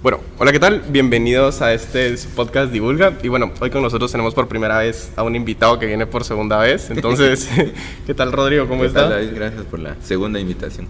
[0.00, 0.84] Bueno, hola, ¿qué tal?
[0.90, 3.14] Bienvenidos a este podcast Divulga.
[3.20, 6.22] Y bueno, hoy con nosotros tenemos por primera vez a un invitado que viene por
[6.22, 6.88] segunda vez.
[6.90, 7.48] Entonces,
[8.06, 8.68] ¿qué tal, Rodrigo?
[8.68, 9.08] ¿Cómo está?
[9.08, 10.86] Gracias por la segunda invitación.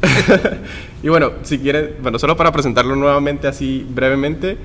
[1.02, 4.58] y bueno, si quiere, bueno, solo para presentarlo nuevamente así brevemente,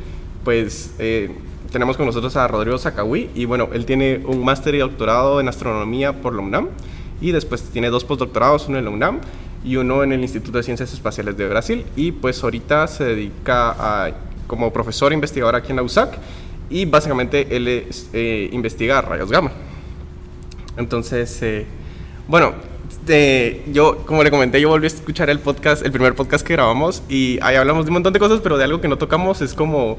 [0.44, 1.32] pues eh,
[1.72, 3.30] tenemos con nosotros a Rodrigo Zacahui.
[3.36, 6.68] Y bueno, él tiene un máster y doctorado en astronomía por la UNAM.
[7.22, 9.22] Y después tiene dos postdoctorados, uno en la UNAM
[9.64, 11.86] y uno en el Instituto de Ciencias Espaciales de Brasil.
[11.96, 14.12] Y pues ahorita se dedica a
[14.48, 16.18] como profesor investigador aquí en la USAC
[16.70, 19.52] y básicamente él es, eh, investiga rayos gamma.
[20.78, 21.66] Entonces, eh,
[22.28, 22.54] bueno,
[23.72, 27.04] yo, como le comenté, yo volví a escuchar el podcast, el primer podcast que grabamos
[27.10, 29.54] y ahí hablamos de un montón de cosas, pero de algo que no tocamos es
[29.54, 29.98] como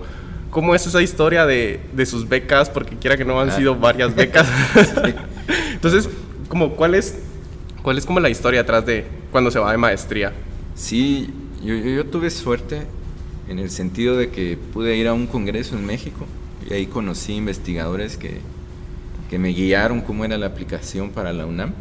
[0.51, 3.57] cómo es esa historia de, de sus becas, porque quiera que no han ah.
[3.57, 4.47] sido varias becas.
[5.73, 6.09] Entonces,
[6.49, 7.19] como, ¿cuál es,
[7.83, 10.33] ¿cuál es como la historia atrás de cuando se va de maestría?
[10.75, 11.31] Sí,
[11.63, 12.87] yo, yo tuve suerte
[13.49, 16.27] en el sentido de que pude ir a un congreso en México
[16.69, 18.39] y ahí conocí investigadores que,
[19.29, 21.73] que me guiaron cómo era la aplicación para la UNAM.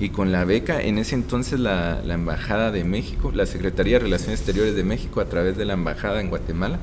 [0.00, 4.04] Y con la beca, en ese entonces la, la, Embajada de México, la Secretaría de
[4.04, 6.80] Relaciones Exteriores de México, a través de la Embajada en Guatemala,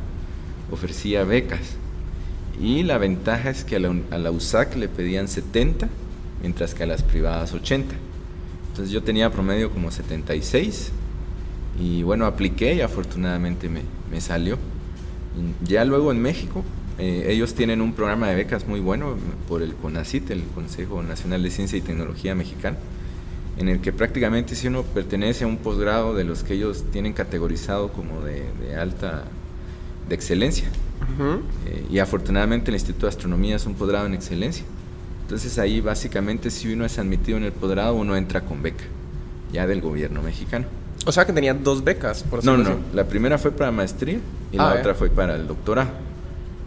[0.72, 1.76] ofrecía becas.
[2.61, 5.89] Y la ventaja es que a la, a la USAC le pedían 70,
[6.42, 7.94] mientras que a las privadas 80.
[8.70, 10.94] Entonces yo tenía promedio como 76
[11.80, 14.58] y bueno, apliqué y afortunadamente me, me salió.
[15.64, 16.64] ya luego en México,
[17.00, 19.16] eh, ellos tienen un programa de becas muy bueno
[19.47, 22.77] por el CONACIT, el Consejo Nacional de Ciencia y Tecnología Mexicano,
[23.58, 27.14] en el que prácticamente si uno pertenece a un posgrado de los que ellos tienen
[27.14, 29.23] categorizado como de, de alta,
[30.08, 30.69] de excelencia.
[31.66, 34.66] Eh, y afortunadamente el Instituto de Astronomía es un posgrado en excelencia.
[35.23, 38.83] Entonces ahí básicamente si uno es admitido en el posgrado, uno entra con beca,
[39.52, 40.67] ya del gobierno mexicano.
[41.05, 44.19] O sea que tenía dos becas, por No, no, la primera fue para maestría
[44.52, 45.89] y la ah, otra fue para el doctorado.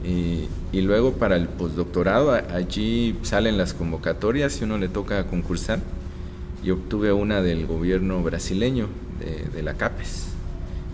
[0.05, 5.79] Y, y, luego para el postdoctorado, allí salen las convocatorias y uno le toca concursar.
[6.63, 8.89] Yo obtuve una del gobierno brasileño,
[9.19, 10.27] de, de, la CAPES,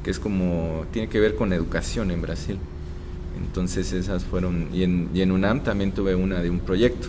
[0.04, 2.59] que es como, tiene que ver con educación en Brasil.
[3.36, 7.09] Entonces esas fueron, y en, y en UNAM también tuve una de un proyecto,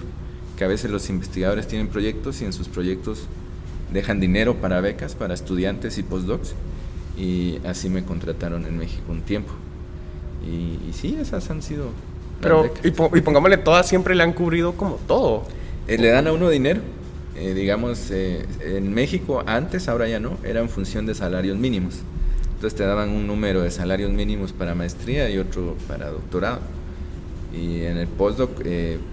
[0.57, 3.27] que a veces los investigadores tienen proyectos y en sus proyectos
[3.91, 6.55] dejan dinero para becas para estudiantes y postdocs
[7.17, 9.53] y así me contrataron en México un tiempo.
[10.45, 11.89] Y, sí, esas han sido...
[12.41, 15.43] Pero, y, pongámosle todas, siempre le han cubrido como todo.
[15.87, 16.81] Eh, le dan a uno dinero.
[17.35, 21.99] Eh, digamos, eh, en México antes, ahora ya no, era en función de salarios mínimos.
[22.55, 26.59] Entonces te daban un número de salarios mínimos para maestría y otro para doctorado.
[27.53, 28.63] Y en el postdoc,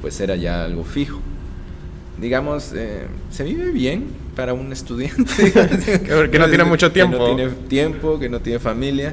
[0.01, 1.21] pues era ya algo fijo
[2.21, 4.07] digamos, eh, se vive bien
[4.39, 5.53] para un estudiante.
[6.31, 7.19] que no tiene mucho tiempo.
[7.19, 9.13] Que no tiene tiempo, que no tiene familia.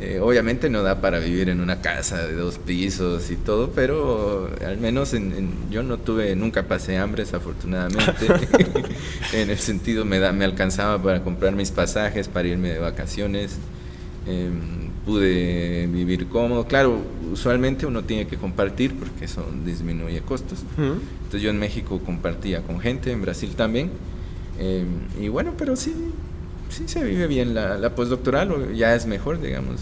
[0.00, 4.48] Eh, obviamente no da para vivir en una casa de dos pisos y todo, pero
[4.66, 8.26] al menos en, yo no tuve, nunca pasé hambre, afortunadamente.
[9.34, 13.58] en el sentido me, da, me alcanzaba para comprar mis pasajes, para irme de vacaciones.
[14.26, 16.66] Em, pude vivir cómodo.
[16.66, 16.96] Claro,
[17.30, 20.60] usualmente uno tiene que compartir porque eso disminuye costos.
[20.78, 23.90] Entonces yo en México compartía con gente, en Brasil también.
[24.62, 24.86] Em,
[25.20, 25.92] y bueno, pero sí,
[26.68, 27.52] sí se vive bien.
[27.54, 29.80] La, la postdoctoral ya es mejor, digamos.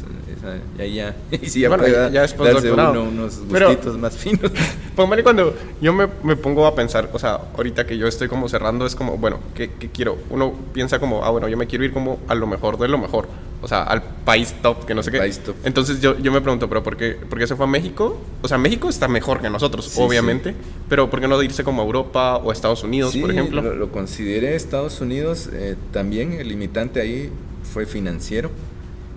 [0.79, 3.03] ya, ya, ya, bueno, ya, es postdoctorado.
[3.03, 4.51] unos gustitos más finos.
[4.97, 8.49] Póngale cuando yo me, me, pongo a pensar, o sea, ahorita que yo estoy como
[8.49, 10.17] cerrando, es como, bueno, ¿qué, ¿qué quiero?
[10.31, 12.97] Uno piensa como, ah, bueno, yo me quiero ir como a lo mejor de lo
[12.99, 13.29] mejor
[13.63, 15.33] o sea, al país top, que no sé qué.
[15.65, 18.19] Entonces yo, yo me pregunto, ¿pero por qué, por qué se fue a México?
[18.43, 20.55] O sea, México está mejor que nosotros, obviamente,
[20.89, 23.61] pero ¿por qué no irse como a Europa o a Estados Unidos, por ejemplo?
[23.61, 27.31] Lo, lo consideré Estados Unidos, eh, también el limitante ahí
[27.73, 28.51] fue financiero,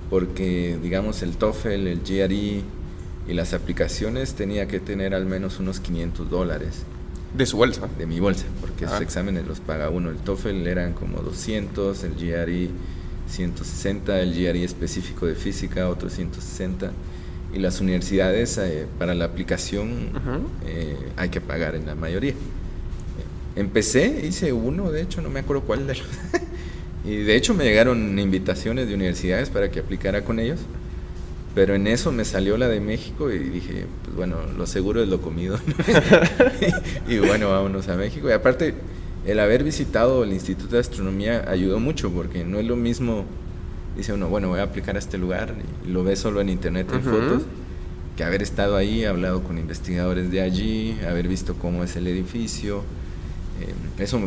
[0.09, 2.61] porque digamos el TOEFL, el GRE
[3.27, 6.83] y las aplicaciones tenía que tener al menos unos 500 dólares.
[7.35, 7.87] ¿De su bolsa?
[7.97, 9.03] De mi bolsa, porque esos ah.
[9.03, 10.09] exámenes los paga uno.
[10.11, 12.69] El TOEFL eran como 200, el GRE
[13.33, 16.91] 160, el GRE específico de física, otro 160.
[17.53, 20.09] Y las universidades eh, para la aplicación
[20.65, 22.33] eh, hay que pagar en la mayoría.
[23.55, 26.07] Empecé, hice uno, de hecho, no me acuerdo cuál de los.
[27.05, 30.59] y de hecho me llegaron invitaciones de universidades para que aplicara con ellos.
[31.53, 35.09] Pero en eso me salió la de México y dije, pues bueno, lo seguro es
[35.09, 35.59] lo comido.
[37.07, 38.27] y, y bueno, vámonos a México.
[38.27, 38.73] Y aparte,
[39.25, 43.25] el haber visitado el Instituto de Astronomía ayudó mucho porque no es lo mismo,
[43.95, 45.55] dice uno, bueno, voy a aplicar a este lugar
[45.85, 47.43] y lo ve solo en internet en fotos,
[48.17, 52.83] que haber estado ahí, hablado con investigadores de allí, haber visto cómo es el edificio.
[53.61, 54.19] Eh, eso,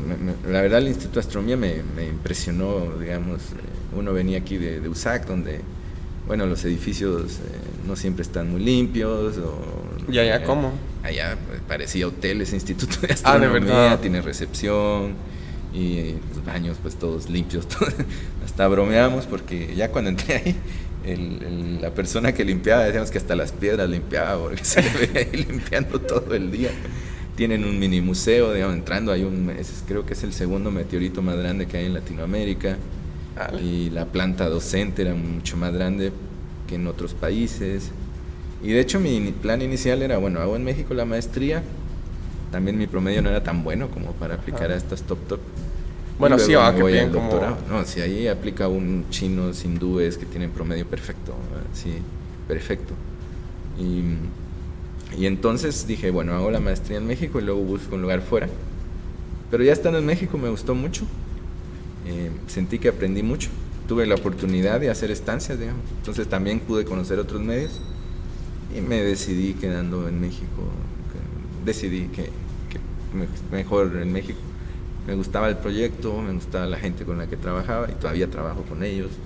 [0.48, 5.26] la verdad, el Instituto de Astronomía me, impresionó, digamos, eh, uno venía aquí de, USAC,
[5.26, 5.60] donde,
[6.26, 7.42] bueno, los edificios eh,
[7.86, 9.36] no siempre están muy limpios.
[9.38, 10.72] O, ¿Y allá cómo?
[11.06, 14.00] Allá pues, parecía hotel ese instituto de astronomía, Ah, ¿de verdad?
[14.00, 15.14] tiene recepción
[15.72, 17.68] y los baños pues todos limpios.
[17.68, 17.88] todo.
[18.44, 20.56] hasta bromeamos porque ya cuando entré ahí,
[21.04, 24.90] el- el- la persona que limpiaba, decíamos que hasta las piedras limpiaba porque se le
[25.06, 26.70] veía ahí limpiando todo el día.
[27.36, 31.22] Tienen un mini museo, digamos, entrando hay un, es- creo que es el segundo meteorito
[31.22, 32.78] más grande que hay en Latinoamérica.
[33.62, 36.10] Y la planta docente era mucho más grande
[36.66, 37.90] que en otros países.
[38.62, 41.62] Y de hecho mi plan inicial era, bueno, hago en México la maestría.
[42.50, 44.74] También mi promedio no era tan bueno como para aplicar Ah.
[44.74, 45.40] a estas top top.
[46.18, 46.52] Bueno, sí, me
[46.92, 47.58] que al como- doctorado.
[47.68, 51.34] No, si ahí aplica un chinos, hindúes que tienen promedio perfecto.
[51.50, 51.66] ¿verdad?
[51.74, 51.92] Sí,
[52.48, 52.94] perfecto.
[53.78, 58.22] Y, y entonces dije, bueno, hago la maestría en México y luego busco un lugar
[58.22, 58.48] fuera.
[59.50, 61.04] Pero ya estando en México me gustó mucho.
[62.06, 63.50] Eh, sentí que aprendí mucho.
[63.86, 65.82] Tuve la oportunidad de hacer estancias, digamos.
[65.98, 67.80] Entonces también pude conocer otros medios.
[68.68, 70.74] Y me decidí quedando en México.
[71.64, 72.24] Decidí que,
[72.68, 72.80] que
[73.12, 74.40] me- mejor en México.
[75.06, 78.64] Me gustaba el proyecto, me gustaba la gente con la que trabajaba y todavía trabajo
[78.64, 79.20] con ellos.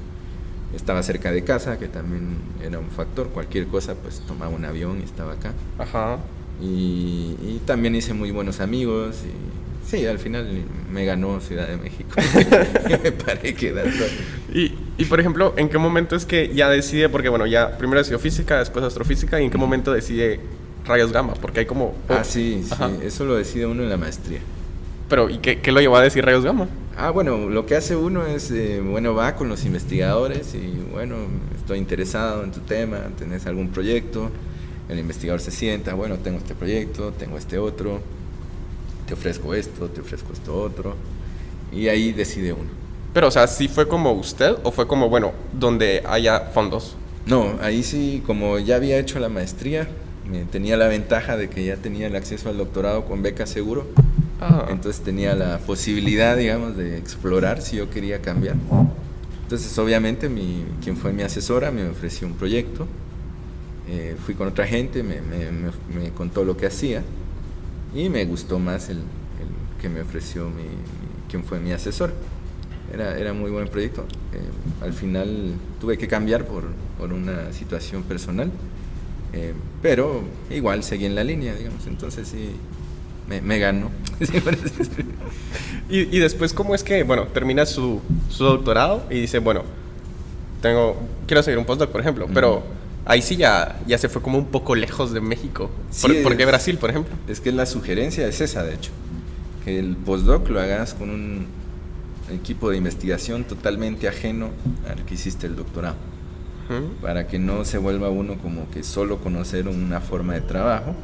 [0.73, 3.31] Estaba cerca de casa, que también era un factor.
[3.31, 5.55] Cualquier cosa, pues tomaba un avión y estaba acá.
[5.79, 6.19] Ajá.
[6.61, 9.25] Y, y también hice muy buenos amigos.
[9.27, 12.17] Y sí, al final me ganó Ciudad de México.
[13.03, 14.05] me paré quedando.
[14.53, 17.09] Y, y, por ejemplo, ¿en qué momento es que ya decide?
[17.09, 20.41] Porque bueno, ya primero decidió física, después astrofísica, ¿y en qué momento decide
[20.85, 21.33] rayos gamma?
[21.35, 21.95] Porque hay como...
[22.09, 22.71] Ah, sí, sí.
[22.71, 22.91] Ajá.
[23.03, 24.41] Eso lo decide uno en la maestría.
[25.09, 26.69] Pero, ¿y qué, qué lo llevó a decir rayos gamma?
[26.99, 31.17] Ah, bueno, lo que hace uno es, eh, bueno, va con los investigadores y, bueno,
[31.57, 34.31] estoy interesado en tu tema, tenés algún proyecto,
[34.91, 38.03] el investigador se sienta, bueno, tengo este proyecto, tengo este otro,
[39.07, 40.95] te ofrezco esto, te ofrezco esto otro,
[41.73, 42.80] y ahí decide uno.
[43.13, 46.97] Pero, o sea, ¿sí fue como usted o fue como, bueno, donde haya fondos?
[47.27, 49.89] No, ahí sí, como ya había hecho la maestría,
[50.53, 53.87] tenía la ventaja de que ya tenía el acceso al doctorado con beca seguro,
[54.43, 58.57] Ah, entonces tenía la posibilidad, digamos, de explorar si yo quería cambiar.
[59.43, 62.87] Entonces, obviamente, mi, quien fue mi asesora me ofreció un proyecto.
[63.89, 67.03] Eh, fui con otra gente, me, me- me- me contó lo que hacía
[67.95, 69.03] y me gustó más el, el
[69.83, 72.13] que me ofreció mi, mi- quien fue mi asesor.
[72.93, 74.05] Era, era muy buen proyecto.
[74.33, 76.65] Eh, al final tuve que cambiar por,
[76.99, 78.51] por una situación personal,
[79.33, 81.87] eh, pero igual seguí en la línea, digamos.
[81.87, 82.51] Entonces, sí,
[83.29, 83.91] me, me ganó.
[85.89, 89.65] Y, y después, ¿cómo es que, bueno, termina su, su doctorado y dice, bueno,
[90.63, 90.97] tengo,
[91.27, 92.63] quiero seguir un postdoc, por ejemplo, pero
[93.05, 95.69] ahí sí ya, ya se fue como un poco lejos de México.
[95.91, 97.13] Sí, ¿Por, por qué Brasil, por ejemplo?
[97.27, 98.93] Es que la sugerencia es esa, de hecho,
[99.65, 101.47] que el postdoc lo hagas con un
[102.33, 104.51] equipo de investigación totalmente ajeno
[104.89, 105.97] al que hiciste el doctorado,
[107.03, 110.95] para que no se vuelva uno como que solo conocer una forma de trabajo.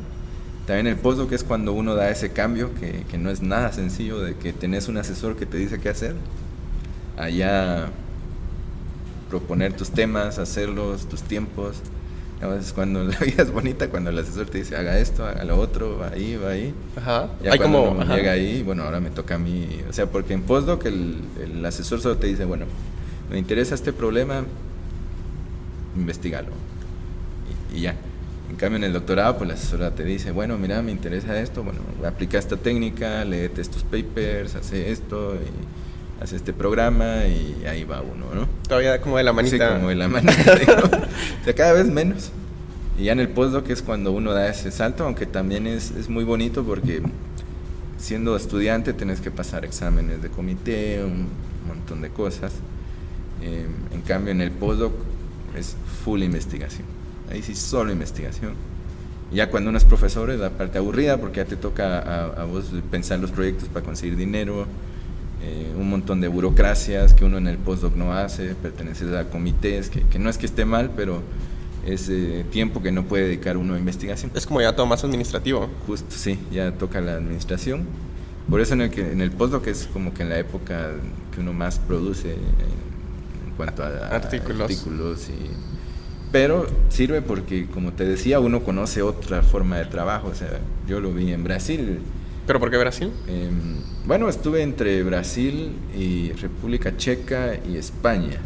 [0.66, 4.20] También el postdoc es cuando uno da ese cambio, que, que no es nada sencillo,
[4.20, 6.16] de que tenés un asesor que te dice qué hacer,
[7.16, 7.88] allá
[9.28, 11.76] proponer tus temas, hacerlos, tus tiempos.
[12.40, 15.58] Veces cuando la vida es bonita, cuando el asesor te dice haga esto, haga lo
[15.58, 16.74] otro, va ahí, va ahí.
[16.96, 17.30] Ajá.
[17.42, 17.92] Ya Hay cuando como...
[17.92, 18.16] uno ajá.
[18.16, 19.68] llega ahí, bueno, ahora me toca a mí.
[19.88, 22.66] O sea, porque en postdoc el, el asesor solo te dice, bueno,
[23.30, 24.44] me interesa este problema,
[25.96, 26.48] investigalo.
[27.72, 27.94] Y, y ya.
[28.48, 31.64] En cambio, en el doctorado, pues la asesora te dice, bueno, mira, me interesa esto,
[31.64, 35.85] bueno, aplica esta técnica, léete estos papers, hace esto, y
[36.20, 38.48] hace este programa, y ahí va uno, ¿no?
[38.68, 39.68] Todavía como de la manita.
[39.68, 40.56] Sí, como de la manita.
[40.56, 40.72] digo.
[40.82, 42.30] o sea, cada vez menos.
[42.98, 46.08] Y ya en el postdoc es cuando uno da ese salto, aunque también es, es
[46.08, 47.02] muy bonito porque
[47.98, 51.28] siendo estudiante tenés que pasar exámenes de comité, un
[51.66, 52.52] montón de cosas.
[53.42, 54.92] Eh, en cambio, en el postdoc
[55.56, 56.86] es full investigación.
[57.30, 58.54] Ahí sí, solo investigación.
[59.30, 62.42] Y ya cuando uno es profesor es la parte aburrida porque ya te toca a,
[62.42, 64.66] a vos pensar los proyectos para conseguir dinero,
[65.42, 69.90] eh, un montón de burocracias que uno en el postdoc no hace, perteneces a comités,
[69.90, 71.22] que, que no es que esté mal, pero
[71.84, 74.30] es eh, tiempo que no puede dedicar uno a investigación.
[74.34, 75.68] Es como ya todo más administrativo.
[75.86, 77.86] Justo, sí, ya toca la administración.
[78.50, 80.92] Por eso en el, que, en el postdoc es como que en la época
[81.34, 84.62] que uno más produce en, en cuanto a, a Artículos.
[84.62, 85.50] artículos y,
[86.32, 90.28] pero sirve porque, como te decía, uno conoce otra forma de trabajo.
[90.28, 92.00] O sea, yo lo vi en Brasil.
[92.46, 93.10] ¿Pero por qué Brasil?
[93.26, 93.50] Eh,
[94.04, 98.38] bueno, estuve entre Brasil y República Checa y España.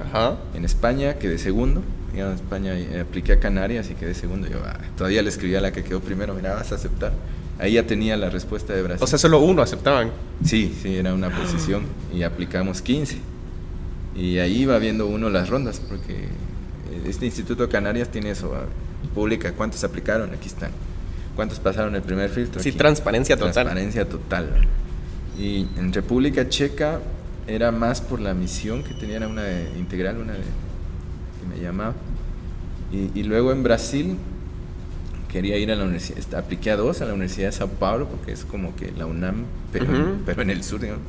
[0.00, 0.38] Ajá.
[0.54, 1.82] En España quedé segundo.
[2.12, 4.48] Digamos, en España eh, apliqué a Canarias y quedé segundo.
[4.48, 7.12] Yo ah, todavía le escribí a la que quedó primero, mira, vas a aceptar.
[7.58, 9.04] Ahí ya tenía la respuesta de Brasil.
[9.04, 10.10] O sea, solo uno aceptaban.
[10.42, 13.18] sí, sí, era una posición y aplicamos 15.
[14.16, 16.28] Y ahí va viendo uno las rondas porque
[17.06, 18.64] Este Instituto de Canarias tiene eso, ah,
[19.14, 20.70] publica cuántos aplicaron, aquí están.
[21.36, 22.62] ¿Cuántos pasaron el primer filtro?
[22.62, 22.78] Sí, Aquí.
[22.78, 23.52] transparencia total.
[23.52, 24.48] Transparencia total.
[25.38, 27.00] Y en República Checa
[27.46, 31.62] era más por la misión que tenía, era una de- integral, una de, que me
[31.62, 31.94] llamaba.
[32.92, 34.16] Y, y luego en Brasil
[35.30, 38.32] quería ir a la universidad, apliqué a dos, a la Universidad de Sao Paulo, porque
[38.32, 40.16] es como que la UNAM, pero, Ujú.
[40.26, 41.02] pero en el sur, digamos,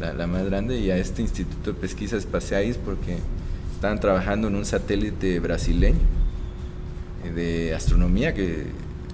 [0.00, 3.18] la, la más grande, y a este Instituto de Pesquisas Espaciales, porque
[3.74, 5.98] estaban trabajando en un satélite brasileño
[7.26, 8.64] eh, de astronomía, que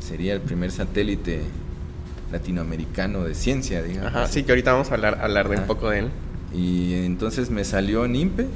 [0.02, 1.40] sería el primer satélite
[2.30, 4.08] latinoamericano de ciencia, digamos.
[4.08, 6.08] Ajá, sí, que ahorita vamos a hablar, hablar de un poco de él.
[6.54, 8.46] Y entonces me salió en INPE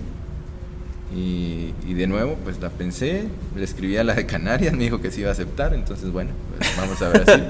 [1.15, 3.25] y, y de nuevo pues la pensé,
[3.55, 6.31] le escribí a la de Canarias, me dijo que se iba a aceptar, entonces bueno,
[6.59, 7.45] pues, vamos a Brasil.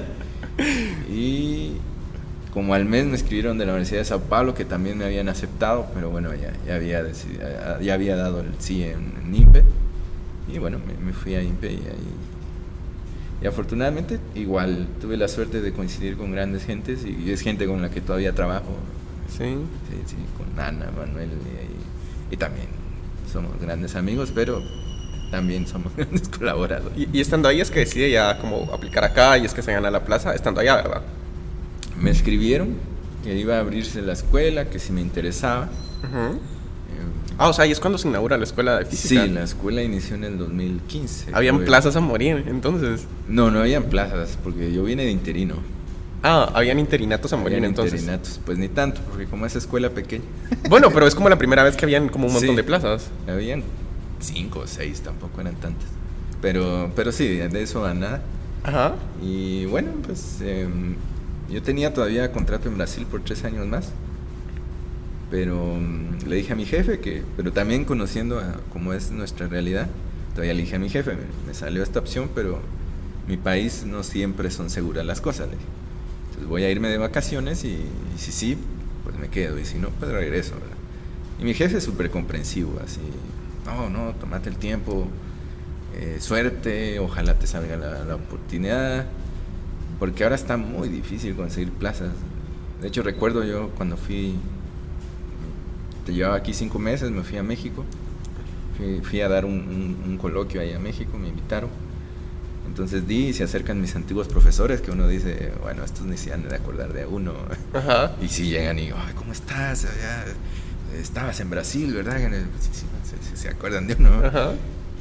[1.11, 1.73] y
[2.53, 5.29] como al mes me escribieron de la Universidad de Sao Paulo que también me habían
[5.29, 7.03] aceptado, pero bueno, ya, ya, había,
[7.83, 9.62] ya- había dado el sí en, en INPE
[10.53, 12.36] y bueno, me, me fui a INPE y ahí...
[13.43, 17.83] Y afortunadamente igual tuve la suerte de coincidir con grandes gentes y es gente con
[17.83, 18.76] la que todavía trabajo.
[19.28, 19.45] Sí.
[19.90, 21.31] Sí, sí, con Ana, Manuel
[22.31, 22.66] y, y también
[23.31, 24.62] somos grandes amigos, pero
[25.31, 26.97] también somos grandes colaboradores.
[26.97, 29.73] Y, y estando ahí es que decide ya como aplicar acá y es que se
[29.73, 31.02] gana la plaza, estando allá, ¿verdad?
[32.00, 32.75] Me escribieron
[33.23, 35.69] que iba a abrirse la escuela, que si me interesaba.
[36.05, 36.38] Eh,
[37.38, 39.25] Ah, o sea, ahí es cuando se inaugura la escuela de física.
[39.25, 41.31] sí, la escuela inició en el 2015.
[41.35, 43.07] Habían plazas a morir, entonces.
[43.28, 45.57] No, no habían plazas, porque yo vine de interino.
[46.23, 48.00] Ah, habían interinatos a morir, Habían entonces.
[48.00, 50.25] interinatos, pues ni tanto, porque como es escuela pequeña,
[50.71, 52.57] Bueno, pero es como la primera vez que habían como un montón Sí.
[52.57, 53.09] de plazas.
[53.28, 53.62] habían
[54.19, 55.88] cinco o seis, tampoco eran tantas.
[56.40, 58.23] Pero, pero sí, de eso a nada.
[58.64, 58.95] Ajá.
[59.23, 60.97] Y bueno, pues em,
[61.50, 63.90] yo tenía todavía contrato en Brasil por tres años más.
[65.30, 69.49] Pero mm, le dije a mi jefe que, pero también conociendo a cómo es nuestra
[69.49, 69.88] realidad,
[70.35, 71.16] todavía le dije a mi jefe,
[71.47, 72.61] me, salió esta opción, pero
[73.26, 75.49] mi país no siempre son seguras las cosas.
[75.49, 75.68] Le dije.
[76.28, 78.59] Entonces voy a irme de vacaciones y, y si sí,
[79.04, 80.54] pues me quedo, y si no, pues regreso.
[80.54, 80.76] ¿verdad?
[81.40, 83.00] Y mi jefe es súper comprensivo, así,
[83.66, 85.06] no, no, tomate el tiempo,
[85.95, 89.06] eh, suerte, ojalá te salga la, la oportunidad,
[89.99, 92.11] porque ahora está muy difícil conseguir plazas.
[92.80, 94.37] De hecho, recuerdo yo cuando fui,
[96.13, 97.85] llevaba aquí cinco meses, me fui a México,
[98.77, 101.71] fui, fui a dar un, un- un coloquio ahí a México, me invitaron.
[102.67, 106.33] Entonces di y se acercan mis antiguos profesores, que uno dice, bueno, estos ni se
[106.33, 107.33] han de acordar de uno.
[107.73, 108.13] Ajá.
[108.23, 109.87] Y si llegan y, Ay, ¿cómo estás?
[111.01, 112.19] Estabas en Brasil, ¿verdad?
[112.61, 112.87] Sí, sí,
[113.35, 114.11] se, acuerdan de uno.
[114.25, 114.53] Ajá.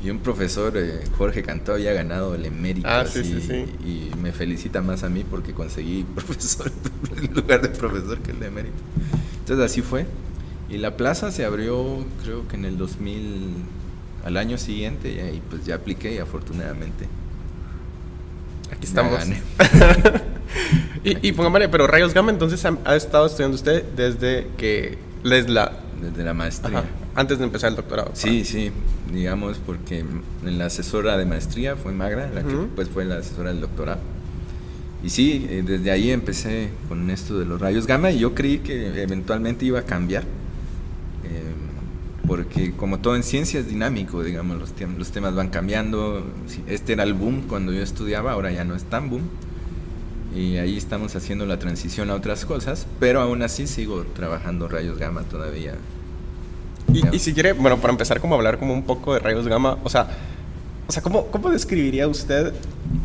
[0.03, 2.87] Y un profesor, eh, Jorge Cantó, había ganado el emérito.
[2.87, 3.65] Ah, sí, sí, sí.
[3.83, 6.71] Y me felicita más a mí porque conseguí profesor
[7.17, 8.75] en lugar de profesor que el de emérito.
[9.39, 10.05] Entonces así fue.
[10.69, 13.53] Y la plaza se abrió, creo que en el 2000,
[14.25, 17.07] al año siguiente, y pues ya apliqué y afortunadamente.
[18.71, 19.19] Aquí estamos.
[21.03, 25.49] y, y póngame, pero Rayos Gamma, entonces ha, ha estado estudiando usted desde que les
[25.49, 25.71] la.
[26.01, 26.79] Desde la maestría.
[26.79, 28.11] Ajá, antes de empezar el doctorado.
[28.13, 28.71] Sí, sí,
[29.11, 33.49] digamos, porque en la asesora de maestría fue Magra, la que pues fue la asesora
[33.49, 33.99] del doctorado.
[35.03, 38.59] Y sí, eh, desde ahí empecé con esto de los rayos gamma y yo creí
[38.59, 40.23] que eventualmente iba a cambiar.
[41.25, 41.53] Eh,
[42.27, 46.23] porque como todo en ciencia es dinámico, digamos, los, tem- los temas van cambiando.
[46.67, 49.23] Este era el boom cuando yo estudiaba, ahora ya no es tan boom.
[50.35, 54.97] Y ahí estamos haciendo la transición a otras cosas, pero aún así sigo trabajando rayos
[54.97, 55.75] gamma todavía.
[56.93, 59.47] Y, y si quiere, bueno, para empezar como a hablar como un poco de rayos
[59.47, 60.07] gamma, o sea,
[60.87, 62.53] o sea, ¿cómo, cómo describiría usted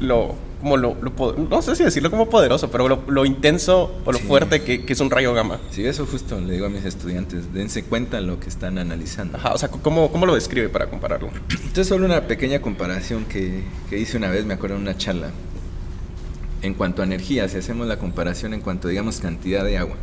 [0.00, 4.12] lo, como lo, lo no sé si decirlo como poderoso, pero lo, lo intenso o
[4.12, 4.24] lo Sí.
[4.24, 5.58] fuerte que, que es un rayo gamma?
[5.70, 9.38] Sí, eso justo le digo a mis estudiantes, dense cuenta lo que están analizando.
[9.38, 11.30] Ajá, o sea, ¿cómo, cómo lo describe para compararlo?
[11.50, 15.30] Entonces solo una pequeña comparación que, que hice una vez, me acuerdo en una charla.
[16.62, 19.96] En cuanto a energía, si hacemos la comparación en cuanto, digamos, cantidad de agua.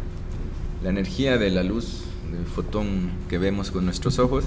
[0.83, 4.45] La energía de la luz, del fotón que vemos con nuestros ojos,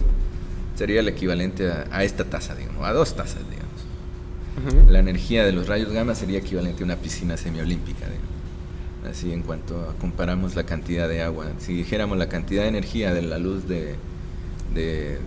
[0.81, 4.89] sería el equivalente a, a esta taza, digamos, a dos tazas, digamos.
[4.91, 8.07] La energía de los rayos gamma sería equivalente a una piscina semiolímpica.
[8.07, 9.11] digamos.
[9.11, 11.49] Así en cuanto a comparamos la cantidad de agua.
[11.59, 13.97] Si dijéramos la cantidad de energía de la luz de,
[14.75, 15.19] de,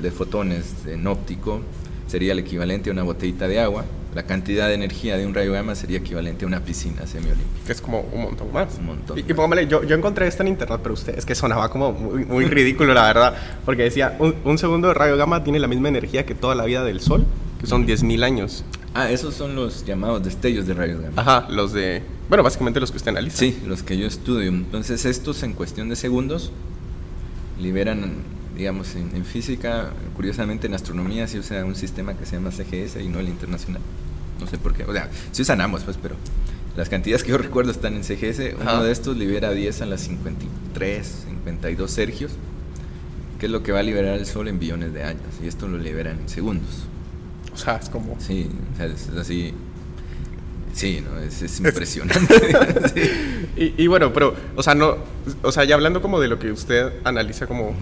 [0.00, 1.60] de fotones en óptico,
[2.06, 3.84] sería el equivalente a una botellita de agua.
[4.14, 7.66] La cantidad de energía de un rayo gamma sería equivalente a una piscina semiolímpica.
[7.66, 8.76] Que es como un montón más.
[8.78, 11.34] Un montón Y, y póngale, yo, yo encontré esto en internet, pero usted es que
[11.36, 13.34] sonaba como muy, muy ridículo, la verdad.
[13.64, 16.64] Porque decía, un, un segundo de rayo gamma tiene la misma energía que toda la
[16.64, 17.24] vida del Sol,
[17.60, 18.64] que son 10.000 años.
[18.94, 21.22] Ah, esos son los llamados destellos de rayos gamma.
[21.22, 22.02] Ajá, los de...
[22.28, 23.38] Bueno, básicamente los que usted analiza.
[23.38, 24.48] Sí, los que yo estudio.
[24.48, 26.50] Entonces estos en cuestión de segundos
[27.60, 28.14] liberan,
[28.60, 33.08] digamos, en, física, curiosamente en astronomía se usa un sistema que se llama CGS y
[33.08, 33.80] no el internacional.
[34.38, 34.84] No sé por qué.
[34.84, 36.14] O sea, se usan ambos, pues, pero
[36.76, 38.54] las cantidades que yo recuerdo están en CGS.
[38.60, 42.32] Uno de estos libera 10 a las 53, 52 sergios,
[43.38, 45.22] que es lo que va a liberar el Sol en billones de años.
[45.42, 46.84] Y esto lo libera en segundos.
[47.54, 48.20] O sea, es como...
[48.20, 49.54] Sí, o sea, es así
[50.72, 52.34] Sí, no, es, impresionante.
[53.56, 54.96] y, bueno, pero, o sea, no,
[55.42, 57.74] o sea, ya hablando como de lo que usted analiza como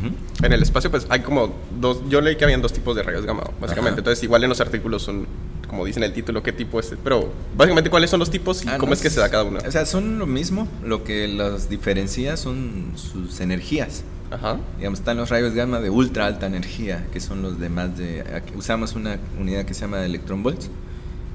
[0.43, 3.27] en el espacio, pues hay como dos, yo leí que habían dos tipos de rayos
[3.27, 4.01] gamma, básicamente.
[4.01, 5.27] Entonces, igual en los artículos son,
[5.69, 8.79] como dicen el título, qué tipo es, pero básicamente cuáles son los tipos y ah,
[8.79, 9.61] cómo es que se da cada uno.
[9.67, 14.03] O sea, son lo mismo, lo que los diferencia son sus energías.
[14.31, 14.59] Ajá.
[14.77, 18.43] Digamos, están los rayos gamma de ultra alta energía, que son los de más de,
[18.57, 20.71] usamos una unidad que se llama electron volts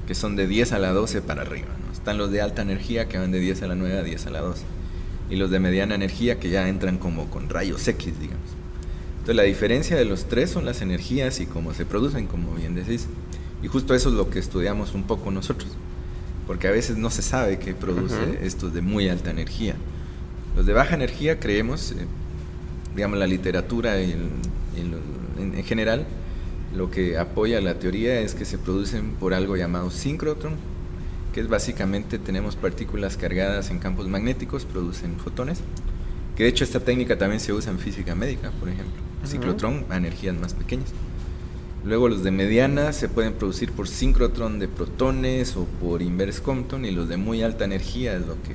[0.06, 1.68] que son de 10 a la 12 para arriba.
[1.92, 4.30] Están los de alta energía que van de 10 a la 9 a 10 a
[4.30, 4.62] la 12.
[5.30, 8.50] Y los de mediana energía que ya entran como con rayos X, digamos.
[9.14, 12.74] Entonces la diferencia de los tres son las energías y cómo se producen, como bien
[12.74, 13.06] decís.
[13.62, 15.70] Y justo eso es lo que estudiamos un poco nosotros.
[16.46, 19.76] Porque a veces no se sabe qué produce estos de muy alta energía.
[20.54, 22.06] Los de baja energía creemos, eh,
[22.94, 24.30] digamos la literatura en,
[25.38, 26.06] en general,
[26.76, 30.54] lo que apoya la teoría es que se producen por algo llamado síncrotron,
[31.32, 35.60] que es básicamente tenemos partículas cargadas en campos magnéticos, producen fotones,
[36.36, 39.96] que de hecho esta técnica también se usa en física médica, por ejemplo, ciclotrón a
[39.96, 40.92] energías más pequeñas.
[41.84, 46.84] Luego los de mediana se pueden producir por síncrotron de protones o por inverse Compton
[46.86, 48.54] y los de muy alta energía es lo que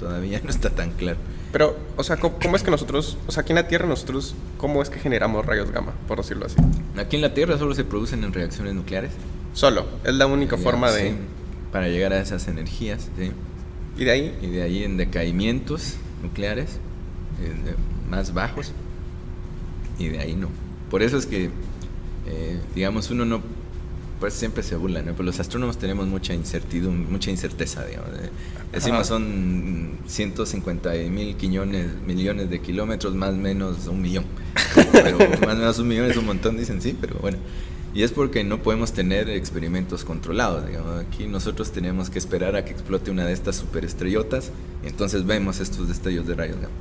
[0.00, 1.18] todavía no está tan claro.
[1.52, 4.82] Pero, o sea, ¿cómo, es que nosotros, o sea, aquí en la Tierra nosotros, ¿cómo
[4.82, 6.56] es que generamos rayos gamma, por decirlo así?
[6.96, 9.10] Aquí en la Tierra solo se producen en reacciones nucleares.
[9.52, 11.14] Solo, es la única forma de...
[11.72, 13.32] para llegar a esas energías, ¿sí?
[13.96, 14.38] ¿Y de ahí?
[14.40, 16.78] Y de ahí en decaimientos nucleares
[18.08, 18.72] más bajos.
[19.98, 20.48] Y de ahí no.
[20.90, 21.50] Por eso es que,
[22.26, 23.42] eh, digamos, uno no
[24.20, 25.12] pues siempre se burla, ¿no?
[25.12, 28.10] Pero los astrónomos tenemos mucha incertidumbre, mucha incerteza, digamos.
[28.70, 31.34] Decimos son 150 mil
[32.06, 34.24] millones de kilómetros, más o menos un millón.
[34.92, 37.38] pero más o menos un millón es un montón, dicen sí, pero bueno.
[37.92, 40.66] Y es porque no podemos tener experimentos controlados.
[40.66, 41.00] Digamos.
[41.00, 44.52] Aquí nosotros tenemos que esperar a que explote una de estas superestrellotas
[44.84, 46.74] y entonces vemos estos destellos de rayos gamma.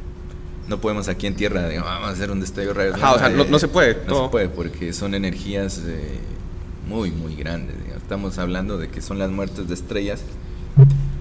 [0.67, 3.13] No podemos aquí en Tierra, digamos, vamos a hacer un destello de rayos gamma.
[3.13, 3.97] o sea, no, se puede.
[4.07, 6.19] No, se puede porque son energías eh,
[6.89, 7.75] muy, muy grandes.
[7.95, 10.21] Estamos hablando de que son las muertes de estrellas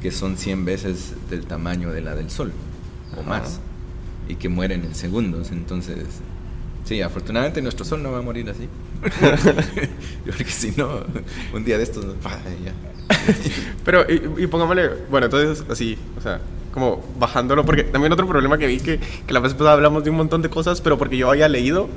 [0.01, 2.53] que son 100 veces del tamaño de la del Sol
[3.19, 3.61] o más
[4.29, 5.51] y que mueren en segundos.
[5.53, 5.99] Entonces,
[6.85, 8.67] sí, afortunadamente nuestro Sol no va a morir así.
[10.27, 11.03] Porque si no,
[11.53, 12.07] un día de estos,
[12.65, 12.73] ya.
[13.85, 16.41] Pero, y, y pongámosle, bueno, entonces así, o sea,
[16.79, 20.11] como bajándolo, porque también otro problema que vi que, que la vez pasada hablamos de
[20.11, 21.89] un montón de cosas, pero porque yo había leído,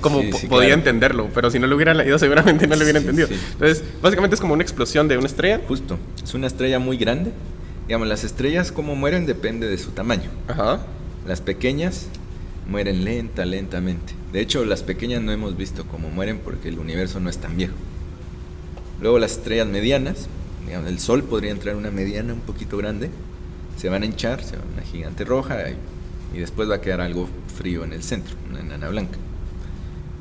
[0.00, 3.28] como, podía entenderlo, pero si no lo hubiera leído seguramente no lo hubiera entendido.
[3.52, 5.60] Entonces, básicamente es como una explosión de una estrella.
[5.66, 7.32] Justo, es una estrella muy grande.
[7.86, 10.30] Digamos, las estrellas como mueren depende de su tamaño.
[10.46, 10.80] Ajá.
[11.26, 12.08] Las pequeñas
[12.68, 14.12] mueren lenta, lentamente.
[14.32, 17.56] De hecho, las pequeñas no hemos visto cómo mueren porque el universo no es tan
[17.56, 17.74] viejo.
[19.00, 20.28] Luego las estrellas medianas,
[20.66, 23.10] digamos, el Sol podría entrar una mediana un poquito grande,
[23.80, 25.56] se van a hinchar, se va una gigante roja
[26.34, 29.16] y, después va a quedar algo frío en el centro, una enana blanca.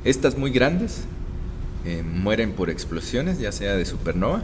[0.05, 1.01] Estas muy grandes
[1.85, 4.43] eh, mueren por explosiones, ya sea de supernova,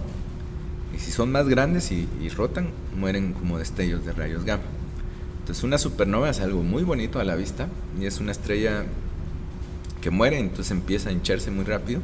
[0.93, 2.67] y si son más grandes y, rotan,
[2.99, 4.65] mueren como destellos de rayos gamma.
[5.39, 8.83] Entonces una supernova es algo muy bonito a la vista y es una estrella
[10.01, 12.01] que muere, entonces empieza a hincharse muy rápido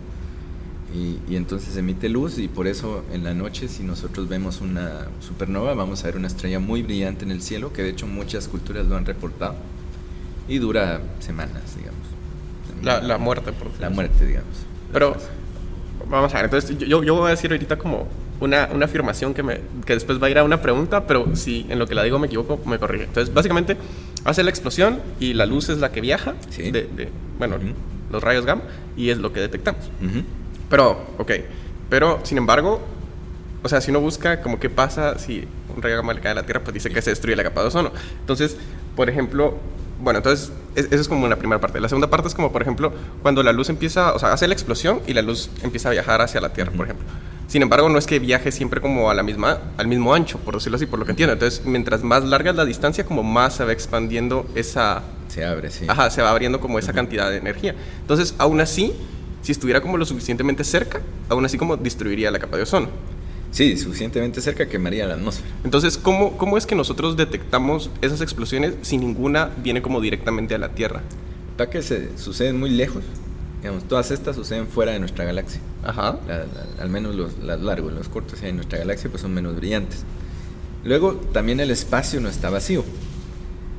[0.94, 5.74] y, entonces emite luz y por eso en la noche si nosotros vemos una supernova
[5.74, 8.86] vamos a ver una estrella muy brillante en el cielo que de hecho muchas culturas
[8.88, 9.56] lo han reportado
[10.50, 12.02] y dura semanas digamos.
[12.84, 14.50] La, la muerte por la muerte digamos.
[14.92, 15.16] Pero
[16.10, 18.08] vamos a ver entonces yo, yo voy a decir ahorita como
[18.42, 21.66] una, una afirmación que, me, que después va a ir a una pregunta pero si
[21.70, 23.06] en lo que la digo me equivoco me corrige.
[23.06, 23.78] Entonces básicamente
[24.26, 27.56] hace la explosión y la luz es la que viaja de, bueno
[28.12, 28.64] los rayos gamma
[28.98, 29.90] y es lo que detectamos
[30.72, 31.32] pero, ok.
[31.90, 32.82] Pero, sin embargo,
[33.62, 36.36] o sea, si uno busca como qué pasa si un rayo gamma le cae a
[36.36, 37.92] la Tierra, pues dice que se destruye la capa de ozono.
[38.22, 38.58] Entonces,
[38.96, 39.58] por ejemplo,
[40.00, 41.80] bueno, entonces eso es como una primera parte.
[41.80, 44.54] La segunda parte es como, por ejemplo, cuando la luz empieza, o sea, hace la
[44.54, 47.06] explosión y la luz empieza a viajar hacia la Tierra, por ejemplo.
[47.48, 50.56] Sin embargo, no es que viaje siempre como a la misma, al mismo ancho, por
[50.56, 51.34] decirlo así, por lo que entiendo.
[51.34, 55.04] Entonces, mientras más larga es la distancia, como más se va expandiendo esa...
[55.28, 55.86] Se abre, sí.
[55.88, 57.76] Ajá, se va abriendo como esa cantidad de energía.
[58.00, 58.94] Entonces, aún así,
[59.42, 62.90] si estuviera como lo suficientemente cerca, aún así como destruiría la capa de ozono.
[63.52, 65.50] Sí, suficientemente cerca quemaría la atmósfera.
[65.64, 70.58] Entonces, ¿cómo, ¿cómo es que nosotros detectamos esas explosiones si ninguna viene como directamente a
[70.58, 71.02] la Tierra?
[71.62, 73.04] ataques se suceden muy lejos.
[73.62, 75.62] Digamos, todas estas suceden fuera de nuestra galaxia.
[75.84, 76.20] Ajá.
[76.80, 80.04] al menos los, largos, los cortos en nuestra galaxia pues son menos brillantes.
[80.84, 82.84] Luego también el espacio no está vacío.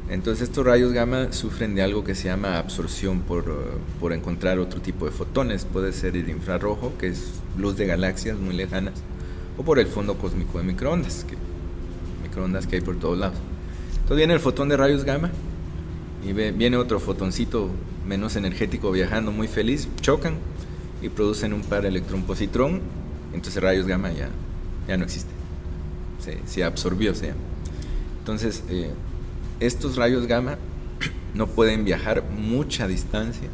[0.09, 3.45] Entonces estos rayos gamma sufren de algo que se llama absorción por,
[4.01, 5.65] por encontrar otro tipo de fotones.
[5.65, 8.95] Puede ser el infrarrojo, que es luz de galaxias muy lejanas,
[9.57, 11.37] o por el fondo cósmico de microondas, que,
[12.23, 13.39] microondas que hay por todos lados.
[13.93, 15.31] Entonces viene el fotón de rayos gamma
[16.27, 17.71] y viene otro fotoncito
[18.07, 20.35] menos energético viajando muy feliz, chocan
[21.01, 22.81] y producen un par electrón-positrón,
[23.33, 24.29] entonces rayos gamma ya,
[24.89, 25.31] ya no existe.
[26.21, 27.33] Se, se absorbió, se
[28.21, 28.91] Entonces, eh,
[29.67, 30.57] estos rayos gamma
[31.35, 33.49] no pueden viajar mucha distancia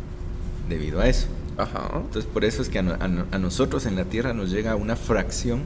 [0.69, 1.29] debido a eso.
[1.57, 1.91] Ajá.
[1.95, 2.85] Entonces, por eso es que a,
[3.39, 5.63] nosotros en la Tierra nos llega una fracción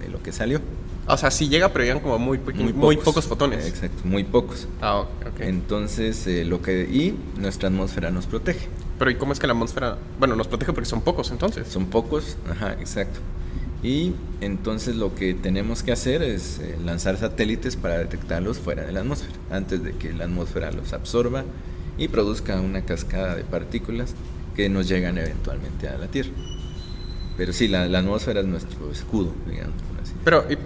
[0.00, 0.60] de lo que salió.
[1.08, 3.26] O sea, sí llega, pero llegan como muy, muy, pocos.
[3.26, 3.66] fotones.
[3.66, 4.66] Exacto, muy pocos.
[4.82, 5.40] Ah, ok.
[5.40, 6.82] Entonces, eh, lo que.
[6.82, 8.68] Y nuestra atmósfera nos protege.
[8.98, 11.68] Pero ¿y cómo es que la atmósfera, bueno, nos protege porque son pocos entonces?
[11.68, 13.20] Son pocos, ajá, exacto.
[13.82, 18.92] Y entonces lo que tenemos que hacer es eh, lanzar satélites para detectarlos fuera de
[18.92, 21.44] la atmósfera, antes de que la atmósfera los absorba
[21.98, 24.14] y produzca una cascada de partículas
[24.54, 26.30] que nos llegan eventualmente a la Tierra.
[27.36, 29.74] Pero sí, la, atmósfera es nuestro escudo, digamos.
[30.24, 30.56] Pero, y,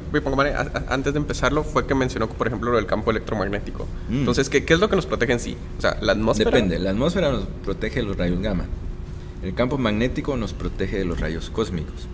[0.89, 3.87] antes de empezarlo, fue que mencionó, por ejemplo, el campo electromagnético.
[4.09, 4.21] Mm.
[4.21, 5.57] Entonces, ¿qué, ¿qué, es lo que nos protege en sí?
[5.77, 6.51] O sea, la atmósfera.
[6.51, 8.65] Depende, la atmósfera nos protege de los rayos gamma.
[9.43, 12.09] El campo magnético nos protege de los rayos cósmicos.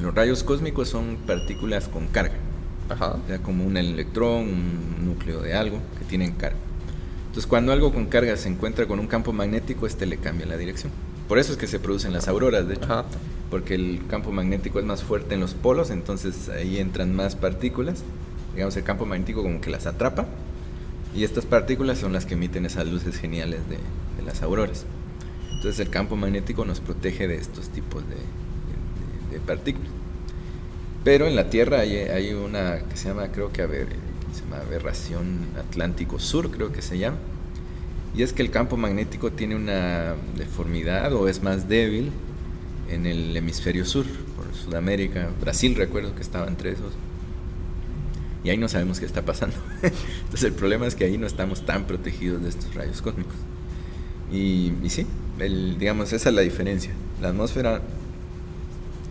[0.00, 2.34] Los rayos cósmicos son partículas con carga.
[2.88, 3.16] Ajá.
[3.24, 6.58] O sea, como un electrón, un núcleo de algo que tienen carga.
[7.26, 10.56] Entonces, cuando algo con carga se encuentra con un campo magnético, este le cambia la
[10.56, 10.92] dirección.
[11.28, 12.84] Por eso es que se producen las auroras, de hecho.
[12.84, 13.04] Ajá
[13.50, 18.02] porque el campo magnético es más fuerte en los polos, entonces ahí entran más partículas.
[18.54, 20.26] Digamos, el campo magnético como que las atrapa
[21.14, 23.78] y estas partículas son las que emiten esas luces geniales de,
[24.24, 24.86] las auroras.
[25.52, 28.16] Entonces el campo magnético nos protege de estos tipos de,
[29.40, 29.90] partículas.
[31.04, 36.18] Pero en la Tierra hay, una que se llama, creo que se llama aberración Atlántico
[36.18, 37.18] Sur, creo que se llama.
[38.16, 42.10] Y es que el campo magnético tiene una deformidad o es más débil
[42.90, 46.92] en el hemisferio sur, por Sudamérica, Brasil recuerdo que estaba entre esos.
[48.42, 49.56] Y ahí no sabemos qué está pasando.
[49.82, 53.34] Entonces el problema es que ahí no estamos tan protegidos de estos rayos cósmicos.
[54.32, 55.06] Y, y sí,
[55.38, 56.92] el, digamos, esa es la diferencia.
[57.20, 57.82] La atmósfera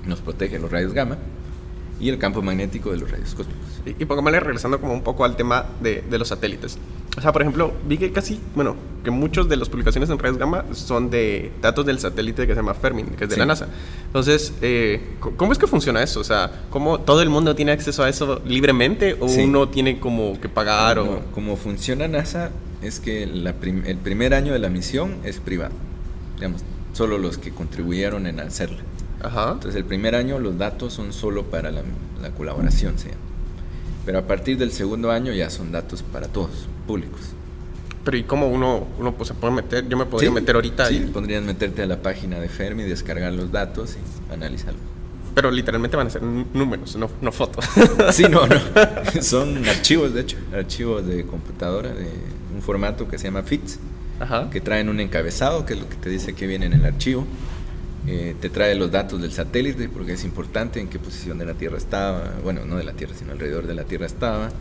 [0.05, 1.17] nos protege los rayos gamma
[1.99, 3.81] y el campo magnético de los rayos cósmicos.
[3.85, 6.77] Y, y pongámosle regresando como un poco al tema de, de los satélites.
[7.17, 10.37] O sea, por ejemplo, vi que casi, bueno, que muchos de las publicaciones en rayos
[10.37, 13.69] gamma son de datos del satélite que se llama Fermi, que es de la NASA.
[14.07, 16.19] Entonces, eh, ¿cómo es que funciona eso?
[16.19, 20.39] O sea, ¿cómo todo el mundo tiene acceso a eso libremente o uno tiene como
[20.41, 20.99] que pagar?
[20.99, 21.21] o...
[21.33, 25.73] Como funciona NASA es que el primer año de la misión es privado.
[26.35, 28.79] Digamos, solo los que contribuyeron en hacerla.
[29.21, 29.51] Ajá.
[29.53, 31.83] Entonces, el primer año los datos son solo para la,
[32.37, 33.09] colaboración, ¿sí?
[34.05, 37.21] Pero a partir del segundo año ya son datos para todos, públicos.
[38.03, 39.87] Pero ¿y cómo uno, uno pues, se puede meter?
[39.87, 40.87] Yo me podría meter ahorita.
[40.87, 44.81] Sí, podrías meterte a la página de Fermi, descargar los datos y analizarlos.
[45.35, 47.65] Pero literalmente van a ser números, no, no fotos.
[48.13, 48.55] sí, no, no.
[49.21, 52.09] Son archivos, de hecho, archivos de computadora, de
[52.55, 53.79] un formato que se llama FITS,
[54.21, 54.49] Ajá.
[54.49, 57.25] que traen un encabezado, que es lo que te dice que viene en el archivo.
[58.07, 61.55] Eh, te trae los datos del satélite porque es importante en qué posición de la
[61.55, 64.51] Tierra estaba, bueno, no de la Tierra, sino alrededor de la Tierra estaba.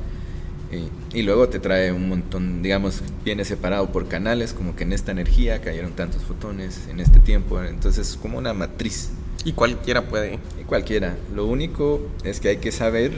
[1.13, 5.13] y luego te trae un montón, digamos, viene separado por canales, como que en esta
[5.13, 9.11] energía cayeron tantos fotones en este tiempo, entonces es como una matriz.
[9.45, 10.41] Y cualquiera puede.
[10.61, 11.17] Y cualquiera.
[11.33, 13.13] Lo único es que hay que saber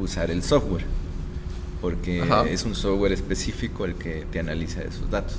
[0.00, 0.84] usar el software,
[1.80, 5.36] porque es un software específico el que te analiza esos datos.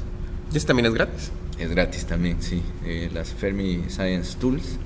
[0.54, 1.32] ¿Y ese también es gratis?
[1.60, 2.62] Es gratis también, sí.
[2.86, 4.78] Eh, las Fermi Science Tools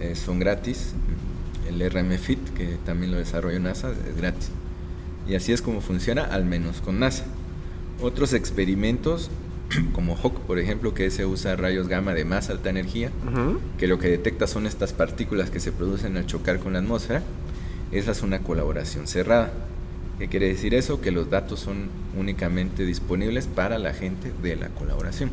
[0.00, 0.94] eh, son gratis.
[1.68, 4.50] El RMFIT, que también lo desarrolló NASA, es gratis.
[5.26, 7.24] Y así es como funciona, al menos con NASA.
[8.02, 9.30] Otros experimentos,
[9.94, 13.10] como HAWK, por ejemplo, que se usa rayos gamma de más alta energía,
[13.78, 17.22] que lo que detecta son estas partículas que se producen al chocar con la atmósfera,
[17.92, 19.52] esa es una colaboración cerrada.
[20.18, 21.00] ¿Qué quiere decir eso?
[21.00, 25.30] Que los datos son únicamente disponibles para la gente de la colaboración.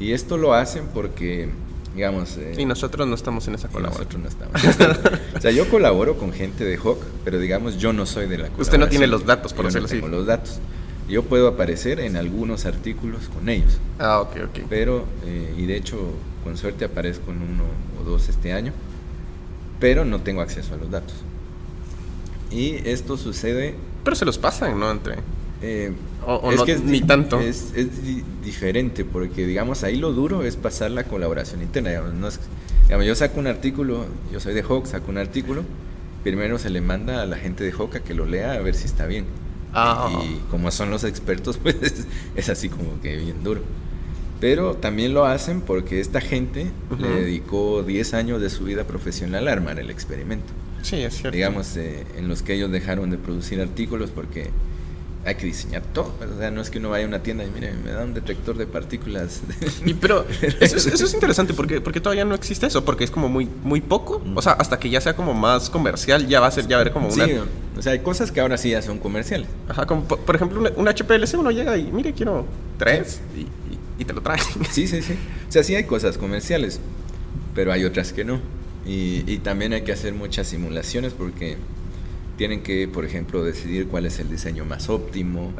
[0.00, 1.50] Y esto lo hacen porque,
[1.94, 2.38] digamos...
[2.38, 4.22] Eh, y nosotros no estamos en esa colaboración.
[4.22, 5.20] Nosotros no estamos.
[5.36, 8.44] o sea, yo colaboro con gente de Hawk, pero digamos, yo no soy de la
[8.44, 8.62] colaboración.
[8.62, 10.58] Usted no tiene los datos, por decirlo no tengo los datos.
[11.06, 13.78] Yo puedo aparecer en algunos artículos con ellos.
[13.98, 14.60] Ah, ok, ok.
[14.70, 15.98] Pero, eh, y de hecho,
[16.44, 17.64] con suerte aparezco en uno
[18.00, 18.72] o dos este año,
[19.80, 21.14] pero no tengo acceso a los datos.
[22.50, 23.74] Y esto sucede...
[24.02, 24.90] Pero se los pasan, ¿no?
[24.90, 25.16] Entre...
[25.62, 25.92] Eh,
[26.26, 27.40] o, no, ni tanto.
[27.40, 27.72] Es,
[28.44, 31.90] diferente, porque digamos, ahí lo duro es pasar la colaboración interna.
[31.90, 32.38] Digamos,
[33.04, 35.62] yo saco un artículo, yo soy de Hawk, saco un artículo,
[36.22, 38.74] primero se le manda a la gente de Hawk a que lo lea a ver
[38.74, 39.26] si está bien.
[39.72, 40.10] Ah.
[40.24, 41.76] Y como son los expertos, pues
[42.34, 43.60] es, así como que bien duro.
[44.40, 49.46] Pero también lo hacen porque esta gente le dedicó 10 años de su vida profesional
[49.48, 50.50] a armar el experimento.
[50.80, 51.36] Sí, es cierto.
[51.36, 54.48] Digamos, eh, en los que ellos dejaron de producir artículos porque
[55.24, 56.14] hay que diseñar todo.
[56.20, 58.14] O sea, no es que uno vaya a una tienda y mire, me da un
[58.14, 59.40] detector de partículas.
[59.84, 60.26] Y, pero
[60.60, 64.22] eso es, interesante porque, porque todavía no existe eso, porque es como muy, muy poco.
[64.34, 66.92] O sea, hasta que ya sea como más comercial, ya va a ser, ya ver
[66.92, 67.24] como una.
[67.24, 67.32] Sí,
[67.76, 69.48] o sea, hay cosas que ahora sí ya son comerciales.
[69.68, 72.46] Ajá, como por, ejemplo, un, HPLC, uno llega y mire, quiero
[72.78, 74.38] tres y, y, te lo trae.
[74.70, 75.14] Sí, sí, sí.
[75.48, 76.80] O sea, sí hay cosas comerciales,
[77.54, 78.40] pero hay otras que no.
[78.86, 81.56] Y, y también hay que hacer muchas simulaciones porque
[82.40, 85.52] tienen que, por ejemplo, decidir cuál es el diseño más óptimo.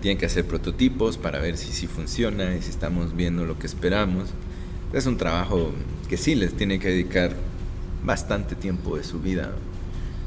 [0.00, 3.66] Tienen que hacer prototipos para ver si sí funciona y si estamos viendo lo que
[3.66, 4.28] esperamos.
[4.92, 5.72] Es un trabajo
[6.08, 7.34] que sí les tiene que dedicar
[8.04, 9.50] bastante tiempo de su vida.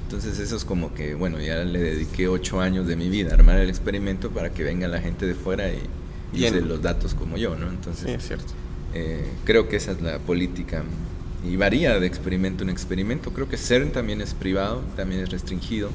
[0.04, 3.36] Entonces eso es como que, bueno, ya le dediqué ocho años de mi vida a
[3.36, 5.80] armar el experimento para que venga la gente de fuera y,
[6.34, 7.70] y use los datos como yo, ¿no?
[7.70, 8.52] Entonces, es cierto.
[8.94, 10.84] Eh, creo que esa es la política
[11.44, 13.32] y varía de experimento en experimento.
[13.32, 15.90] Creo que CERN también es privado, también es restringido.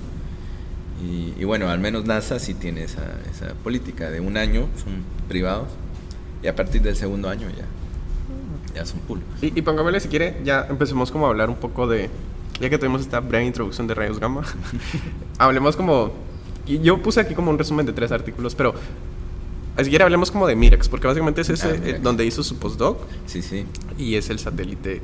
[1.00, 5.68] Y, bueno, al menos NASA sí tiene esa, esa, política de un año son privados
[6.42, 9.32] y a partir del segundo año ya, ya son públicos.
[9.40, 12.10] Y, y si quiere, ya empecemos como a hablar un poco de,
[12.60, 14.42] ya que tuvimos esta breve introducción de rayos gamma,
[15.38, 16.12] hablemos como,
[16.66, 18.74] yo puse aquí como un resumen de tres artículos, pero
[19.78, 22.56] Así que hablemos como de Mirex, porque básicamente es ese ah, eh, donde hizo su
[22.56, 22.98] postdoc.
[23.26, 23.64] Sí, sí.
[23.96, 25.00] Y es el satélite.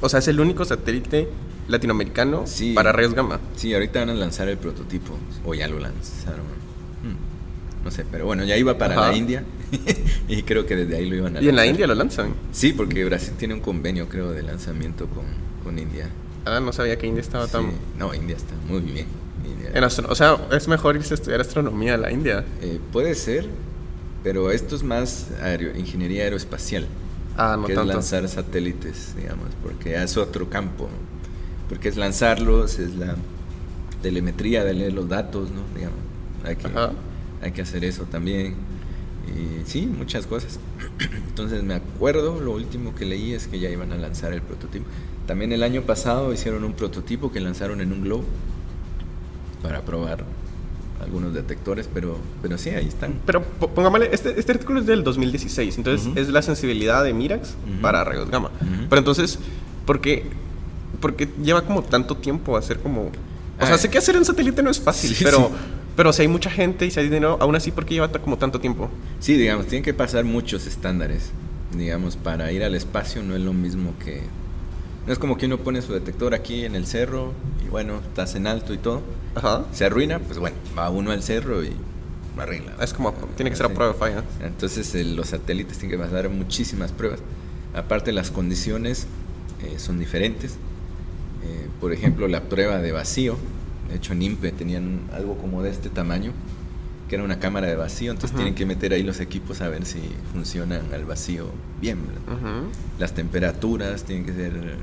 [0.00, 1.28] O sea, es el único satélite
[1.68, 3.38] latinoamericano para rayos gamma.
[3.54, 5.16] Sí, ahorita van a lanzar el prototipo.
[5.44, 6.40] O ya lo lanzaron.
[6.40, 9.44] Hmm, no sé, pero bueno, ya iba para la India.
[10.28, 11.44] y creo que desde ahí lo iban a lanzar.
[11.44, 12.34] ¿Y en la India lo lanzan?
[12.50, 15.24] Sí, porque Brasil tiene un convenio, creo, de lanzamiento con,
[15.62, 16.10] con India.
[16.44, 17.72] Ah, no sabía que India estaba tan.
[17.96, 19.06] No, India está muy bien.
[20.08, 22.44] o sea, es mejor irse a estudiar astronomía a la India.
[22.60, 23.48] Eh, puede ser,
[24.26, 25.28] pero esto es más
[25.76, 26.88] ingeniería aeroespacial.
[27.36, 30.88] Ah, no que es lanzar satélites, digamos, porque es otro campo.
[31.68, 33.14] Porque es lanzarlos, es la
[34.02, 35.62] telemetría de leer los datos, ¿no?
[35.76, 36.00] Digamos,
[36.42, 36.68] hay que,
[37.40, 38.56] hay que hacer eso también.
[39.28, 40.58] Y sí, muchas cosas.
[41.28, 44.86] Entonces me acuerdo, lo último que leí es que ya iban a lanzar el prototipo.
[45.28, 48.24] También el año pasado hicieron un prototipo que lanzaron en un globo
[49.62, 50.24] para probar
[51.00, 53.14] algunos detectores, pero, pero sí, ahí están.
[53.26, 58.04] Pero pongámosle, este, este artículo es del 2016, entonces es la sensibilidad de Mirax para
[58.04, 58.50] rayos gamma.
[58.88, 59.38] Pero entonces,
[59.84, 60.24] ¿por qué,
[61.00, 63.10] porque lleva como tanto tiempo hacer como...
[63.58, 65.50] O sea, ah, sé que hacer un satélite no es fácil, pero...
[65.96, 68.36] Pero si hay mucha gente y si hay dinero, aún así, ¿por qué lleva como
[68.36, 68.90] tanto tiempo?
[69.18, 71.30] Sí, digamos, tienen que pasar muchos estándares.
[71.74, 74.20] Digamos, para ir al espacio no es lo mismo que...
[75.06, 77.32] No es como que uno pone su detector aquí en el cerro
[77.64, 79.02] y bueno, estás en alto y todo
[79.72, 81.72] se arruina, pues bueno, va uno al cerro y
[82.38, 82.74] arregla.
[82.80, 84.24] Es como, tiene que ser a prueba de falla.
[84.42, 87.20] Entonces los satélites tienen que pasar muchísimas pruebas.
[87.74, 89.06] Aparte las condiciones
[89.62, 90.52] eh, son diferentes.
[91.44, 93.36] Eh, por ejemplo, la prueba de vacío.
[93.90, 96.32] De hecho, en INPE tenían algo como de este tamaño,
[97.08, 98.10] que era una cámara de vacío.
[98.10, 100.00] Entonces tienen que meter ahí los equipos a ver si
[100.32, 101.46] funcionan al vacío
[101.80, 101.98] bien.
[102.98, 104.76] Las temperaturas tienen que ser...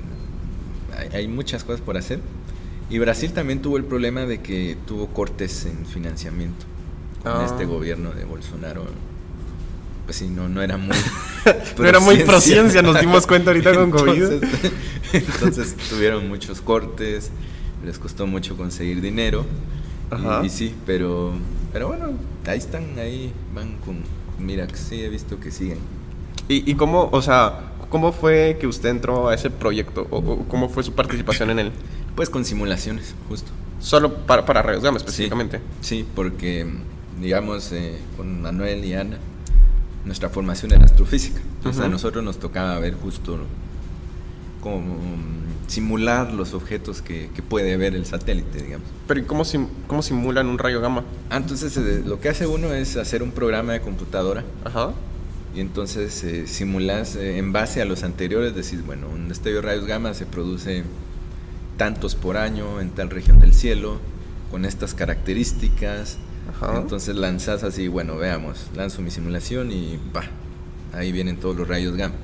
[1.13, 2.19] hay muchas cosas por hacer.
[2.89, 6.65] Y Brasil también tuvo el problema de que tuvo cortes en financiamiento
[7.23, 7.45] con ah.
[7.45, 8.85] este gobierno de Bolsonaro.
[10.05, 10.95] Pues sí, no, no era muy...
[11.77, 14.43] no era muy prociencia, nos dimos cuenta ahorita con COVID.
[15.13, 17.31] Entonces, tuvieron muchos cortes,
[17.85, 19.45] les costó mucho conseguir dinero.
[20.43, 21.33] Y, sí, pero,
[21.73, 22.13] pero bueno,
[22.45, 23.97] ahí están, ahí van con...
[24.39, 25.79] Mira, sí, he visto que siguen.
[26.47, 30.07] ¿Y, y cómo, o sea, cómo fue que usted entró a ese proyecto?
[30.09, 31.71] ¿O, cómo fue su participación en él?
[32.15, 33.51] Pues con simulaciones, justo.
[33.79, 35.59] Solo para, para rayos gamma específicamente.
[35.81, 36.67] Sí, porque,
[37.19, 39.17] digamos, eh, con Manuel y Ana,
[40.05, 41.41] nuestra formación era astrofísica.
[41.57, 43.39] Entonces a nosotros nos tocaba ver justo
[44.61, 44.97] como
[45.73, 48.87] simular los objetos que, puede ver el satélite, digamos.
[49.07, 49.43] Pero ¿y cómo,
[49.87, 51.03] cómo simulan un rayo gamma?
[51.29, 54.43] Ah, entonces eh, lo que hace uno es hacer un programa de computadora.
[54.63, 54.93] Ajá.
[55.55, 59.85] Y entonces eh, simulas en base a los anteriores, decís, bueno, un destello de rayos
[59.85, 60.83] gamma se produce
[61.77, 63.97] tantos por año en tal región del cielo,
[64.51, 66.17] con estas características.
[66.75, 70.23] Entonces lanzas así, bueno, veamos, lanzo mi simulación y pa,
[70.93, 72.15] ahí vienen todos los rayos gamma.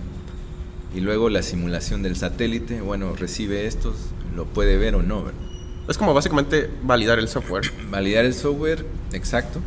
[0.94, 3.96] Y luego la simulación del satélite, bueno, recibe estos,
[4.36, 5.26] lo puede ver o no.
[5.88, 7.72] Es como básicamente validar el software.
[7.92, 9.60] validar el software, exacto.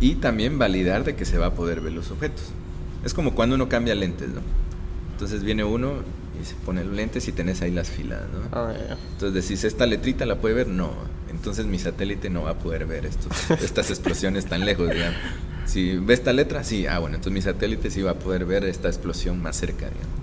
[0.00, 2.44] y también validar de que se va a poder ver los objetos.
[3.04, 4.40] Es como cuando uno cambia lentes, ¿no?
[5.12, 5.94] Entonces viene uno
[6.40, 8.58] y se pone los lentes y tenés ahí las filas, ¿no?
[8.58, 8.98] Ah, ya, ya.
[9.12, 10.68] Entonces decís, ¿esta letrita la puede ver?
[10.68, 10.92] No.
[11.30, 15.18] Entonces mi satélite no va a poder ver estos, estas explosiones tan lejos, digamos.
[15.66, 16.86] Si ve esta letra, sí.
[16.86, 20.19] Ah, bueno, entonces mi satélite sí va a poder ver esta explosión más cerca, digamos.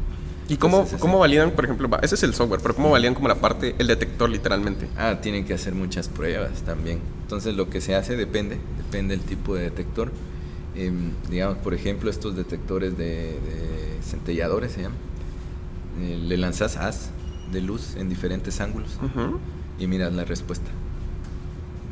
[0.50, 3.28] ¿Y cómo, Entonces, cómo validan, por ejemplo, ese es el software, pero cómo validan como
[3.28, 4.88] la parte, el detector literalmente?
[4.98, 7.00] Ah, tienen que hacer muchas pruebas también.
[7.24, 10.12] Entonces lo que se hace depende, depende del tipo de detector.
[10.76, 14.98] Em, digamos, por ejemplo, estos detectores de, de centelladores se llaman.
[16.00, 17.10] Eh, le lanzas haz
[17.52, 19.40] de luz en diferentes ángulos Ujú.
[19.80, 20.70] y miras la respuesta.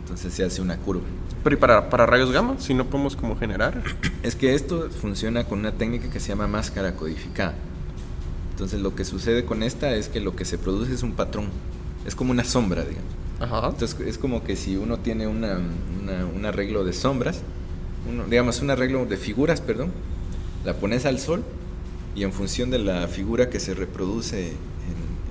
[0.04, 1.04] Entonces se hace una curva.
[1.44, 2.56] Pero ¿y para, para rayos gamma?
[2.60, 3.82] Si no podemos como generar.
[4.24, 7.56] Es que esto funciona con una técnica que se llama máscara codificada.
[8.56, 11.50] Entonces lo que sucede con esta es que lo que se produce es un patrón.
[12.08, 13.12] Es como una sombra, digamos.
[13.40, 13.68] Ajá.
[13.70, 15.60] Entonces es como que si uno tiene una,
[16.02, 17.42] una- un arreglo de sombras,
[18.10, 19.92] uno- digamos un arreglo de figuras, perdón,
[20.64, 21.44] la pones al sol
[22.16, 24.54] y en función de la figura que se reproduce, en,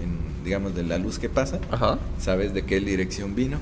[0.02, 1.98] en, digamos, de la luz que pasa, Ajá.
[2.20, 3.56] sabes de qué dirección vino,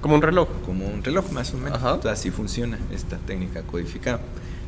[0.00, 0.48] Como un reloj.
[0.64, 1.78] como un reloj más o menos.
[1.78, 1.94] Ajá.
[1.94, 4.18] Entonces así funciona esta técnica codificada.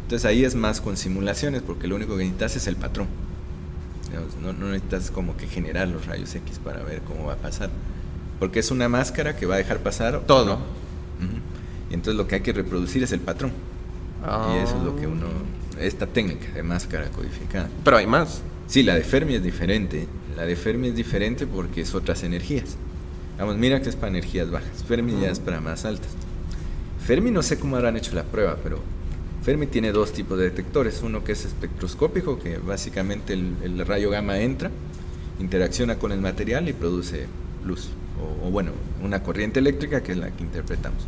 [0.03, 3.09] Entonces ahí es más con simulaciones porque lo único que necesitas es el patrón.
[4.43, 7.71] No, no necesitas como que generar los rayos X para ver cómo va a pasar.
[8.39, 10.59] Porque es una máscara que va a dejar pasar Todo.
[11.91, 13.53] Y entonces lo que hay que reproducir es el patrón.
[14.23, 15.27] Y eso es lo que uno...
[15.79, 17.69] Esta técnica de máscara codificada.
[17.85, 18.43] Pero hay más.
[18.67, 20.09] Sí, la de Fermi es diferente.
[20.37, 22.77] La de Fermi es diferente porque es otras energías.
[23.39, 24.85] Vamos, mira que es para energías bajas.
[24.87, 26.11] Fermi ya es para más altas.
[27.07, 28.81] Fermi no sé cómo habrán hecho la prueba, pero
[29.49, 31.01] Fermi tiene dos tipos de detectores.
[31.03, 34.71] Uno que es espectroscópico, que básicamente el, rayo gamma entra,
[35.41, 37.25] interacciona con el material y produce
[37.65, 37.89] luz.
[38.45, 41.03] O, bueno, una corriente eléctrica que es la que interpretamos.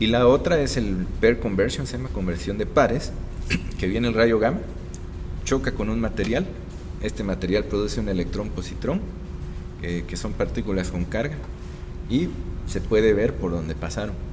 [0.00, 3.12] Y la otra es el pair conversion, se llama conversión de pares,
[3.78, 4.58] que viene el rayo gamma,
[5.44, 6.48] choca con un material,
[7.00, 9.02] este material produce un electrón positrón,
[9.84, 11.36] eh, que son partículas con carga,
[12.08, 12.28] y
[12.66, 14.29] se puede ver por donde pasaron.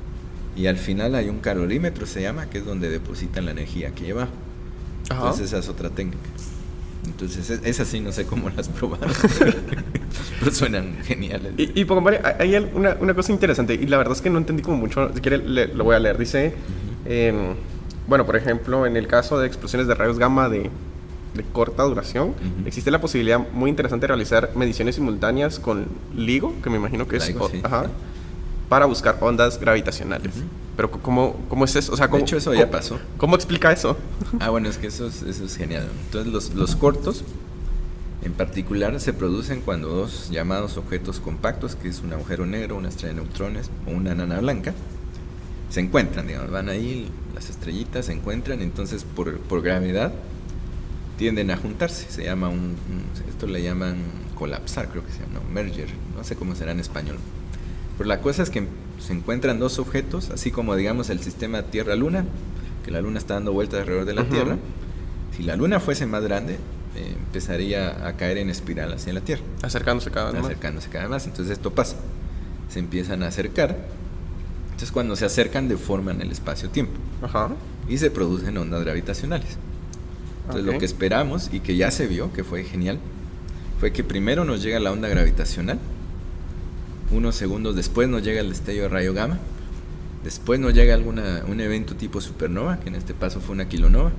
[0.58, 4.06] Y al final hay un calorímetro, se llama, que es donde depositan la energía que
[4.06, 4.24] lleva.
[5.10, 5.20] Ajá.
[5.22, 6.18] Entonces esa es otra técnica.
[7.06, 9.10] Entonces es- esas sí no sé cómo las probaron,
[10.40, 11.54] pero suenan geniales.
[11.58, 14.38] Y, y pongo, vale, hay una, una cosa interesante, y la verdad es que no
[14.40, 16.54] entendí como mucho, si quiere le- lo voy a leer, dice,
[17.06, 17.54] em,
[18.08, 20.70] bueno, por ejemplo, en el caso de explosiones de rayos gamma de,
[21.34, 22.68] de corta duración, Ujú.
[22.68, 27.18] existe la posibilidad muy interesante de realizar mediciones simultáneas con LIGO, que me imagino que
[27.18, 27.62] es, LIGO, sí.
[27.64, 27.86] ajá,
[28.70, 30.34] para buscar ondas gravitacionales.
[30.76, 31.94] Pero ¿cómo, ¿cómo es eso?
[31.94, 33.00] O sea, De ¿cómo, hecho, eso ya pasó.
[33.18, 33.98] ¿Cómo explica eso?
[34.40, 35.88] Ah, bueno, es que eso es, eso es genial.
[36.06, 37.24] Entonces, los, los cortos,
[38.24, 42.90] en particular, se producen cuando dos llamados objetos compactos, que es un agujero negro, una
[42.90, 44.74] estrella de neutrones o una nana blanca,
[45.70, 50.12] se encuentran, digamos, van ahí, las estrellitas se encuentran, entonces por, por gravedad
[51.18, 52.06] tienden a juntarse.
[52.10, 53.96] Se llama un, un- esto le llaman
[54.36, 57.18] colapsar, creo que se llama, un merger, no sé cómo será en español.
[57.98, 58.68] Pero la cosa es que
[59.00, 62.26] se encuentran dos objetos, así como digamos el sistema Tierra-Luna,
[62.86, 64.26] que la Luna está dando vueltas alrededor de la.
[64.26, 64.58] Tierra.
[65.36, 66.56] Si la Luna fuese más grande,
[66.96, 70.46] eh, empezaría a caer en espiral hacia la Tierra, Acercándose cada vez más.
[70.46, 71.26] acercándose cada vez más.
[71.28, 71.98] Entonces esto pasa,
[72.70, 73.78] se empiezan a acercar.
[74.66, 77.50] Entonces cuando se acercan deforman el espacio-tiempo Ajá.
[77.90, 79.58] y se producen ondas gravitacionales.
[80.46, 83.00] Entonces lo que esperamos y que ya se vio, que fue genial,
[83.80, 85.80] fue que primero nos llega la onda gravitacional,
[87.12, 89.38] unos segundos después nos llega el destello de rayo gamma,
[90.24, 94.12] después nos llega alguna, un evento tipo supernova, que en este caso fue una kilonova,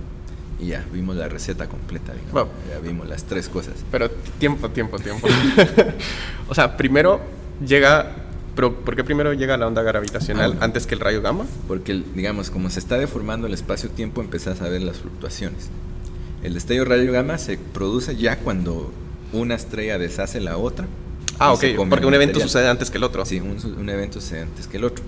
[0.60, 2.32] y ya vimos la receta completa, digamos.
[2.32, 2.48] Wow.
[2.70, 3.74] ya vimos las tres cosas.
[3.92, 5.28] Pero tiempo, tiempo, tiempo.
[6.48, 7.20] o sea, primero
[7.64, 8.16] llega.
[8.56, 10.64] Pero ¿por qué primero llega la onda gravitacional Ah.
[10.64, 11.46] antes que el rayo gamma?
[11.68, 15.68] Porque, digamos, como se está deformando el espacio-tiempo, empezás a ver las fluctuaciones.
[16.42, 18.90] El destello de rayo gamma se produce ya cuando
[19.32, 20.88] una estrella deshace la otra.
[21.38, 21.64] Ah, ok.
[21.88, 22.48] Porque un evento material.
[22.48, 23.24] sucede antes que el otro.
[23.24, 25.04] Sí, un, un evento sucede antes que el otro.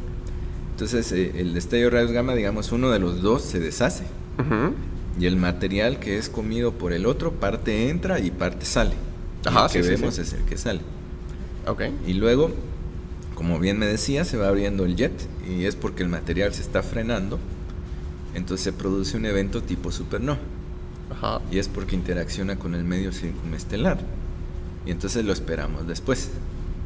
[0.73, 4.05] Entonces, eh, el destello de rayos gamma, digamos, uno de los dos se deshace.
[4.39, 4.75] Ujú.
[5.19, 8.95] Y el material que es comido por el otro, parte entra y parte sale.
[9.45, 10.23] Y Ajá, el que sí, sí, vemos sí.
[10.23, 10.81] es el que sale.
[11.67, 11.83] Ok.
[12.07, 12.51] Y luego,
[13.35, 15.13] como bien me decía, se va abriendo el jet
[15.47, 17.39] y es porque el material se está frenando.
[18.35, 20.39] Entonces se produce un evento tipo supernova.
[21.11, 21.41] Ajá.
[21.51, 23.99] Y es porque interacciona con el medio circunestelar.
[24.87, 26.31] Y entonces lo esperamos después.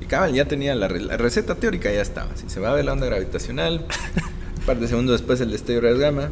[0.01, 2.37] Y cabal, ya tenía la, re- la receta teórica, ya estaba.
[2.37, 3.87] Si se va a ver la onda gravitacional,
[4.59, 6.31] un par de segundos después el destello de gamma,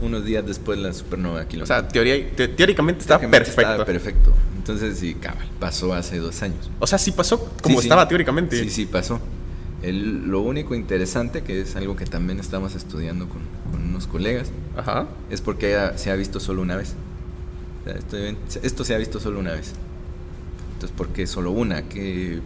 [0.00, 1.66] unos días después la supernova O kilómetro.
[1.76, 3.70] sea, teoría, te- teóricamente está Teóricamente perfecto.
[3.70, 4.32] estaba perfecto.
[4.56, 6.70] Entonces, sí, cabal, pasó hace dos años.
[6.78, 7.86] O sea, sí pasó como Sí, sí.
[7.86, 8.60] estaba teóricamente.
[8.62, 9.20] Sí, sí, pasó.
[9.82, 13.40] El- lo único interesante, que es algo que también estamos estudiando con,
[13.70, 15.06] con unos colegas, Ajá.
[15.30, 16.94] es porque se ha visto solo una vez.
[17.80, 18.16] O sea, esto,
[18.62, 19.72] esto se ha visto solo una vez.
[20.78, 21.82] Entonces, ¿por qué solo una?
[21.88, 22.38] ¿Qué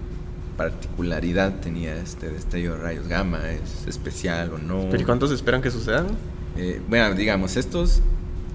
[0.57, 3.43] particularidad tenía este destello de rayos gamma?
[3.51, 4.87] ¿Es especial o no?
[4.91, 6.07] ¿Pero y cuántos esperan que sucedan?
[6.57, 8.01] Eh, bueno, digamos, estos,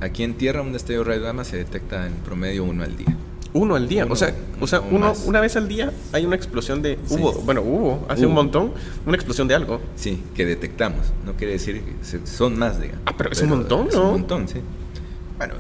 [0.02, 3.16] aquí en Tierra un destello de rayos gamma se detecta en promedio uno al día.
[3.54, 4.06] Uno al día.
[4.06, 6.98] Uno, o sea, o sea uno, una vez al día hay una explosión de.
[7.06, 7.14] Sí.
[7.20, 8.42] Hubo, bueno, hubo, hace un Hubo.
[8.44, 8.72] montón,
[9.06, 9.80] una explosión de algo.
[9.96, 11.06] Sí, que detectamos.
[11.24, 13.04] No quiere decir que son más, digamos.
[13.06, 14.06] Ah, pero es un montón, Es ¿no?
[14.06, 14.60] un montón, sí.
[15.38, 15.54] Bueno,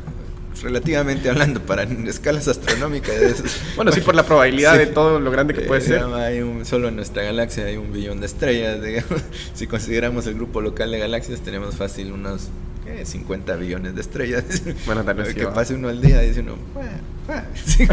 [0.61, 3.15] relativamente hablando, para escalas astronómicas.
[3.15, 3.43] es-
[3.75, 4.79] Bueno, sí, por la probabilidad Sí.
[4.79, 6.03] de todo lo grande que puede Eh, ser.
[6.03, 8.81] Hay un, solo en nuestra galaxia hay un billón de estrellas.
[8.83, 9.21] Digamos.
[9.53, 12.47] Si consideramos el grupo local de galaxias, tenemos fácil unos
[12.85, 13.05] ¿qué?
[13.05, 14.43] 50 billones de estrellas.
[14.85, 15.53] Bueno, tal vez que va.
[15.53, 16.55] pase uno al día, dice uno.
[16.73, 16.85] "Buah,
[17.27, 17.43] buah".
[17.65, 17.87] Sí.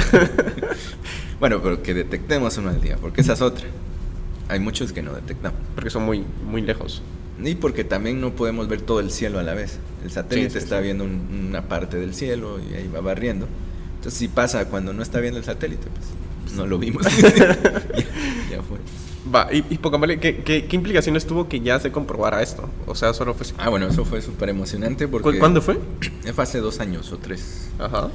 [1.40, 3.66] bueno, pero que detectemos uno al día, porque esa es otra.
[4.48, 5.58] Hay muchos que no detectamos.
[5.74, 7.02] Porque son muy, muy lejos.
[7.43, 9.78] Y porque también no podemos ver todo el cielo a la vez.
[10.05, 10.85] El satélite Sí, sí, está sí.
[10.85, 13.49] viendo un- una parte del cielo y ahí va barriendo.
[13.97, 15.87] Entonces, si pasa cuando no está viendo el satélite,
[16.45, 17.05] pues no lo vimos.
[17.05, 17.30] ya,
[18.51, 18.78] ya fue.
[19.35, 22.68] Va, y, y Pocamole, ¿qué, qué, qué implicaciones tuvo que ya se comprobara esto?
[22.87, 23.47] O sea, solo fue.
[23.57, 25.32] Ah, bueno, eso fue súper emocionante porque...
[25.32, 25.78] ¿Cu- ¿Cuándo fue?
[26.35, 27.70] Fue hace dos años o tres.
[27.78, 28.11] Ajá.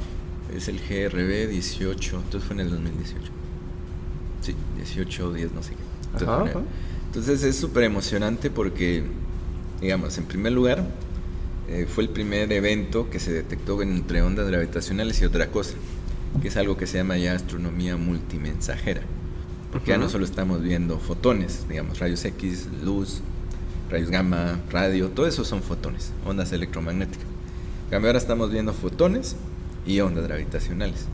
[0.55, 3.31] Es el GRB 18, entonces fue en el 2018.
[4.41, 5.77] Sí, 18 o 10, no sé qué.
[6.13, 6.59] Entonces, Ajá, ajá.
[7.09, 9.01] Entonces es súper emocionante porque,
[9.81, 10.85] digamos, en primer lugar,
[11.67, 15.73] eh, fue el primer evento que se detectó entre ondas gravitacionales y otra cosa,
[16.39, 19.01] que es algo que se llama ya astronomía multimensajera.
[19.71, 23.21] Porque ya no solo estamos viendo fotones, digamos, rayos X, luz,
[23.89, 27.25] rayos gamma, radio, todo eso son fotones, ondas electromagnéticas.
[27.85, 29.35] En cambio, ahora estamos viendo fotones
[29.83, 31.07] y ondas gravitacionales.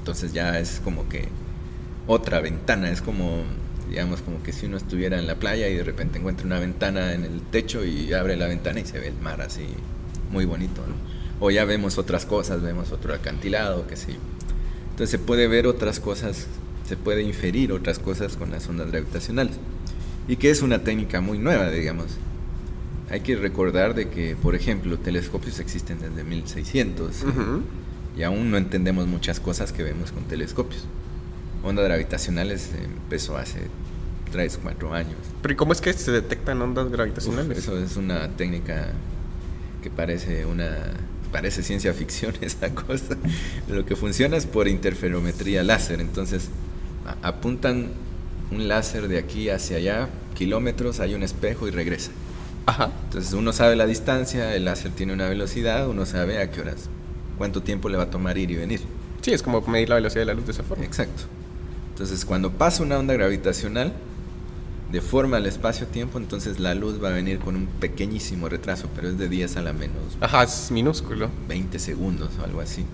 [0.00, 1.28] Entonces ya es como que
[2.06, 3.44] otra ventana, es como,
[3.88, 7.12] digamos, como que si uno estuviera en la playa y de repente encuentra una ventana
[7.14, 9.66] en el techo y abre la ventana y se ve el mar así,
[10.30, 10.94] muy bonito, ¿no?
[11.40, 14.18] O ya vemos otras cosas, vemos otro acantilado, sé yo.
[14.90, 16.46] Entonces se puede ver otras cosas,
[16.86, 19.56] se puede inferir otras cosas con las ondas gravitacionales.
[20.26, 22.06] Y que es una técnica muy nueva, digamos.
[23.10, 27.62] Hay que recordar de que, por ejemplo, telescopios existen desde 1600 Ujú.
[28.18, 30.84] y aún no entendemos muchas cosas que vemos con telescopios.
[31.62, 33.60] Ondas gravitacionales empezó hace
[34.32, 35.16] 3, 4 años.
[35.42, 37.58] Pero ¿y cómo es que se detectan ondas Uf, gravitacionales?
[37.58, 38.88] eso es una técnica
[39.82, 40.76] que parece una
[41.32, 43.16] parece ciencia ficción esa cosa.
[43.68, 46.48] Lo que funciona es por interferometría láser, entonces
[47.22, 47.88] apuntan
[48.50, 52.10] un láser de aquí hacia allá, kilómetros, hay un espejo y regresa.
[52.66, 52.90] Ajá.
[53.04, 56.88] Entonces uno sabe la distancia, el láser tiene una velocidad, uno sabe a qué horas,
[57.36, 58.80] cuánto tiempo le va a tomar ir y venir.
[59.22, 60.84] Sí, es como medir la velocidad de la luz de esa forma.
[60.84, 61.24] Exacto.
[61.98, 63.92] Entonces, cuando pasa una onda gravitacional,
[64.92, 69.18] deforma el espacio-tiempo, entonces la luz va a venir con un pequeñísimo retraso, pero es
[69.18, 71.28] de 10 a la menos Ajá, es minúsculo.
[71.48, 72.84] 20 segundos o algo así.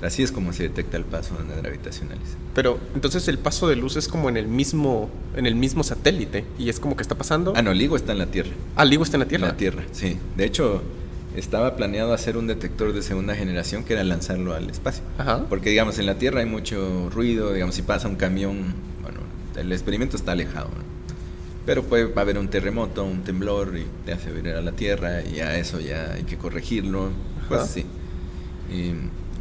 [0.00, 2.36] Así es como se detecta el paso de ondas gravitacionales.
[2.54, 6.44] Pero entonces el paso de luz es como en el mismo, en el mismo satélite.
[6.56, 7.52] Y es como que está pasando.
[7.56, 8.52] Ah, no, LIGO está en la Tierra.
[8.76, 9.46] Ah, LIGO está en la Tierra.
[9.46, 10.16] En la Tierra, sí.
[10.36, 10.82] De hecho,
[11.36, 15.02] estaba planeado hacer un detector de segunda generación que era lanzarlo al espacio.
[15.18, 15.46] Ajá.
[15.48, 19.20] Porque, digamos, en la Tierra hay mucho ruido, digamos, si pasa un camión, bueno,
[19.56, 20.90] el experimento está alejado, ¿no?
[21.66, 25.40] Pero puede haber un terremoto, un temblor y te hace venir a la Tierra y
[25.40, 27.10] a eso ya hay que corregirlo.
[27.48, 27.84] Pues sí.
[28.72, 28.92] Y,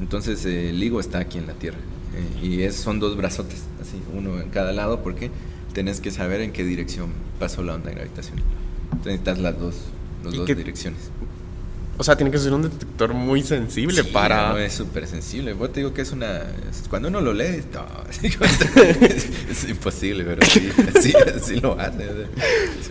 [0.02, 1.78] entonces eh, el LIGO está aquí en la Tierra.
[2.16, 5.32] eh, y es, son dos brazotes, así, uno en cada lado, porque
[5.74, 7.10] tenés que saber en qué dirección
[7.40, 8.44] pasó la onda gravitacional.
[8.92, 9.76] Entonces necesitas las dos,
[10.24, 11.00] las ¿Y dos qué- direcciones.
[12.00, 14.52] O sea, tiene que ser un detector muy sensible Sí, para.
[14.52, 15.54] no, es súper sensible.
[15.60, 16.44] Yo te digo que es una.
[16.90, 22.06] cuando uno lo lee, no, es, imposible, pero sí, así, así lo hace.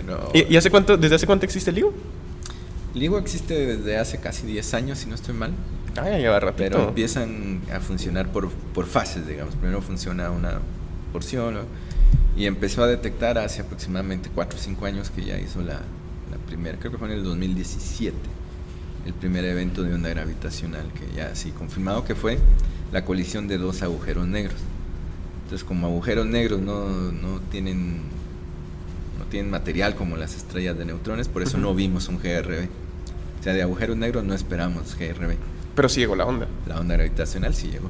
[0.06, 0.28] no.
[0.34, 1.94] ¿Y, y hace cuánto, desde hace cuánto existe el LIGO?
[2.94, 5.52] LIGO existe desde hace casi 10 años, si no estoy mal.
[5.96, 6.68] Ah, ya lleva ratito.
[6.70, 9.54] Pero empiezan a funcionar por, por fases, digamos.
[9.54, 10.58] Primero funciona una
[11.14, 11.60] porción ¿no?
[12.36, 15.80] y empezó a detectar hace aproximadamente 4 o 5 años que ya hizo la,
[16.30, 18.14] la primera, creo que fue en el 2017,
[19.08, 22.38] el primer evento de onda gravitacional que ya sí confirmado que fue
[22.92, 24.56] la colisión de dos agujeros negros.
[25.44, 28.02] Entonces como agujeros negros no, no tienen
[29.18, 31.76] no tienen material como las estrellas de neutrones, por eso no Ujú.
[31.78, 32.68] vimos un GRB.
[33.40, 35.36] O sea, de agujeros negros no esperamos GRB.
[35.74, 36.46] Pero sí llegó la onda.
[36.66, 37.88] La onda gravitacional sí llegó.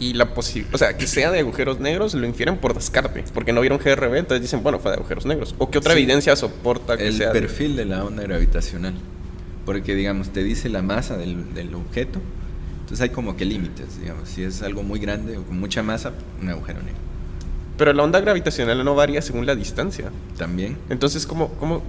[0.00, 0.74] Y la posibilidad.
[0.74, 3.24] O sea, que sea de agujeros negros lo infieren por descarte.
[3.34, 5.54] Porque no vieron GRB, entonces dicen, bueno, fue de agujeros negros.
[5.58, 5.98] ¿O qué otra Sí.
[5.98, 7.32] evidencia soporta que El sea.
[7.32, 8.94] de- perfil de la onda gravitacional.
[9.66, 12.20] Porque, digamos, te dice la masa del, del objeto.
[12.80, 14.28] Entonces hay como que límites, digamos.
[14.28, 17.00] Si es algo muy grande o con mucha masa, un agujero negro.
[17.76, 20.10] Pero la onda gravitacional no varía según la distancia.
[20.38, 20.78] También.
[20.88, 21.82] Entonces, ¿cómo, cómo,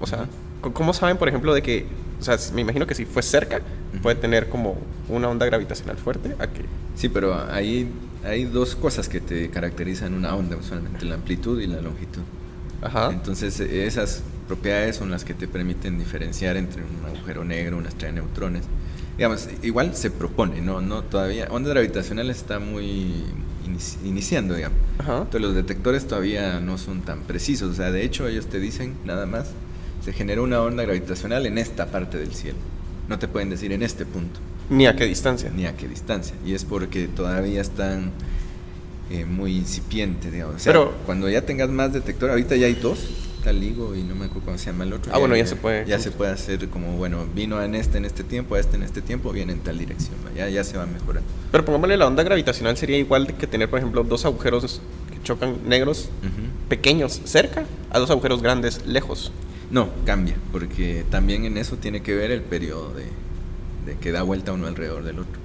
[0.00, 0.26] o sea,
[0.72, 1.86] ¿cómo saben, por ejemplo, de que
[2.20, 3.60] o sea, me imagino que si fue cerca,
[4.02, 4.76] puede tener como
[5.08, 6.64] una onda gravitacional fuerte a que...
[6.96, 7.88] Sí, pero ahí
[8.24, 12.22] hay dos cosas que te caracterizan una onda usualmente, la amplitud y la longitud.
[12.82, 13.10] Ajá.
[13.12, 18.14] Entonces esas propiedades son las que te permiten diferenciar entre un agujero negro, una estrella
[18.14, 18.64] de neutrones.
[19.16, 20.80] Digamos, igual se propone, ¿no?
[20.80, 23.24] no todavía, ondas gravitacionales está muy
[24.04, 24.78] iniciando, digamos.
[24.98, 25.18] Ajá.
[25.18, 28.94] Entonces los detectores todavía no son tan precisos, o sea, de hecho ellos te dicen
[29.04, 29.50] nada más,
[30.04, 32.58] se generó una onda gravitacional en esta parte del cielo.
[33.08, 34.40] No te pueden decir en este punto.
[34.70, 35.50] Ni a qué distancia.
[35.54, 36.34] Ni a qué distancia.
[36.44, 38.12] Y es porque todavía están
[39.10, 40.62] eh, muy incipientes, digamos.
[40.64, 43.08] Pero cuando ya tengas más detectores, ahorita ya hay dos,
[43.38, 45.12] tal LIGO y no me acuerdo cómo se llama el otro.
[45.14, 45.86] Ah, bueno, ya, se puede.
[45.86, 48.82] Ya se puede hacer como, bueno, vino en este en este tiempo, a este en
[48.82, 50.16] este tiempo, viene en tal dirección.
[50.36, 51.28] Ya, ya se va mejorando.
[51.50, 54.80] Pero pongámosle la onda gravitacional sería igual que tener, por ejemplo, dos agujeros
[55.10, 56.10] que chocan negros
[56.68, 59.32] pequeños cerca a dos agujeros grandes lejos.
[59.70, 64.52] No, cambia, porque también en eso tiene que ver el periodo de, que da vuelta
[64.52, 65.40] uno alrededor del otro.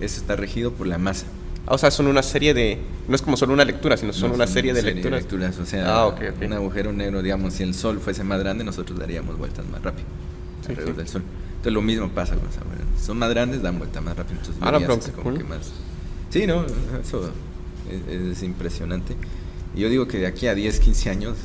[0.00, 1.26] Eso está regido por la masa.
[1.66, 2.78] O sea, son una serie de...
[3.08, 5.58] No es como solo una lectura, sino son una serie, de lecturas.
[5.58, 9.38] O sea, ah, un agujero negro, digamos, si el Sol fuese más grande, nosotros daríamos
[9.38, 10.06] vueltas más rápido
[10.68, 11.22] alrededor del Sol.
[11.48, 12.84] Entonces lo mismo pasa con los agujeros.
[13.00, 14.40] Son más grandes, dan vueltas más rápido.
[14.40, 15.72] Entonces, ah, no, como que más...
[16.28, 16.66] Sí, no,
[17.02, 17.30] eso
[18.10, 19.16] es, impresionante.
[19.74, 21.36] Y yo digo que de aquí a 10, 15 años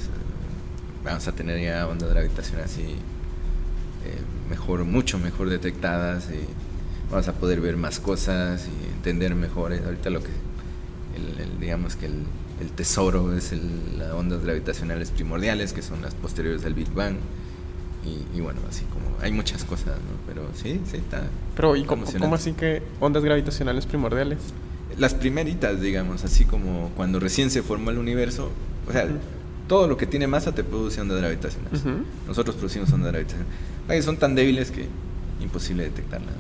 [1.04, 6.46] vamos a tener ya ondas gravitacionales así eh, mejor, mucho mejor detectadas y
[7.10, 9.74] vamos a poder ver más cosas y entender mejor.
[9.74, 10.30] Eh, ahorita lo que,
[11.16, 12.24] el, digamos que el,
[12.62, 13.54] el tesoro es
[13.98, 17.16] las ondas gravitacionales primordiales, que son las posteriores del Big Bang.
[18.34, 20.18] Y, bueno, así como hay muchas cosas, ¿no?
[20.26, 21.24] Pero sí, sí, está.
[21.56, 24.40] Pero, ¿y cómo, así que ondas gravitacionales primordiales?
[24.98, 28.50] Las primeritas, digamos, así como cuando recién se formó el universo,
[28.88, 29.08] o sea,
[29.68, 31.84] todo lo que tiene masa te produce ondas gravitacionales.
[32.26, 34.06] Nosotros producimos ondas gravitacionales.
[34.06, 34.88] Son tan débiles que
[35.42, 36.34] imposible detectarlas.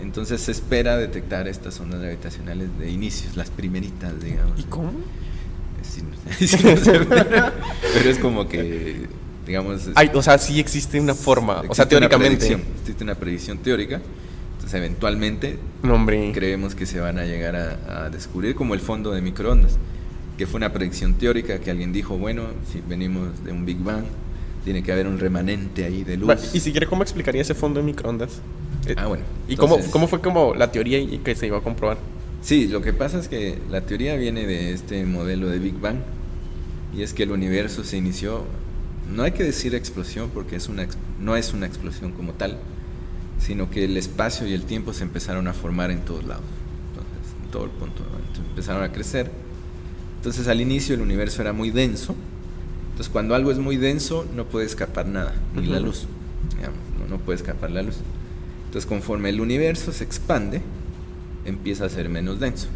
[0.00, 4.58] Entonces se espera detectar estas ondas gravitacionales de inicios, las primeritas, digamos.
[4.58, 4.92] ¿Y cómo?
[7.94, 9.06] pero es como que,
[9.46, 9.88] digamos...
[10.12, 12.58] o sea, sí existe una forma, o sea, teóricamente.
[12.80, 14.00] existe una predicción teórica.
[14.54, 15.58] Entonces, eventualmente,
[16.34, 19.78] creemos que se van a llegar a descubrir como el fondo de microondas
[20.38, 24.04] que fue una predicción teórica que alguien dijo, bueno, si venimos de un Big Bang,
[24.64, 26.54] tiene que haber un remanente ahí de luz.
[26.54, 28.40] Y si quiere, ¿cómo explicaría ese fondo de microondas?
[28.86, 29.24] Eh, ah, bueno.
[29.48, 31.98] ¿Y cómo, cómo fue como la teoría y que se iba a comprobar?
[32.42, 35.98] Sí, lo que pasa es que la teoría viene de este modelo de Big Bang
[36.96, 38.44] y es que el universo se inició,
[39.12, 40.86] no hay que decir explosión porque es una,
[41.20, 42.58] no es una explosión como tal,
[43.40, 46.44] sino que el espacio y el tiempo se empezaron a formar en todos lados,
[46.90, 48.02] entonces, en todo el punto,
[48.50, 49.30] empezaron a crecer
[50.18, 52.14] entonces al inicio el universo era muy denso.
[52.90, 56.06] Entonces cuando algo es muy denso no puede escapar nada, ni la luz.
[57.08, 57.96] no, puede escapar la luz.
[58.68, 60.60] Entonces conforme el universo se expande,
[61.46, 62.66] empieza a ser menos denso.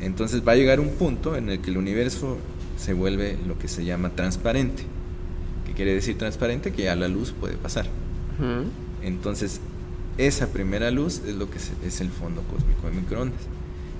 [0.00, 2.38] Entonces va a llegar un punto en el que el universo
[2.76, 4.84] se vuelve lo que se llama transparente.
[5.66, 6.70] ¿Qué quiere decir transparente?
[6.70, 7.86] Que ya la luz puede pasar.
[9.02, 9.60] Entonces,
[10.16, 13.40] esa primera luz es lo que es el fondo cósmico de microondas,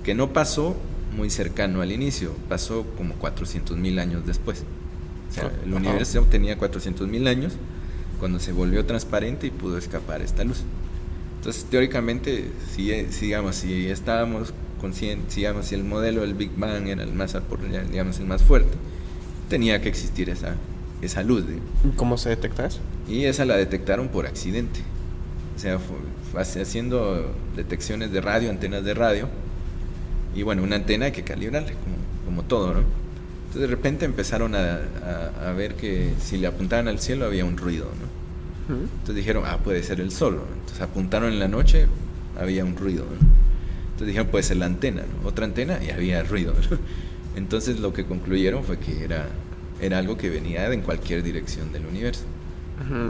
[0.05, 0.77] que no pasó
[1.13, 4.63] muy cercano al inicio, pasó como 400 mil años después.
[5.29, 7.53] O sea, el universo tenía 400 mil años
[8.23, 10.63] cuando se volvió transparente y pudo escapar esta luz.
[11.39, 17.03] Entonces, teóricamente, si, digamos, si estábamos conscientes, digamos, si el modelo del Big Bang era
[17.03, 17.35] el más,
[17.91, 18.77] digamos, el más fuerte,
[19.49, 20.55] tenía que existir esa,
[21.01, 21.43] esa luz.
[21.97, 22.79] ¿Cómo se detecta eso?
[23.09, 24.79] Y esa la detectaron por accidente.
[25.57, 25.77] O sea,
[26.61, 29.27] haciendo detecciones de radio, antenas de radio,
[30.33, 31.73] y bueno, una antena hay que calibrarle,
[32.23, 32.79] como, todo, ¿no?
[33.47, 34.79] Entonces de repente empezaron a,
[35.45, 38.12] a, ver que si le apuntaban al cielo había un ruido, ¿no?
[38.69, 40.41] Entonces dijeron, ah, puede ser el sol.
[40.59, 41.87] Entonces apuntaron en la noche,
[42.39, 43.27] había un ruido, ¿no?
[43.85, 45.27] Entonces dijeron, puede ser la antena, ¿no?
[45.27, 46.77] Otra antena y había ruido, ¿no?
[47.35, 49.27] Entonces lo que concluyeron fue que era,
[49.81, 52.23] era algo que venía en cualquier dirección del universo.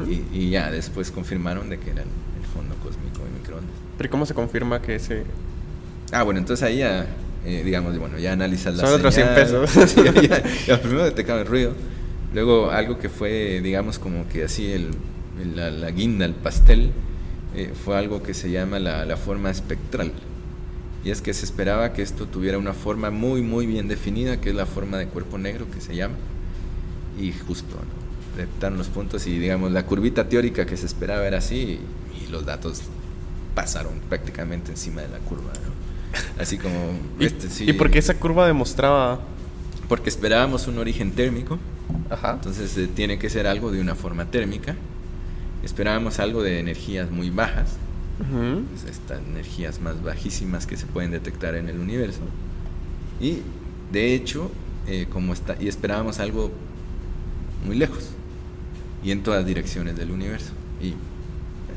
[0.10, 3.72] y, y, ya después confirmaron de que era el fondo cósmico de microondas.
[3.97, 5.24] ¿Pero cómo se confirma que ese
[6.14, 7.08] Ah, bueno, entonces ahí ya,
[7.43, 9.72] eh, digamos, bueno, ya analizas la Son otros 100 pesos.
[10.68, 11.74] ya, primero detectaba el ruido.
[12.36, 14.91] Luego algo que fue, digamos, como que así el,
[15.56, 16.92] la, guinda, el pastel,
[17.56, 20.12] eh, fue algo que se llama la, la, forma espectral.
[21.04, 24.50] Y es que se esperaba que esto tuviera una forma muy, muy bien definida, que
[24.50, 26.16] es la forma de cuerpo negro que se llama.
[27.20, 28.04] Y justo, ¿no?
[28.38, 31.80] detectaron los puntos y, digamos, la curvita teórica que se esperaba era así
[32.16, 32.82] y, y los datos
[33.54, 36.42] pasaron prácticamente encima de la curva, ¿no?
[36.42, 36.76] Así como...
[37.20, 37.70] ¿Y, este, sí.
[37.70, 39.20] ¿Y porque esa curva demostraba...?
[39.88, 41.60] Porque esperábamos un origen térmico.
[42.10, 42.34] Ajá.
[42.34, 44.76] Entonces eh, tiene que ser algo de una forma térmica.
[45.64, 47.78] Esperábamos algo de energías muy bajas,
[48.18, 52.22] pues, estas energías más bajísimas que se pueden detectar en el universo.
[53.20, 53.39] Y
[53.91, 54.51] de hecho,
[54.88, 56.51] eh, como está, y esperábamos algo
[57.66, 58.09] muy lejos
[59.03, 60.51] y en todas direcciones del universo.
[60.82, 60.93] Y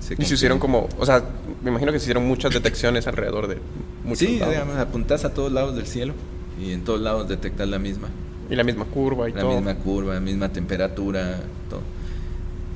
[0.01, 1.25] se, y se hicieron como, o sea,
[1.63, 3.59] me imagino que se hicieron muchas detecciones alrededor de
[4.05, 6.15] muchos Sí, digamos, apuntás a todos lados del cielo
[6.61, 8.09] y en todos lados detectas la misma.
[8.49, 9.51] Y la misma curva y la todo.
[9.51, 11.81] La misma curva, la misma temperatura, todo.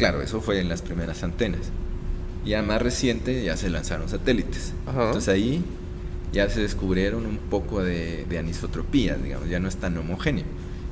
[0.00, 1.60] Claro, eso fue en las primeras antenas.
[2.46, 4.72] Ya más reciente ya se lanzaron satélites.
[4.86, 5.62] Entonces ahí
[6.32, 10.46] ya se descubrieron un poco de, de anisotropía, digamos, ya no es tan homogéneo,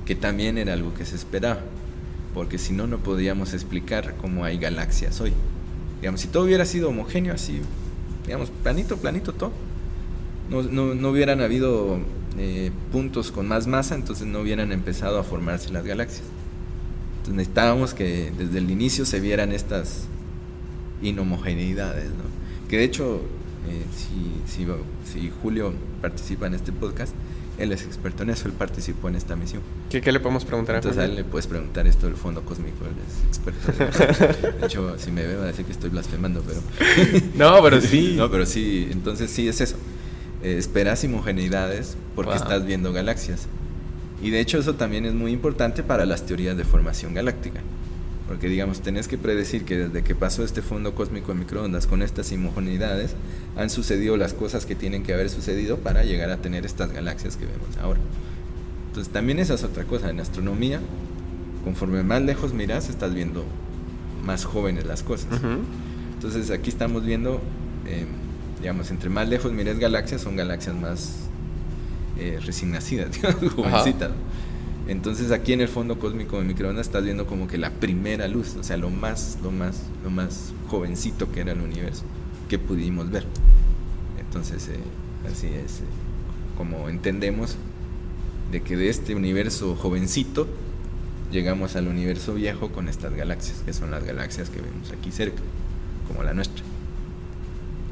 [0.05, 1.61] que también era algo que se esperaba,
[2.35, 5.33] porque si no, no podíamos explicar cómo hay galaxias hoy.
[6.03, 7.63] Digamos, si todo hubiera sido homogéneo, así,
[8.27, 9.53] digamos, planito, planito todo,
[10.51, 11.99] no, no, no hubieran habido
[12.37, 16.27] eh, puntos con más masa, entonces no hubieran empezado a formarse las galaxias.
[17.29, 20.05] Entonces necesitábamos que desde el inicio se vieran estas
[21.03, 22.25] inhomogeneidades, ¿no?
[22.69, 23.21] Que de hecho
[23.69, 24.65] eh, si,
[25.13, 27.13] si, Julio participa en este podcast,
[27.59, 29.61] él es experto en eso, él participó en esta misión.
[29.91, 32.87] ¿Qué, qué le podemos preguntar Entonces a, él le puedes preguntar esto del fondo cósmico,
[32.87, 34.59] él es experto.
[34.61, 36.63] de hecho, si me ve va a decir que estoy blasfemando, pero...
[37.35, 38.15] no, pero sí.
[38.17, 39.77] no, pero sí, entonces sí es eso.
[40.43, 43.49] Eh, esperas homogeneidades porque estás viendo galaxias.
[44.23, 47.61] Y de hecho eso también es muy importante para las teorías de formación galáctica.
[48.27, 52.03] Porque digamos, tenés que predecir que desde que pasó este fondo cósmico de microondas con
[52.03, 53.15] estas inhomogeneidades,
[53.57, 57.37] han sucedido las cosas que tienen que haber sucedido para llegar a tener estas galaxias
[57.37, 58.01] que vemos ahora.
[58.89, 60.11] Entonces también esa es otra cosa.
[60.11, 60.81] En astronomía,
[61.65, 63.45] conforme más lejos miras, estás viendo
[64.25, 65.41] más jóvenes las cosas.
[66.15, 67.41] Entonces aquí estamos viendo,
[67.87, 68.05] eh,
[68.61, 71.28] digamos, entre más lejos mires galaxias, son galaxias más
[72.19, 74.11] eh, recién nacidas, digamos, jovencitas.
[74.89, 78.57] Entonces aquí en el fondo cósmico de microondas estás viendo como que la primera luz,
[78.57, 82.05] o sea, lo más, lo más, lo más jovencito que era el universo
[82.49, 83.25] que pudimos ver.
[84.19, 84.79] Entonces, eh,
[85.31, 85.85] así es, eh,
[86.57, 87.57] como entendemos
[88.51, 90.49] de que de este universo jovencito
[91.31, 95.43] llegamos al universo viejo con estas galaxias, que son las galaxias que vemos aquí cerca,
[96.07, 96.65] como la nuestra.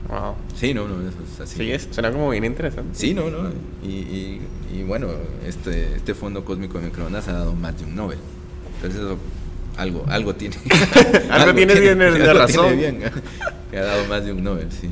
[0.08, 0.34] Wow.
[0.54, 1.56] Sí, no, no, eso es así.
[1.56, 2.96] Sí, es, suena como bien interesante.
[2.96, 3.50] Sí, no, no.
[3.82, 4.40] Y,
[4.72, 5.08] y, bueno,
[5.44, 8.18] este, este fondo cósmico de microondas ha dado más de un Nobel.
[8.76, 9.18] Entonces eso
[9.76, 10.56] algo, algo tiene.
[11.30, 12.76] algo, tiene bien de razón.
[12.76, 13.00] bien,
[13.70, 14.90] que ha dado más de un Nobel, sí.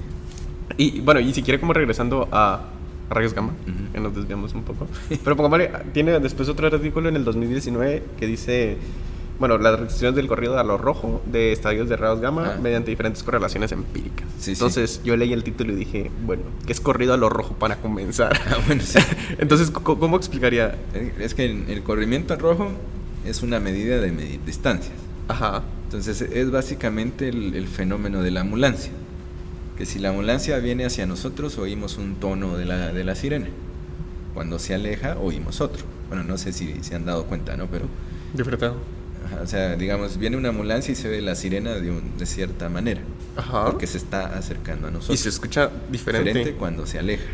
[0.76, 2.70] Y bueno, y si quiere como regresando a,
[3.10, 3.52] rayos gamma,
[3.92, 4.88] que nos desviamos un poco.
[5.22, 8.76] Pero pongámosle, tiene después otro artículo en el 2019 que dice
[9.38, 12.60] bueno, las restricciones del corrido a lo rojo de estadios de rayos gamma ah.
[12.60, 14.26] mediante diferentes correlaciones empíricas.
[14.46, 17.76] Entonces yo leí el título y dije, bueno, ¿qué es corrido a lo rojo para
[17.76, 18.38] comenzar?
[18.46, 18.82] Ah, bueno,
[19.38, 20.76] Entonces, ¿cómo, explicaría?
[21.18, 22.70] Es que el corrimiento al rojo
[23.24, 24.94] es una medida de medir distancias.
[25.28, 25.62] Ajá.
[25.84, 28.92] Entonces es básicamente el, fenómeno de la ambulancia.
[29.76, 33.48] Que si la ambulancia viene hacia nosotros, oímos un tono de la, de la sirena.
[34.34, 35.84] Cuando se aleja, oímos otro.
[36.08, 37.66] Bueno, no sé si se han dado cuenta, ¿no?
[37.66, 37.86] Pero...
[38.34, 38.76] Disfrutado
[39.42, 43.00] o sea, digamos, viene una ambulancia y se ve la sirena de, de cierta manera.
[43.36, 43.66] Ajá.
[43.66, 45.18] Porque se está acercando a nosotros.
[45.18, 46.28] Y se escucha diferente.
[46.28, 47.30] Diferente cuando se aleja.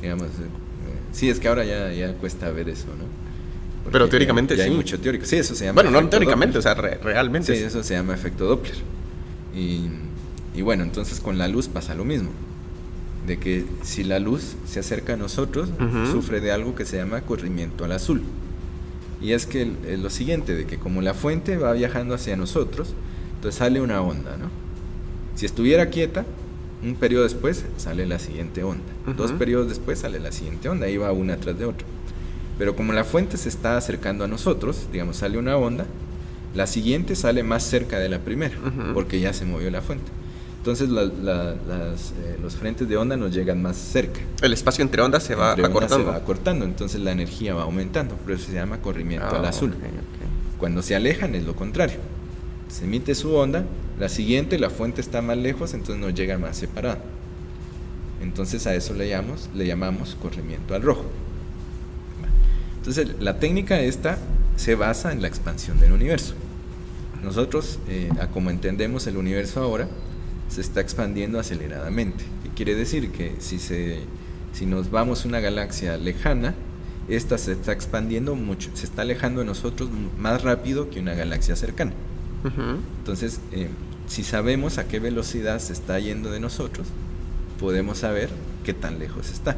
[0.00, 0.48] Digamos, eh,
[1.12, 3.04] sí, es que ahora ya, ya cuesta ver eso, ¿no?
[3.90, 4.70] Pero teóricamente ya, sí.
[4.70, 5.24] hay mucho teórico.
[5.26, 5.82] Sí, eso se llama.
[5.82, 7.56] Bueno, no teóricamente, o sea, realmente.
[7.56, 8.76] Sí, eso se llama efecto Doppler.
[9.54, 9.88] Y,
[10.54, 12.30] y bueno, entonces con la luz pasa lo mismo.
[13.26, 15.70] De que si la luz se acerca a nosotros,
[16.10, 18.22] sufre de algo que se llama corrimiento al azul.
[19.22, 22.92] Y es que es lo siguiente, de que como la fuente va viajando hacia nosotros,
[23.36, 24.50] entonces sale una onda, ¿no?
[25.36, 26.24] Si estuviera quieta,
[26.82, 28.82] un periodo después sale la siguiente onda.
[29.16, 31.86] Dos periodos después sale la siguiente onda, ahí va una tras de otra.
[32.58, 35.86] Pero como la fuente se está acercando a nosotros, digamos, sale una onda,
[36.54, 38.56] la siguiente sale más cerca de la primera,
[38.92, 40.10] porque ya se movió la fuente.
[40.62, 44.20] Entonces eh, los frentes de onda nos llegan más cerca.
[44.42, 45.96] El espacio entre ondas se va acortando.
[45.96, 49.48] se va acortando, entonces la energía va aumentando, por eso se llama corrimiento al ah,
[49.48, 49.74] azul.
[50.58, 51.98] Cuando se alejan es lo contrario.
[52.68, 53.64] Se emite su onda,
[53.98, 57.00] la siguiente, la fuente está más lejos, entonces nos llega más separada.
[58.22, 61.06] Entonces a eso le llamamos, le llamamos corrimiento al rojo.
[62.76, 64.16] Entonces la técnica esta
[64.54, 66.34] se basa en la expansión del universo.
[67.20, 69.88] Nosotros, eh, como entendemos el universo ahora,
[70.52, 72.24] se está expandiendo aceleradamente.
[72.42, 73.10] ¿Qué quiere decir?
[73.10, 74.00] Que si, se,
[74.52, 76.54] si nos vamos a una galaxia lejana,
[77.08, 79.88] esta se está expandiendo mucho, se está alejando de nosotros
[80.18, 81.92] más rápido que una galaxia cercana.
[82.98, 83.68] Entonces, eh,
[84.06, 86.86] si sabemos a qué velocidad se está yendo de nosotros,
[87.58, 88.28] podemos saber
[88.62, 89.56] qué tan lejos está.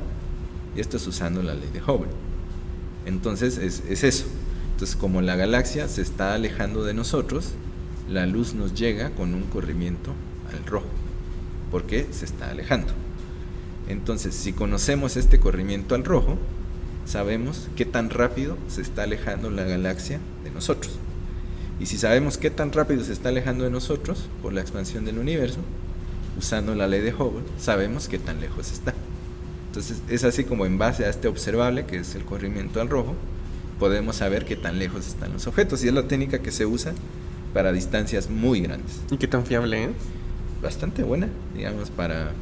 [0.77, 2.13] Y esto es usando la ley de Hubble.
[3.05, 4.27] Entonces, es, es eso.
[4.73, 7.51] Entonces, como la galaxia se está alejando de nosotros,
[8.09, 10.13] la luz nos llega con un corrimiento
[10.55, 10.87] al rojo,
[11.71, 12.93] porque se está alejando.
[13.89, 16.39] Entonces, si conocemos este corrimiento al rojo,
[17.05, 20.99] sabemos qué tan rápido se está alejando la galaxia de nosotros.
[21.81, 25.19] Y si sabemos qué tan rápido se está alejando de nosotros por la expansión del
[25.19, 25.59] universo,
[26.39, 28.95] usando la ley de Hubble, sabemos qué tan lejos está.
[29.69, 33.17] Entonces es así como en base a este observable, que es el corrimiento al rojo,
[33.79, 35.83] podemos saber qué tan lejos están los objetos.
[35.85, 36.93] Y es la técnica que se usa
[37.53, 39.01] para distancias muy grandes.
[39.11, 39.91] ¿Y qué tan fiable es?
[40.65, 42.33] Bastante buena, digamos, para,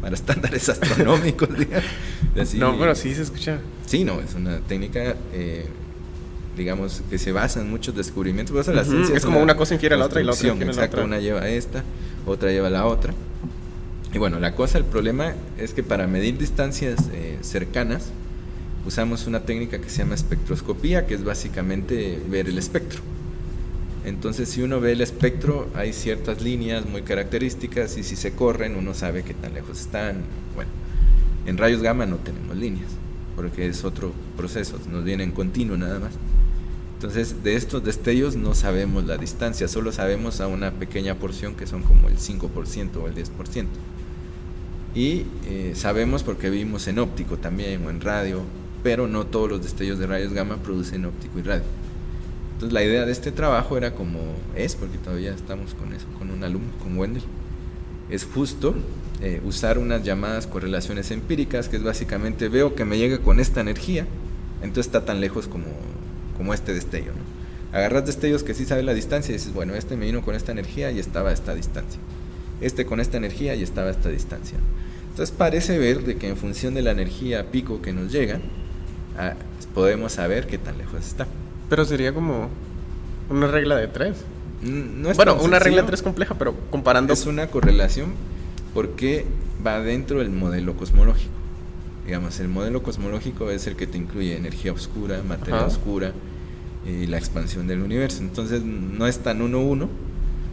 [0.00, 1.48] para estándares astronómicos.
[1.58, 2.54] digamos.
[2.54, 3.58] no, pero sí se escucha.
[3.86, 5.16] Sí, no, es una técnica...
[5.32, 5.66] Eh,
[6.56, 8.52] digamos, que se basa en muchos descubrimientos.
[8.52, 10.70] Pues, la ciencia es, como una cosa infiere a la otra y la otra infiere
[10.70, 11.16] Exacto, la otra.
[11.16, 11.84] una lleva a esta,
[12.26, 13.14] otra lleva a la otra.
[14.12, 18.10] Y bueno, la cosa, el problema es que para medir distancias eh, cercanas
[18.86, 23.00] usamos una técnica que se llama espectroscopía, que es básicamente ver el espectro.
[24.04, 28.76] Entonces, si uno ve el espectro, hay ciertas líneas muy características y si se corren,
[28.76, 30.22] uno sabe qué tan lejos están.
[30.54, 30.70] Bueno,
[31.46, 32.88] en rayos gamma no tenemos líneas,
[33.36, 36.12] porque es otro proceso, nos viene en continuo nada más.
[36.94, 41.66] Entonces, de estos destellos no sabemos la distancia, solo sabemos a una pequeña porción que
[41.66, 43.66] son como el 5% o el 10%.
[44.94, 48.42] Y eh, sabemos porque vimos en óptico también o en radio,
[48.82, 51.64] pero no todos los destellos de rayos gamma producen óptico y radio.
[52.60, 54.18] Entonces la idea de este trabajo era como
[54.54, 57.22] es, porque todavía estamos con eso, con un alumno, con Wendell,
[58.10, 58.74] es justo
[59.22, 63.62] eh, usar unas llamadas correlaciones empíricas, que es básicamente veo que me llega con esta
[63.62, 64.06] energía,
[64.56, 65.64] entonces está tan lejos como,
[66.36, 67.12] como este destello.
[67.12, 67.78] ¿no?
[67.78, 70.52] Agarras destellos que sí sabe la distancia y dices, bueno, este me vino con esta
[70.52, 71.98] energía y estaba a esta distancia.
[72.60, 74.58] Este con esta energía y estaba a esta distancia.
[75.08, 78.38] Entonces parece ver de que en función de la energía pico que nos llega,
[79.16, 79.32] ah,
[79.72, 81.26] podemos saber qué tan lejos está.
[81.70, 82.50] Pero sería como
[83.30, 84.18] una regla de tres.
[84.62, 87.14] No es bueno, una regla de tres compleja, pero comparando...
[87.14, 88.12] Es una correlación
[88.74, 89.24] porque
[89.66, 91.32] va dentro del modelo cosmológico.
[92.04, 96.12] Digamos, el modelo cosmológico es el que te incluye energía oscura, materia oscura
[96.84, 98.22] y la expansión del universo.
[98.22, 99.88] Entonces no es tan uno uno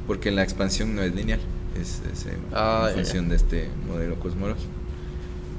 [0.07, 1.41] porque la expansión no es lineal
[1.81, 4.69] es, en ah, función de este modelo cosmológico.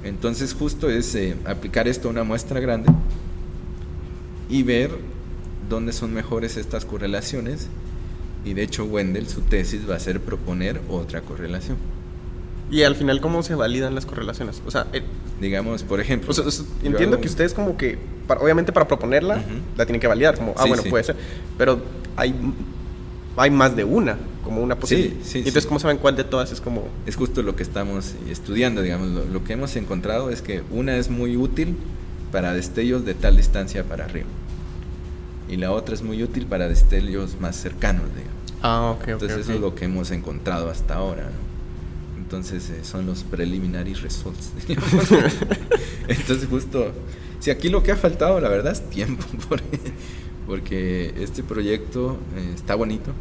[0.04, 2.90] Entonces justo es eh, aplicar esto a una muestra grande
[4.48, 4.90] y ver
[5.68, 7.68] dónde son mejores estas correlaciones
[8.44, 11.76] y de hecho Wendell su tesis va a ser proponer otra correlación.
[12.70, 14.62] Y al final, ¿cómo se validan las correlaciones?
[14.66, 15.02] O sea, eh,
[15.40, 16.34] digamos, por ejemplo.
[16.82, 17.98] entiendo que ustedes como que,
[18.40, 19.42] obviamente para proponerla,
[19.76, 21.16] la tienen que validar, como, ah, bueno, puede ser,
[21.56, 21.80] pero
[22.16, 22.34] hay,
[23.36, 25.14] hay más de una como una posibilidad.
[25.22, 26.88] Sí, sí, entonces, ¿cómo saben cuál de todas es como...?
[27.04, 29.26] Es justo lo que estamos estudiando, digamos.
[29.30, 31.76] Lo, que hemos encontrado es que una es muy útil
[32.32, 34.26] para destellos de tal distancia para arriba.
[35.48, 38.38] Y la otra es muy útil para destellos más cercanos, digamos.
[38.62, 41.30] Ah, ok, Entonces, eso es lo que hemos encontrado hasta ahora,
[42.16, 44.52] Entonces, eh, son los preliminary results.
[46.08, 46.92] Entonces, justo...
[47.40, 49.24] Si aquí lo que ha faltado, la verdad, es tiempo,
[50.46, 53.12] porque este proyecto eh, está bonito.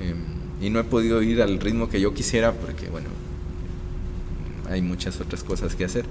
[0.00, 0.16] Em,
[0.60, 3.08] y no he podido ir al ritmo que yo quisiera porque, bueno,
[4.68, 6.06] hay muchas otras cosas que hacer.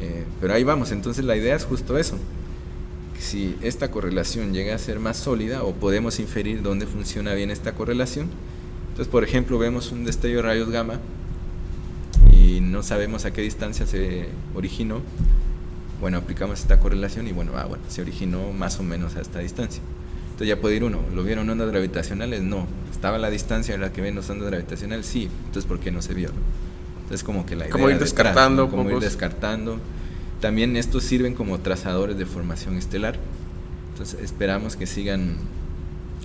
[0.00, 2.18] Eh, pero ahí vamos, entonces la idea es justo eso.
[3.18, 7.74] Si esta correlación llega a ser más sólida o podemos inferir dónde funciona bien esta
[7.74, 8.28] correlación,
[8.88, 11.00] entonces por ejemplo vemos un destello de rayos gamma
[12.32, 15.00] y no sabemos a qué distancia se originó,
[16.00, 19.40] bueno, aplicamos esta correlación y bueno, ah, bueno, se originó más o menos a esta
[19.40, 19.82] distancia.
[20.30, 22.42] Entonces ya puede ir uno, ¿lo vieron ondas gravitacionales?
[22.42, 22.68] No.
[22.92, 25.06] ¿Estaba la distancia en la que ven las ondas gravitacionales?
[25.06, 25.28] Sí.
[25.46, 26.30] Entonces, ¿por qué no se vio?
[27.02, 28.70] Entonces, como que la idea Como ir descartando.
[28.70, 29.78] Como ir descartando.
[30.40, 33.18] También estos sirven como trazadores de formación estelar.
[33.92, 35.36] Entonces, esperamos que sigan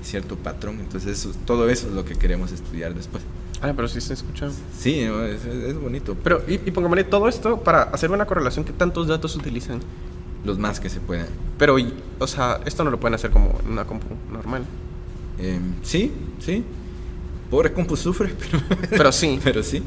[0.03, 0.79] cierto patrón.
[0.79, 3.23] Entonces, todo eso es lo que queremos estudiar después.
[3.61, 4.49] Ah, pero sí se escucha.
[4.77, 6.17] Sí, es, bonito.
[6.21, 9.79] Pero, y, y pongámosle todo esto para hacer una correlación, ¿qué tantos datos utilizan?
[10.43, 11.27] Los más que se puedan.
[11.57, 11.77] Pero,
[12.19, 14.65] o sea, esto no lo pueden hacer como en una compu normal.
[15.39, 16.63] Em, sí, sí.
[17.49, 19.39] Pobre compu sufre, pero, pero sí.
[19.41, 19.81] pero sí.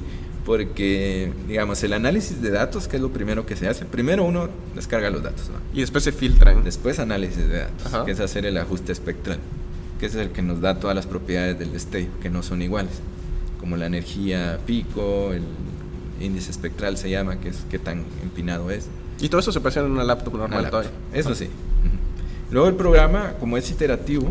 [0.47, 4.49] Porque, digamos, el análisis de datos, que es lo primero que se hace, primero uno
[4.77, 5.51] descarga los datos.
[5.75, 6.63] Y después se filtran.
[6.63, 9.39] Después análisis de datos, que es hacer el ajuste espectral,
[9.99, 12.93] que es el que nos da todas las propiedades del destello, que no son iguales,
[13.59, 15.43] como la energía pico, el
[16.21, 18.87] índice espectral se llama, que es qué tan empinado es.
[19.21, 20.71] Y todo eso se puede hacer en una laptop normal
[21.13, 21.49] Eso sí.
[22.53, 24.29] Luego el programa, como es iterativo,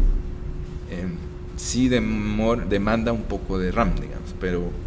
[0.89, 1.07] eh,
[1.57, 4.84] sí demanda un poco de RAM, digamos, pero...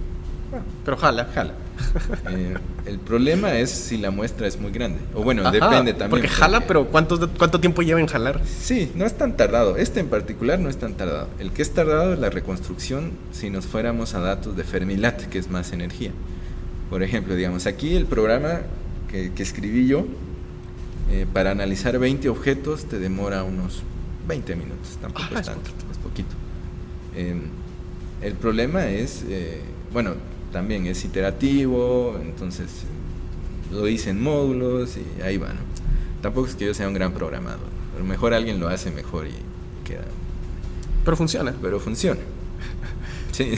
[0.85, 1.29] pero jala.
[1.35, 1.55] Jala.
[2.31, 2.55] Eh,
[2.87, 4.99] el problema es si la muestra es muy grande.
[5.15, 6.11] O bueno, depende también.
[6.11, 8.41] Porque jala, pero ¿cuánto, ¿cuánto tiempo lleva en jalar?
[8.45, 9.77] Sí, no es tan tardado.
[9.77, 11.29] Este en particular no es tan tardado.
[11.39, 15.39] El que es tardado es la reconstrucción si nos fuéramos a datos de Fermilat, que
[15.39, 16.11] es más energía.
[16.91, 18.61] Por ejemplo, digamos, aquí el programa
[19.09, 20.07] que, escribí yo,
[21.11, 23.83] eh, para analizar 20 objetos te demora unos
[24.27, 26.35] 20 minutos, tampoco es, tanto, es poquito.
[27.17, 27.43] Em,
[28.23, 30.15] el problema es, eh, bueno,
[30.53, 32.69] también es iterativo, entonces
[33.73, 35.61] lo hice en módulos y ahí va, ¿no?
[36.23, 39.27] Tampoco es que yo sea un gran programador, a lo mejor alguien lo hace mejor
[39.27, 39.35] y
[39.87, 40.05] queda...
[41.05, 41.55] Pero funciona.
[41.63, 42.21] Pero funciona.
[43.31, 43.53] Sí,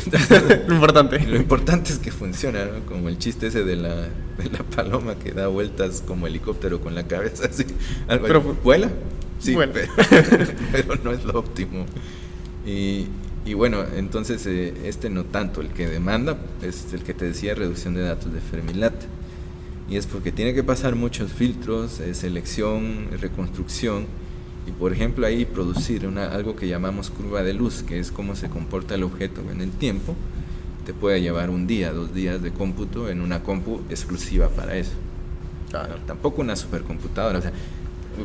[0.67, 1.19] lo importante.
[1.21, 2.85] Lo importante es que funciona, ¿no?
[2.85, 6.95] Como el chiste ese de la, de la paloma que da vueltas como helicóptero con
[6.95, 7.65] la cabeza, así.
[8.07, 8.91] pero vuela.
[9.39, 9.57] Sí,
[10.73, 11.87] pero, no es lo óptimo.
[12.67, 13.07] Y,
[13.45, 17.55] y bueno, entonces eh, este no tanto, el que demanda es el que te decía
[17.55, 18.95] reducción de datos de Fermilat.
[19.89, 24.07] Y es porque tiene que pasar muchos filtros, eh, selección, reconstrucción
[24.67, 28.37] y por ejemplo ahí producir una, algo que llamamos curva de luz, que es cómo
[28.37, 30.15] se comporta el objeto en el tiempo,
[30.85, 34.93] te puede llevar un día, dos días de cómputo en una compu exclusiva para eso.
[35.71, 35.97] Claro.
[36.07, 37.53] Tampoco una supercomputadora, o sea,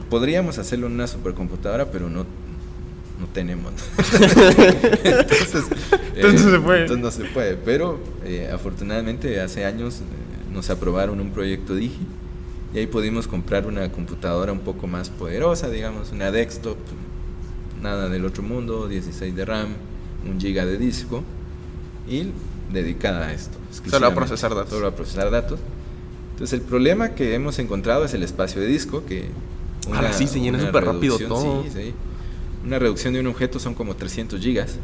[0.09, 2.25] podríamos hacerlo en una supercomputadora, pero no,
[3.19, 3.73] no tenemos.
[5.03, 5.65] entonces,
[6.15, 6.81] entonces, se puede.
[6.81, 12.05] Entonces no se puede, pero eh, afortunadamente hace años eh, nos aprobaron un proyecto Digi
[12.73, 16.77] y ahí pudimos comprar una computadora un poco más poderosa, digamos, una desktop,
[17.81, 19.69] nada del otro mundo, 16 de RAM,
[20.29, 21.23] un giga de disco
[22.07, 22.31] y
[22.71, 23.57] dedicada a esto.
[23.89, 24.71] Solo a procesar datos.
[24.71, 25.59] Solo a procesar datos.
[26.31, 29.29] Entonces el problema que hemos encontrado es el espacio de disco, que...
[29.93, 31.63] Ahora sí, se llena súper rápido todo.
[31.63, 31.93] Sí, sí.
[32.65, 34.77] Una reducción de un objeto son como 300 gigas.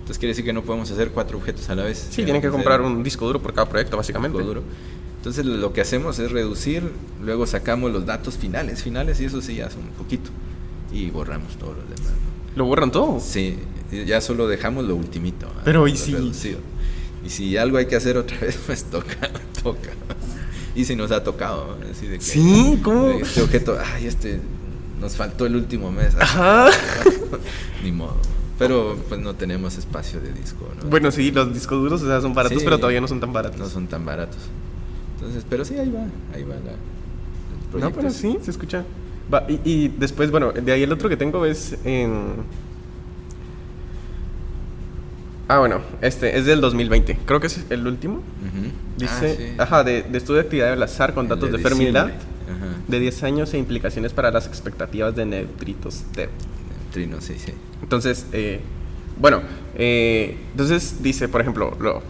[0.00, 2.08] Entonces quiere decir que no podemos hacer cuatro objetos a la vez.
[2.10, 4.38] Sí, tienen que comprar un disco duro por cada proyecto, básicamente.
[4.38, 4.62] Disco duro.
[5.16, 6.90] Entonces lo que hacemos es reducir,
[7.22, 10.30] luego sacamos los datos finales, finales y eso sí ya son un poquito
[10.92, 12.12] y borramos todos los demás.
[12.54, 13.20] ¿Lo borran todo?
[13.20, 13.58] Sí,
[14.06, 15.48] ya solo dejamos lo ultimito.
[15.64, 16.14] Pero y si
[17.24, 19.30] y si algo hay que hacer otra vez, pues toca,
[19.62, 19.90] toca.
[20.74, 23.10] Y si nos ha tocado, así de que, Sí, ¿cómo?
[23.10, 24.40] Este objeto, ay, este
[25.00, 26.14] nos faltó el último mes.
[26.18, 26.68] Ajá.
[27.84, 28.16] Ni modo.
[28.58, 30.90] Pero pues no tenemos espacio de disco, ¿no?
[30.90, 33.58] Bueno, sí, los discos duros o sea, son baratos, pero todavía no son tan baratos.
[33.58, 34.38] No son tan baratos.
[35.14, 38.84] Entonces, pero sí, ahí va, ahí va la, No, pero sí, se escucha.
[39.32, 42.36] Va, y, después, bueno, de ahí el otro que tengo es en...
[45.46, 47.20] Ah, bueno, este es del 2020.
[47.24, 48.22] Creo que es el último.
[48.96, 52.10] Dice, ah, ajá, de, estudio de actividad del azar con datos de, Fermilab
[52.88, 56.28] de 10 años e implicaciones para las expectativas de neutritos de
[56.80, 57.52] Neutrinos, sí, sí.
[57.82, 58.60] Entonces, eh,
[59.20, 59.42] bueno,
[59.76, 62.02] eh, entonces dice, por ejemplo, lo,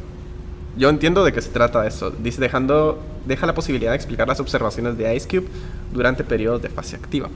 [0.76, 2.11] yo entiendo de qué se trata eso.
[2.11, 5.47] Dice, dejando, deja la posibilidad de explicar las observaciones de IceCube
[5.93, 7.29] durante periodos de fase activa.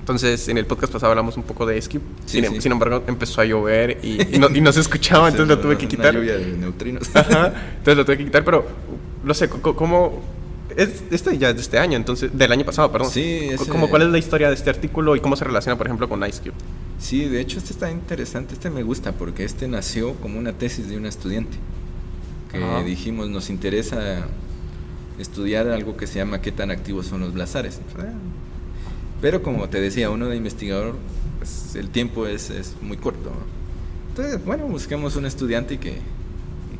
[0.00, 2.02] Entonces, en el podcast pasado hablamos un poco de IceCube.
[2.32, 6.14] Em, sin, embargo, empezó a llover y, no, se escuchaba, entonces lo tuve que quitar.
[6.14, 7.08] lluvia de neutrinos.
[7.14, 8.64] entonces lo tuve que quitar, pero
[9.22, 10.41] no sé, ¿cómo...?
[10.76, 13.10] Es, este ya es de este año, entonces, del año pasado, perdón.
[13.10, 16.08] Sí, ¿Cómo, ¿Cuál es la historia de este artículo y cómo se relaciona, por ejemplo,
[16.08, 16.54] con IceCube?
[16.98, 18.54] Sí, de hecho, este está interesante.
[18.54, 21.58] Este me gusta porque este nació como una tesis de un estudiante
[22.52, 24.26] que dijimos nos interesa
[25.18, 27.80] estudiar algo que se llama qué tan activos son los blazares.
[29.20, 30.96] Pero como te decía, uno de investigador,
[31.38, 33.30] pues, el tiempo es, es, muy corto.
[34.10, 35.98] Entonces, bueno, busquemos un estudiante que,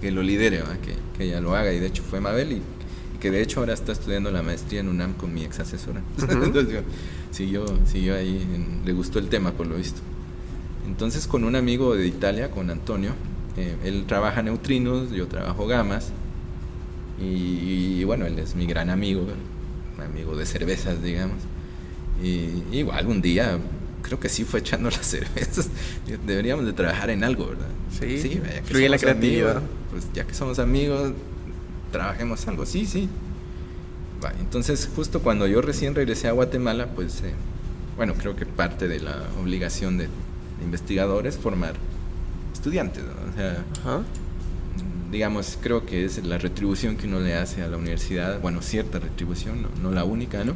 [0.01, 1.73] que lo lidere, que, que, ella lo haga.
[1.73, 2.63] Y de hecho fue Mabel y,
[3.23, 6.03] que de hecho ahora está estudiando la maestría en UNAM con mi ex asesora.
[6.19, 6.83] Entonces,
[7.31, 8.45] siguió, siguió ahí,
[8.85, 10.01] le gustó el tema por lo visto.
[10.89, 13.13] Entonces con un amigo de Italia, con Antonio,
[13.57, 16.11] eh, él trabaja neutrinos, yo trabajo gamas.
[17.21, 19.25] Y, bueno, él es mi gran amigo,
[20.05, 21.37] amigo de cervezas, digamos.
[22.21, 23.57] Y igual un día,
[24.03, 25.71] creo que sí fue echando las cervezas.
[26.27, 27.69] Deberíamos de trabajar en algo, ¿verdad?
[28.01, 29.63] Sí, sí fluye la creatividad.
[29.93, 31.13] pues ya que somos amigos,
[31.93, 32.67] trabajemos algo.
[32.67, 33.09] Sí, sí.
[34.41, 37.35] entonces, justo cuando yo recién regresé a Guatemala, pues, eh,
[37.97, 41.75] bueno, creo que parte de la obligación de, de investigadores formar
[42.53, 43.03] estudiantes.
[43.05, 43.65] O sea,
[45.11, 48.99] digamos, creo que es la retribución que uno le hace a la universidad, bueno, cierta
[48.99, 50.55] retribución, no, la única, ¿no?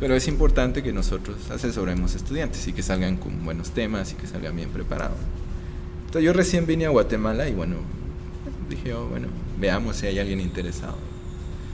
[0.00, 4.26] Pero es importante que nosotros asesoremos estudiantes y que salgan con buenos temas y que
[4.26, 5.18] salgan bien preparados.
[6.06, 7.76] Entonces yo recién vine a Guatemala y bueno,
[8.68, 9.28] dije, oh, bueno,
[9.58, 10.94] veamos si hay alguien interesado.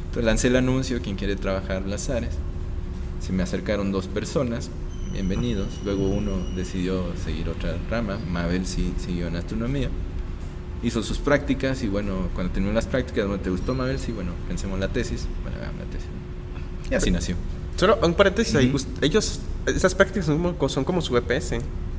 [0.06, 2.34] Entonces lancé el anuncio, quien quiere trabajar las áreas.
[3.20, 4.70] Se me acercaron dos personas,
[5.12, 5.68] bienvenidos.
[5.84, 9.88] Luego uno decidió seguir otra rama, Mabel sí siguió en astronomía.
[10.82, 13.98] hizo sus prácticas y bueno, cuando terminó las prácticas, ¿te gustó Mabel?
[13.98, 16.08] Sí, bueno, pensemos la tesis, bueno, hagamos la tesis.
[16.90, 17.36] Y así nació.
[17.76, 18.76] Solo un paréntesis ahí, Ujú.
[18.76, 21.54] us- ellos, esas prácticas son como, son como su EPS.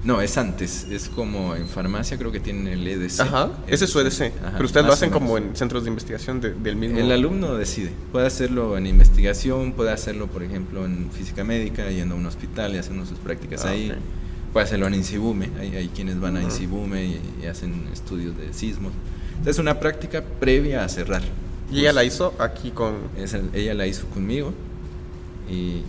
[0.06, 3.20] No, es antes, es como en farmacia creo que tienen el EDC.
[3.22, 4.32] Ajá, ese es su EDC.
[4.40, 7.00] Ajá, pero ustedes lo hacen como en centros de investigación de- del mismo.
[7.00, 12.14] El alumno decide, puede hacerlo en investigación, puede hacerlo por ejemplo en física médica, yendo
[12.14, 13.98] a un hospital y haciendo sus prácticas Ah, ahí, ok.
[14.54, 16.44] puede hacerlo en Insibume, hay, hay quienes van a.
[16.44, 18.94] Insibume y, y hacen estudios de sismos.
[19.32, 21.24] Entonces es una práctica previa a cerrar.
[21.72, 22.94] Y ella la Pues, hizo aquí con.
[23.56, 24.54] ella la hizo conmigo
[25.50, 25.82] y,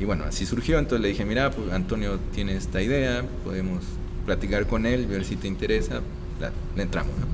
[0.00, 0.78] y bueno, así surgió.
[0.78, 3.82] Entonces le dije, mira, pues Antonio tiene esta idea, podemos
[4.26, 6.00] platicar con él, ver si te interesa,
[6.40, 7.12] la- le entramos.
[7.18, 7.26] ¿no?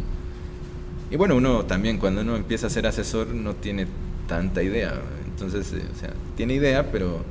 [1.11, 3.87] Y bueno, uno también cuando uno empieza a ser asesor no tiene
[4.29, 4.95] tanta idea.
[5.27, 7.25] Entonces, eh, o sea, tiene idea, pero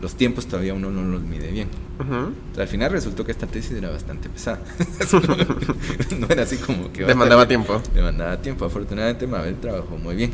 [0.00, 1.68] los tiempos todavía uno no los mide bien.
[2.00, 2.14] Ujú.
[2.14, 4.60] Entonces, al final resultó que esta tesis era bastante pesada.
[6.18, 7.04] no era así como que...
[7.04, 7.80] Demandaba tiempo.
[7.94, 8.64] Demandaba tiempo.
[8.64, 10.32] Afortunadamente Mabel trabajó muy bien.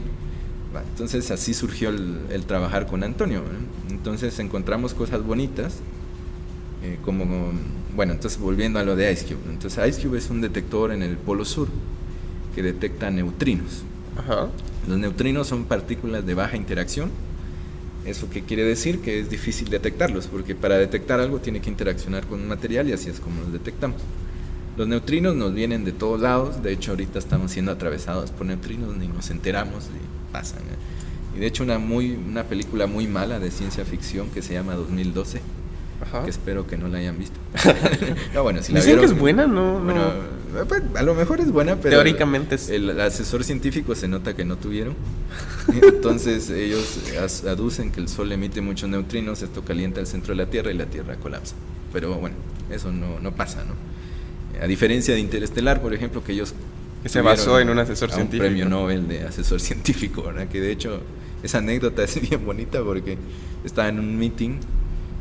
[0.82, 3.42] Entonces así surgió el, el trabajar con Antonio.
[3.42, 3.92] ¿no?
[3.94, 5.82] Entonces encontramos cosas bonitas.
[6.82, 7.52] eh, como,
[7.94, 9.38] bueno, entonces volviendo a lo de IceCube.
[9.50, 11.68] Entonces IceCube es un detector en el polo sur
[12.54, 13.84] que detecta neutrinos.
[14.16, 14.50] Ajá.
[14.86, 17.10] Los neutrinos son partículas de baja interacción.
[18.04, 19.00] ¿Eso qué quiere decir?
[19.02, 22.92] Que es difícil detectarlos, porque para detectar algo tiene que interaccionar con un material y
[22.92, 24.06] así es como los detectamos.
[24.76, 28.96] Los neutrinos nos vienen de todos lados, de hecho ahorita estamos siendo atravesados por neutrinos,
[28.96, 30.60] ni nos enteramos y pasan.
[30.60, 31.36] ¿eh?
[31.36, 34.74] Y de hecho una, muy, una película muy mala de ciencia ficción que se llama
[34.74, 35.40] 2012,
[36.02, 36.24] Ajá.
[36.24, 37.38] que espero que no la hayan visto.
[38.34, 39.80] no, bueno, si la Dicen que es buena, ¿no?
[39.80, 40.00] bueno,
[40.54, 40.64] no.
[40.66, 44.44] pues, a lo mejor es buena, pero Teóricamente es- el asesor científico se nota que
[44.44, 44.94] no tuvieron.
[45.82, 46.98] Entonces ellos
[47.46, 50.74] aducen que el Sol emite muchos neutrinos, esto calienta el centro de la Tierra y
[50.74, 51.54] la Tierra colapsa.
[51.92, 52.36] Pero bueno,
[52.70, 53.74] eso no, no pasa, ¿no?
[54.60, 56.54] A diferencia de Interestelar, por ejemplo, que ellos
[57.04, 58.44] se basó en un asesor a científico.
[58.44, 60.48] Un premio Nobel de asesor científico, ¿verdad?
[60.48, 61.00] Que de hecho
[61.42, 63.18] esa anécdota es bien bonita porque
[63.64, 64.58] estaba en un meeting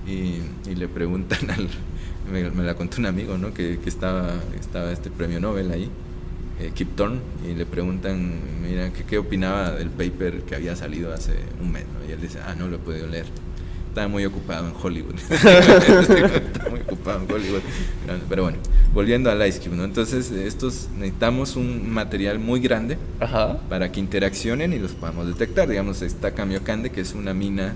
[0.08, 1.68] y, y le preguntan al...
[2.32, 3.54] Me, me la contó un amigo, ¿no?
[3.54, 5.92] Que, que estaba, estaba este premio Nobel ahí,
[6.60, 11.14] eh, Kip Thorne, y le preguntan, mira, ¿qué, ¿qué opinaba del paper que había salido
[11.14, 11.84] hace un mes?
[11.84, 12.10] ¿no?
[12.10, 13.28] Y él dice, ah, no lo he podido leer.
[13.96, 15.16] Estaba muy ocupado en Hollywood.
[15.32, 17.62] Estaba muy ocupado en Hollywood.
[18.28, 18.58] Pero- bueno,
[18.94, 19.86] volviendo al Ice Cube, ¿no?
[19.86, 23.58] Entonces, estos necesitamos un material muy grande Ajá.
[23.70, 25.70] para que interaccionen y los podamos detectar.
[25.70, 27.74] Digamos, está Kamiokande, que es una mina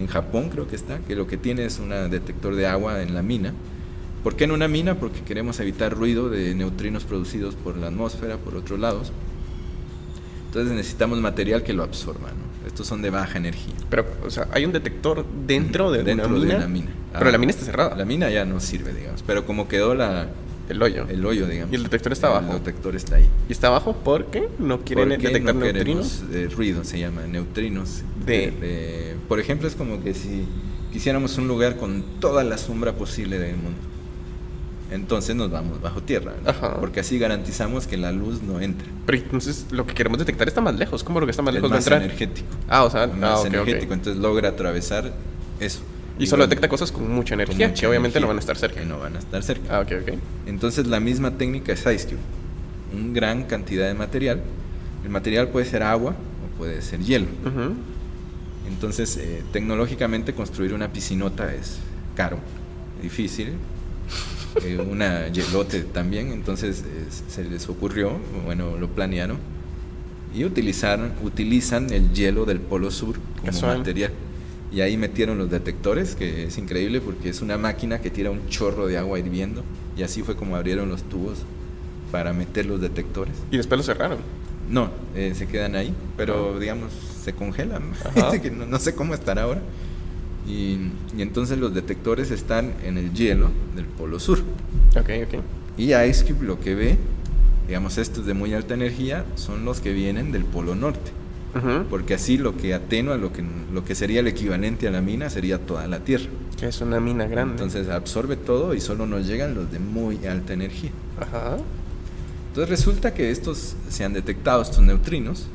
[0.00, 3.12] en Japón, creo que está, que lo que tiene es un detector de agua en
[3.12, 3.52] la mina.
[4.24, 4.94] ¿Por qué en una mina?
[4.94, 9.12] Porque queremos evitar ruido de neutrinos producidos por la atmósfera, por otros lados.
[10.46, 12.51] Entonces necesitamos material que lo absorba, ¿no?
[12.66, 13.74] Estos son de baja energía.
[13.90, 16.54] Pero, o sea, hay un detector dentro de Dentro una mina.
[16.54, 16.90] de la mina.
[17.12, 17.96] Pero Ah, la mina está cerrada.
[17.96, 19.22] La mina ya no sirve, digamos.
[19.26, 20.28] Pero como quedó la,
[20.68, 21.06] El hoyo.
[21.08, 21.72] el hoyo, digamos.
[21.72, 22.52] Y el detector está abajo.
[22.52, 23.26] El detector está ahí.
[23.48, 26.22] Y está abajo porque no quieren Porque detectar no neutrinos.
[26.32, 28.02] eh, ruido se llama, neutrinos.
[28.24, 30.46] De- de- por ejemplo, es como que si
[30.92, 33.78] quisiéramos un lugar con toda la sombra posible del mundo.
[34.92, 36.80] Entonces nos vamos bajo tierra, ¿no?
[36.80, 38.86] Porque así garantizamos que la luz no entre.
[39.06, 41.02] Pero entonces lo que queremos detectar está más lejos.
[41.02, 42.02] ¿Cómo lo que está más es lejos de más entrar?
[42.02, 42.48] energético.
[42.68, 43.46] Ah, o sea, más ah, ok, ok.
[43.46, 45.12] energético, entonces logra atravesar
[45.60, 45.80] eso.
[46.18, 48.36] Y solo bueno, detecta cosas con mucha con energía, mucha que obviamente energía, no van
[48.36, 48.80] a estar cerca.
[48.80, 49.78] Que no van a estar cerca.
[49.78, 50.18] Ah, ok, ok.
[50.46, 52.20] Entonces la misma técnica es Ice Cube.
[52.94, 54.42] Una gran cantidad de material.
[55.04, 57.26] El material puede ser agua o puede ser hielo.
[57.46, 57.74] Ujú.
[58.68, 61.78] Entonces, eh, tecnológicamente construir una piscinota es
[62.14, 62.38] caro,
[63.00, 63.54] difícil.
[64.62, 69.38] Eh, una hielote también, entonces eh, se les ocurrió, bueno, lo planearon
[70.34, 73.78] y utilizaron, utilizan el hielo del Polo Sur como Casual.
[73.78, 74.12] material.
[74.72, 78.48] Y ahí metieron los detectores, que es increíble porque es una máquina que tira un
[78.48, 79.62] chorro de agua hirviendo
[79.96, 81.38] y así fue como abrieron los tubos
[82.10, 83.34] para meter los detectores.
[83.50, 84.18] Y después lo cerraron.
[84.70, 86.90] No, eh, se quedan ahí, pero digamos,
[87.22, 87.82] se congelan.
[88.56, 89.60] No, no sé cómo estar ahora.
[90.46, 94.40] Y, y entonces los detectores están en el hielo del Polo Sur.
[94.96, 95.42] Ok, ok.
[95.76, 96.98] Y IceCube lo que ve,
[97.66, 101.12] digamos, estos de muy alta energía, son los que vienen del Polo Norte.
[101.54, 101.84] Ujú.
[101.90, 105.28] Porque así lo que atenúa lo que, lo que sería el equivalente a la mina
[105.30, 106.26] sería toda la Tierra.
[106.58, 107.52] Que es una mina grande.
[107.52, 110.90] Entonces absorbe todo y solo nos llegan los de muy alta energía.
[111.20, 111.58] Ajá.
[112.48, 115.46] Entonces resulta que estos se han detectado, estos neutrinos,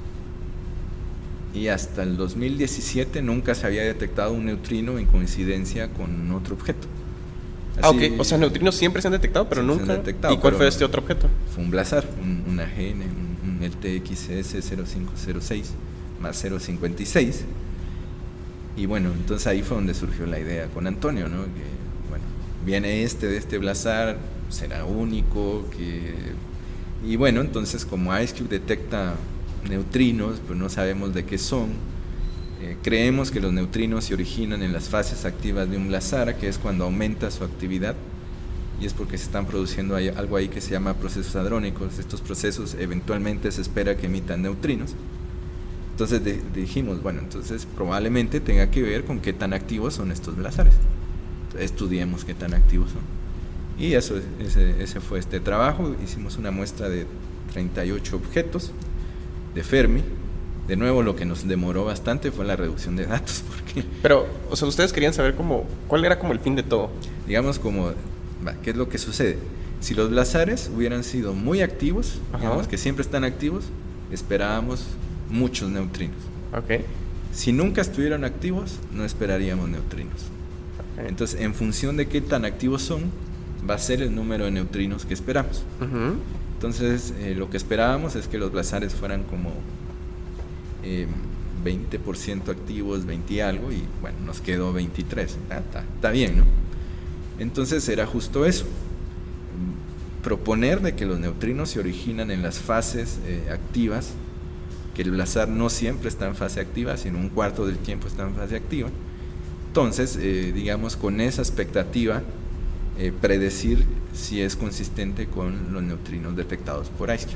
[1.58, 6.88] y hasta el 2017 nunca se había detectado un neutrino en coincidencia con otro objeto.
[7.82, 8.02] Ah, ok.
[8.18, 9.94] O sea, neutrinos siempre se han detectado, pero Sí, se han nunca.
[9.98, 11.28] detectado, ¿Y cuál fue este otro objeto?
[11.54, 15.64] Fue un blazar, un, un AGN, un, un LTXS0506
[16.20, 17.44] más 056.
[18.76, 21.44] Y bueno, entonces ahí fue donde surgió la idea con Antonio, ¿no?
[21.44, 22.24] Que, bueno,
[22.66, 24.18] viene este de este blazar,
[24.50, 26.14] será único, que
[27.06, 29.16] Y bueno, entonces como IceCube detecta
[29.70, 31.70] neutrinos, pues no sabemos de qué son.
[32.62, 36.48] Eh, creemos que los neutrinos se originan en las fases activas de un blazar, que
[36.48, 37.96] es cuando aumenta su actividad,
[38.82, 42.00] y es porque se están produciendo algo ahí que se llama procesos hadrónicos.
[42.00, 44.94] Estos procesos eventualmente se espera que emitan neutrinos.
[45.92, 46.22] Entonces
[46.54, 50.76] dijimos, bueno, entonces probablemente tenga que ver con qué tan activos son estos blazares.
[51.60, 53.02] Estudiemos qué tan activos son.
[53.80, 55.96] Y eso, ese fue este trabajo.
[56.04, 57.08] Hicimos una muestra de
[57.52, 58.72] 38 objetos
[59.54, 60.04] de Fermi.
[60.68, 63.44] De nuevo, lo que nos demoró bastante fue la reducción de datos.
[63.50, 66.90] Porque, Pero, o sea, ustedes querían saber cómo, cuál era como el fin de todo.
[67.26, 67.92] Digamos, como,
[68.64, 69.38] ¿qué es lo que sucede?
[69.80, 73.66] Si los blazares hubieran sido muy activos, digamos que siempre están activos,
[74.12, 74.84] esperábamos
[75.30, 76.18] muchos neutrinos.
[76.64, 76.84] Okay.
[77.32, 80.26] Si nunca estuvieran activos, no esperaríamos neutrinos.
[80.98, 83.12] Entonces, en función de qué tan activos son,
[83.70, 85.64] va a ser el número de neutrinos que esperamos.
[86.58, 89.52] Entonces, eh, lo que esperábamos es que los blazares fueran como
[91.64, 95.38] 20% em, activos, 20 y algo, y bueno, nos quedó 23.
[95.52, 95.62] Ah,
[95.96, 96.46] está, bien, ¿no?
[97.38, 98.66] Entonces era justo eso.
[100.24, 104.14] Proponer de que los neutrinos se originan en las fases eh, activas,
[104.96, 108.24] que el blazar no siempre está en fase activa, sino un cuarto del tiempo está
[108.24, 108.90] en fase activa.
[109.68, 112.24] Entonces, eh, digamos, con esa expectativa,
[113.00, 117.36] eh, predecir si es consistente con los neutrinos detectados por IceCube.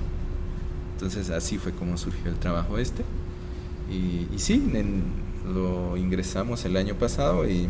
[0.93, 3.03] Entonces así fue como surgió el trabajo este.
[3.91, 4.64] Y, y sí,
[5.53, 7.68] lo ingresamos el año pasado y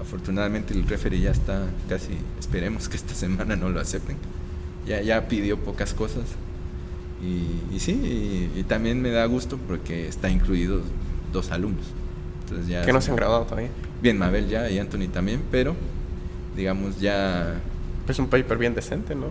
[0.00, 4.16] afortunadamente el referee ya está casi, esperemos que esta semana no lo acepten.
[4.86, 6.24] Ya, ya pidió pocas cosas.
[7.22, 10.80] Y, y sí, y, también me da gusto porque está incluido
[11.32, 11.86] dos alumnos.
[12.44, 13.70] Entonces ya que no se han graduado todavía.
[14.00, 15.74] Bien, Mabel ya y Anthony también, pero
[16.58, 17.60] digamos, ya...
[18.08, 19.26] Es un paper bien decente, ¿no?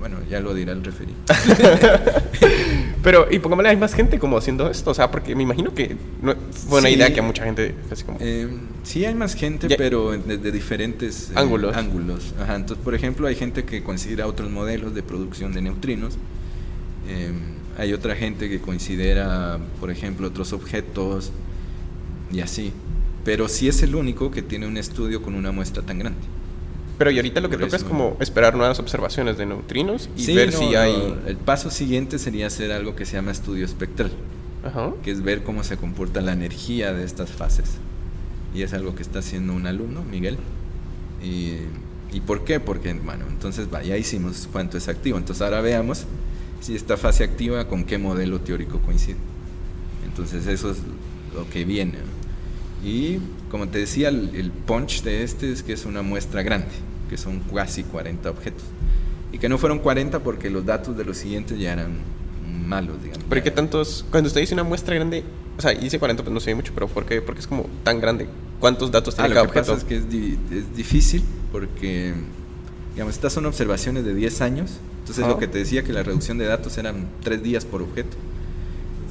[0.00, 1.14] Bueno, ya lo dirá el referí.
[3.04, 5.96] Pero, y pongámosle, hay más gente como haciendo esto, o sea, porque me imagino que
[6.22, 6.34] no,
[6.68, 7.74] fue una idea que mucha gente...
[7.90, 8.18] Así como...
[8.20, 8.48] Eh,
[8.82, 11.76] sí, hay más gente, pero de, diferentes eh, ángulos.
[11.76, 12.34] ángulos.
[12.40, 16.14] Ajá, entonces, por ejemplo, hay gente que considera otros modelos de producción de neutrinos.
[17.08, 17.32] Eh,
[17.78, 21.32] hay otra gente que considera, por ejemplo, otros objetos
[22.32, 22.72] y así
[23.24, 26.20] pero sí es el único que tiene un estudio con una muestra tan grande.
[26.98, 30.52] Pero y ahorita lo que toca es como esperar nuevas observaciones de neutrinos y ver
[30.52, 31.14] si hay...
[31.26, 34.12] el paso siguiente sería hacer algo que se llama estudio espectral,
[35.02, 37.78] que es ver cómo se comporta la energía de estas fases.
[38.54, 40.36] Y es algo que está haciendo un alumno, Miguel.
[41.24, 41.54] Y,
[42.12, 42.60] ¿Y por qué?
[42.60, 45.16] Porque, bueno, entonces ya hicimos cuánto es activo.
[45.16, 46.04] Entonces ahora veamos
[46.60, 49.16] si esta fase activa con qué modelo teórico coincide.
[50.06, 50.78] Entonces eso es
[51.34, 51.94] lo que viene.
[52.84, 53.18] Y
[53.50, 56.72] como te decía, el, punch de este es que es una muestra grande,
[57.08, 58.64] que son casi 40 objetos.
[59.32, 61.98] Y que no fueron 40 porque los datos de los siguientes ya eran
[62.66, 63.24] malos, digamos.
[63.28, 64.04] ¿Pero qué tantos?
[64.10, 65.24] Cuando usted dice una muestra grande,
[65.56, 67.22] o sea, dice 40, pues no sé mucho, pero ¿por qué?
[67.22, 68.26] Porque es como tan grande.
[68.58, 70.04] ¿Cuántos datos tiene ah, cada lo que Pasa es que es,
[70.50, 72.14] es, difícil porque,
[72.94, 74.72] digamos, estas son observaciones de 10 años.
[75.00, 78.16] Entonces, lo que te decía que la reducción de datos eran 3 días por objeto.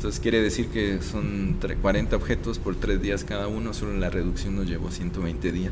[0.02, 4.56] Entonces quiere decir que son 40 objetos por 3 días cada uno, solo la reducción
[4.56, 5.72] nos llevó 120 días.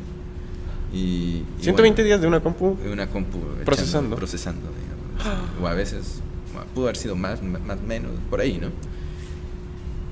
[0.94, 2.78] Y, 120 días de una compu.
[2.80, 3.40] De una compu.
[3.64, 4.14] Procesando.
[4.14, 5.50] procesando, digamos.
[5.60, 6.20] O a veces
[6.76, 8.68] pudo haber sido más, más menos, por ahí, ¿no?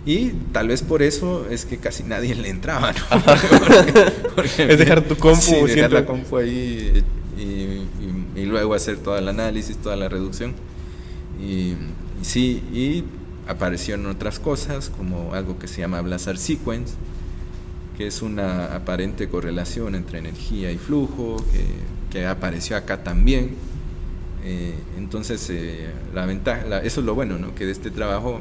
[0.04, 2.98] Y tal vez por eso es que casi nadie le entraba, ¿no?
[4.58, 5.40] es dejar tu compu.
[5.40, 7.04] Sí, dejar la compu ahí
[7.38, 7.84] y,
[8.34, 10.54] y, luego hacer todo el análisis, toda la reducción.
[11.40, 11.76] Y,
[12.20, 13.04] y sí, y
[13.48, 16.94] aparecieron otras cosas como algo que se llama Blazar Sequence,
[17.96, 21.44] que es una aparente correlación entre energía y flujo,
[22.10, 23.56] que, apareció acá también.
[24.44, 27.54] Eh, entonces, eh, la ventaja, eso es lo bueno, ¿no?
[27.54, 28.40] que de este trabajo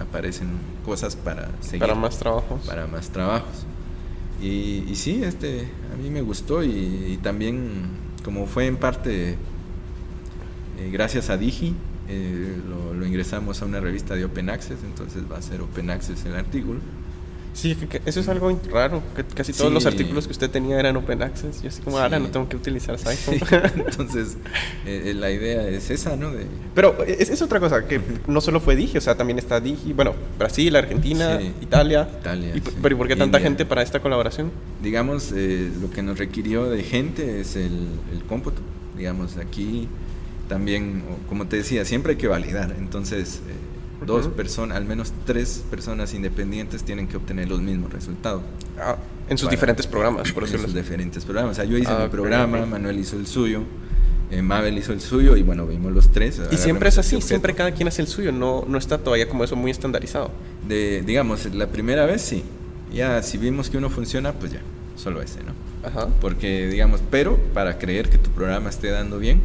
[0.00, 0.48] aparecen
[0.84, 1.80] cosas para seguir.
[1.80, 2.66] Para más trabajos.
[2.66, 3.66] Para más trabajos.
[4.40, 7.88] Y, y sí, este, a mí me gustó y, también
[8.24, 9.36] como fue en parte
[10.78, 11.74] eh, gracias a Digi,
[12.08, 16.24] eh, lo, ingresamos a una revista de Open Access, entonces va a ser Open Access
[16.24, 16.80] el artículo.
[17.52, 17.74] Sí,
[18.04, 21.62] eso es algo raro, que casi todos los artículos que usted tenía eran Open Access.
[21.62, 23.38] Yo así como, ahora no tengo que utilizar iPhone.
[23.86, 24.36] entonces,
[24.84, 26.32] eh, eh, la idea es esa, ¿no?
[26.32, 26.44] De...
[26.74, 29.94] Pero es, es, otra cosa, que no solo fue Digi, o sea, también está Digi,
[29.94, 32.06] bueno, Brasil, Argentina, Italia.
[32.20, 32.52] Italia.
[32.82, 34.52] ¿Pero y por qué tanta gente para esta colaboración?
[34.82, 38.60] Digamos, lo que nos requirió de gente es el, el cómputo.
[38.98, 39.88] Digamos, aquí
[40.48, 42.74] también, como te decía, siempre hay que validar.
[42.78, 48.42] Entonces, eh, dos personas, al menos tres personas independientes tienen que obtener los mismos resultados.
[48.78, 48.96] Ah,
[49.28, 51.52] en sus diferentes programas, por En sus diferentes programas.
[51.52, 53.62] O sea, yo hice ah, mi programa, Manuel hizo el suyo.
[54.30, 56.40] eh, Mabel hizo el suyo y bueno, vimos los tres.
[56.50, 59.44] Y siempre es así, siempre cada quien hace el suyo, no, no está todavía como
[59.44, 60.30] eso muy estandarizado.
[60.68, 62.44] De, digamos, la primera vez sí,
[62.92, 64.60] ya si vimos que uno funciona, pues ya,
[64.96, 65.52] solo ese, ¿no?
[65.86, 66.08] Ajá.
[66.20, 69.40] Porque, digamos, pero para creer que tu programa esté dando bien,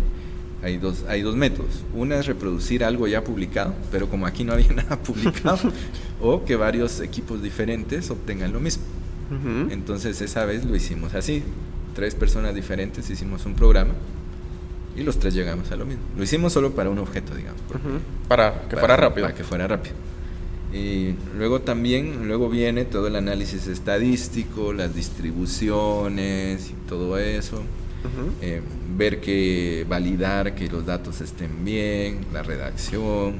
[0.63, 1.83] hay dos, hay dos métodos.
[1.93, 5.71] Una es reproducir algo ya publicado, pero como aquí no había nada publicado,
[6.21, 8.83] o que varios equipos diferentes obtengan lo mismo.
[9.69, 11.41] Entonces esa vez lo hicimos así.
[11.95, 13.93] Tres personas diferentes hicimos un programa
[14.95, 16.03] y los tres llegamos a lo mismo.
[16.17, 17.61] Lo hicimos solo para un objeto, digamos.
[18.27, 19.25] Para que Para- fuera rápido.
[19.27, 19.95] Para que fuera rápido.
[20.73, 27.63] Y luego también, luego viene todo el análisis estadístico, las distribuciones y todo eso.
[28.41, 28.61] Eh,
[28.97, 33.39] ver que, validar que los datos estén bien, la redacción.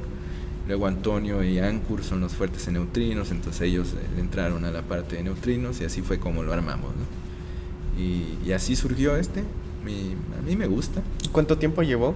[0.68, 4.82] Luego Antonio y Ankur son los fuertes en neutrinos, entonces ellos eh, entraron a la
[4.82, 6.90] parte de neutrinos y así fue como lo armamos.
[6.90, 8.00] ¿no?
[8.02, 9.40] Y, y así surgió este.
[9.40, 11.02] A mí me gusta.
[11.24, 12.14] ¿Y ¿Cuánto tiempo llevó?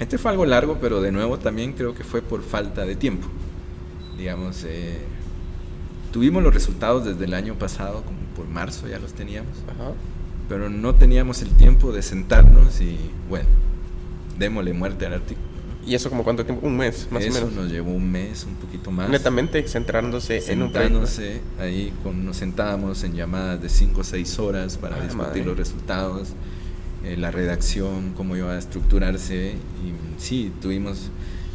[0.00, 3.28] Este fue algo largo, pero de nuevo también creo que fue por falta de tiempo.
[4.16, 4.98] Digamos, eh,
[6.10, 9.92] tuvimos los resultados desde el año pasado, como por marzo ya los teníamos, Ajá.
[10.50, 12.98] Pero no teníamos el tiempo de sentarnos y,
[13.28, 13.46] bueno,
[14.36, 15.46] démosle muerte al artículo.
[15.46, 15.88] ¿no?
[15.88, 16.66] ¿Y eso como cuánto tiempo?
[16.66, 17.52] Un mes, más Eso o menos.
[17.54, 19.08] nos llevó un mes, un poquito más.
[19.08, 21.04] Netamente centrándose en un proyecto.
[21.60, 25.44] ahí, con, nos sentábamos en llamadas de 5 o 6 horas para Ah, discutir madre.
[25.44, 26.28] los resultados,
[27.04, 29.52] eh, la redacción, cómo iba a estructurarse.
[29.54, 31.10] Y sí, tuvimos.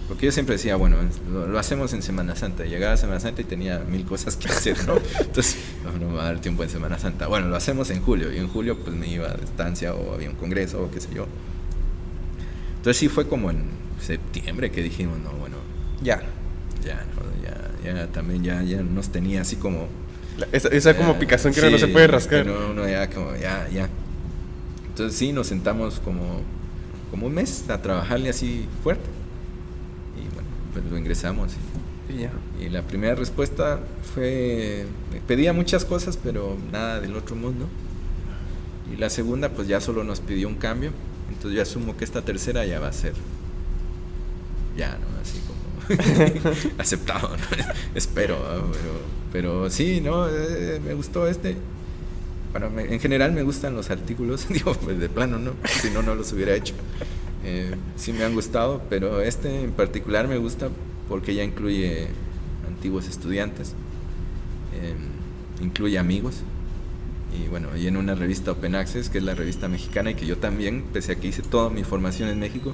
[0.07, 0.97] Porque yo siempre decía, bueno,
[1.31, 2.63] lo, lo hacemos en Semana Santa.
[2.65, 4.97] Llegaba Semana Santa y tenía mil cosas que hacer, ¿no?
[5.19, 7.25] Entonces, no, no me va a dar tiempo en Semana Santa.
[7.27, 8.31] Bueno, lo hacemos en julio.
[8.31, 11.09] Y en julio, pues me iba de estancia o había un congreso o qué sé
[11.13, 11.25] yo.
[12.77, 13.63] Entonces, sí fue como en
[13.99, 15.55] septiembre que dijimos, no, bueno,
[16.03, 16.21] Ya.
[16.83, 19.87] ya, no, ya, ya también ya, ya nos tenía así como...
[20.37, 22.43] La- esa, esa como ya, picazón que uno no sí, se puede rascar.
[22.47, 23.89] uno- uno ya como, ya, ya.
[24.89, 26.41] Entonces sí, nos sentamos como,
[27.09, 29.03] como un mes a trabajarle así fuerte.
[30.75, 31.53] Pues lo ingresamos.
[32.09, 32.31] Y ya.
[32.59, 33.79] Y, y la primera respuesta
[34.13, 34.85] fue,
[35.27, 37.67] pedía muchas cosas, pero nada del otro mundo.
[38.93, 40.91] Y la segunda, pues ya solo nos pidió un cambio.
[41.29, 43.13] Entonces yo asumo que esta tercera ya va a ser,
[44.77, 45.07] ya, ¿no?
[45.21, 47.65] Así como aceptado, ¿no?
[47.95, 48.71] Espero, ¿no?
[48.71, 50.27] pero, pero sí, ¿no?
[50.29, 51.55] Eh, me gustó este.
[52.51, 55.53] Bueno, me- en general me gustan los artículos, digo, pues de plano, ¿no?
[55.81, 56.73] Si no, no los hubiera hecho.
[57.47, 60.69] Eh, sí me han gustado, pero este en particular me gusta
[61.07, 62.07] porque ya incluye
[62.67, 63.73] antiguos estudiantes,
[64.73, 64.95] eh,
[65.61, 66.41] incluye amigos.
[67.37, 70.25] Y bueno, y en una revista Open Access, que es la revista mexicana, y que
[70.25, 72.73] yo también, pese a que hice toda mi formación en México,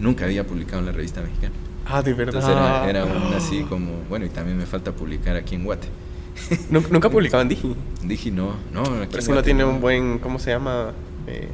[0.00, 1.54] nunca había publicado en la revista mexicana.
[1.84, 2.36] Ah, de verdad.
[2.36, 5.88] Entonces era, era un así como, bueno, y también me falta publicar aquí en Guate.
[6.70, 7.74] Nunca, nunca publicaba en Digi.
[8.04, 10.92] Dije, no, no, aquí Pero que no tiene un buen, ¿cómo se llama?
[11.26, 11.48] Eh,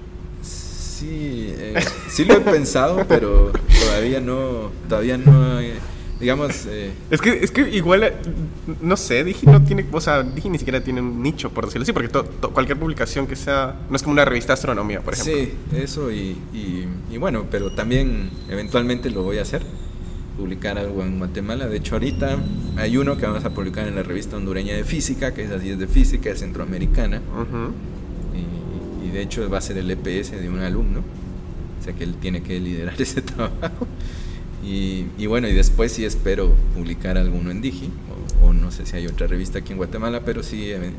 [1.02, 1.74] Sí, eh,
[2.08, 3.50] sí lo he pensado, pero
[3.84, 5.74] todavía no, todavía no, eh,
[6.20, 8.12] digamos, eh, Es que, es que igual,
[8.80, 11.82] no sé, Digi no tiene, o sea, Digi ni siquiera tiene un nicho, por decirlo
[11.82, 15.00] así, porque to- to- cualquier publicación que sea, no es como una revista de astronomía,
[15.00, 15.34] por ejemplo.
[15.34, 19.62] sí, eso y, y, y bueno, pero también eventualmente lo voy a hacer,
[20.36, 21.66] publicar algo en Guatemala.
[21.68, 22.38] De hecho, ahorita
[22.76, 25.70] hay uno que vamos a publicar en la revista hondureña de física, que es así,
[25.70, 27.20] es de física, es centroamericana.
[27.20, 28.01] Y,
[29.04, 31.00] y de hecho va a ser el EPS de un alumno,
[31.80, 33.86] o sea que él tiene que liderar ese trabajo.
[34.64, 37.90] Y, y bueno, y después sí espero publicar alguno en Digi,
[38.42, 40.92] o, o no sé si hay otra revista aquí en Guatemala, pero sí, eh,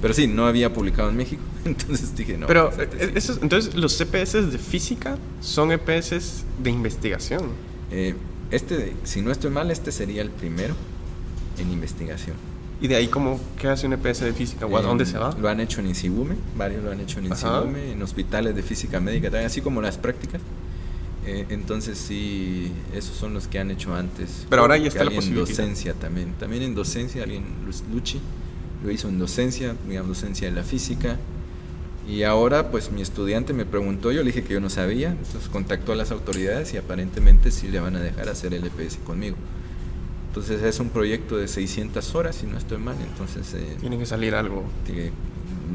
[0.00, 2.46] pero sí, no había publicado en México, entonces dije no.
[2.46, 7.42] Pero, pues, eh, esos- entonces, los CPS de física son EPS de investigación.
[7.90, 8.14] eh,
[8.50, 10.74] este, si no estoy mal, este sería el primero
[11.58, 12.36] en investigación.
[12.82, 14.66] Y de ahí, como ¿qué hace un EPS de física?
[14.66, 15.34] ¿O a dónde se va?
[15.40, 17.60] Lo han hecho en Insigume, varios lo han hecho en Ajá.
[17.60, 20.40] Insigume, en hospitales de física médica también, así como las prácticas.
[21.24, 24.46] Eh, entonces sí, esos son los que han hecho antes.
[24.50, 25.48] Pero ahora ya está la alguien en posibilidad.
[25.48, 26.32] docencia también.
[26.40, 27.44] También en docencia, alguien,
[27.92, 28.20] Luchi,
[28.82, 31.18] lo hizo en docencia, digamos, docencia de la física.
[32.08, 35.48] Y ahora, pues mi estudiante me preguntó, yo le dije que yo no sabía, entonces
[35.48, 39.36] contactó a las autoridades y aparentemente sí le van a dejar hacer el EPS conmigo.
[40.32, 43.52] Entonces es un proyecto de 600 horas, si no estoy mal, entonces...
[43.52, 44.64] eh, Tiene que salir algo.
[44.86, 45.10] que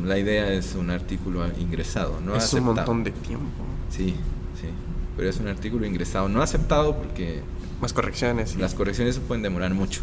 [0.04, 2.72] la idea es un artículo ingresado, no es aceptado.
[2.72, 3.46] un montón de tiempo.
[3.92, 4.16] Sí,
[4.60, 4.68] sí,
[5.16, 7.42] pero es un artículo ingresado, no aceptado porque
[7.82, 8.56] Más correcciones.
[8.56, 10.02] y- las correcciones se pueden demorar mucho.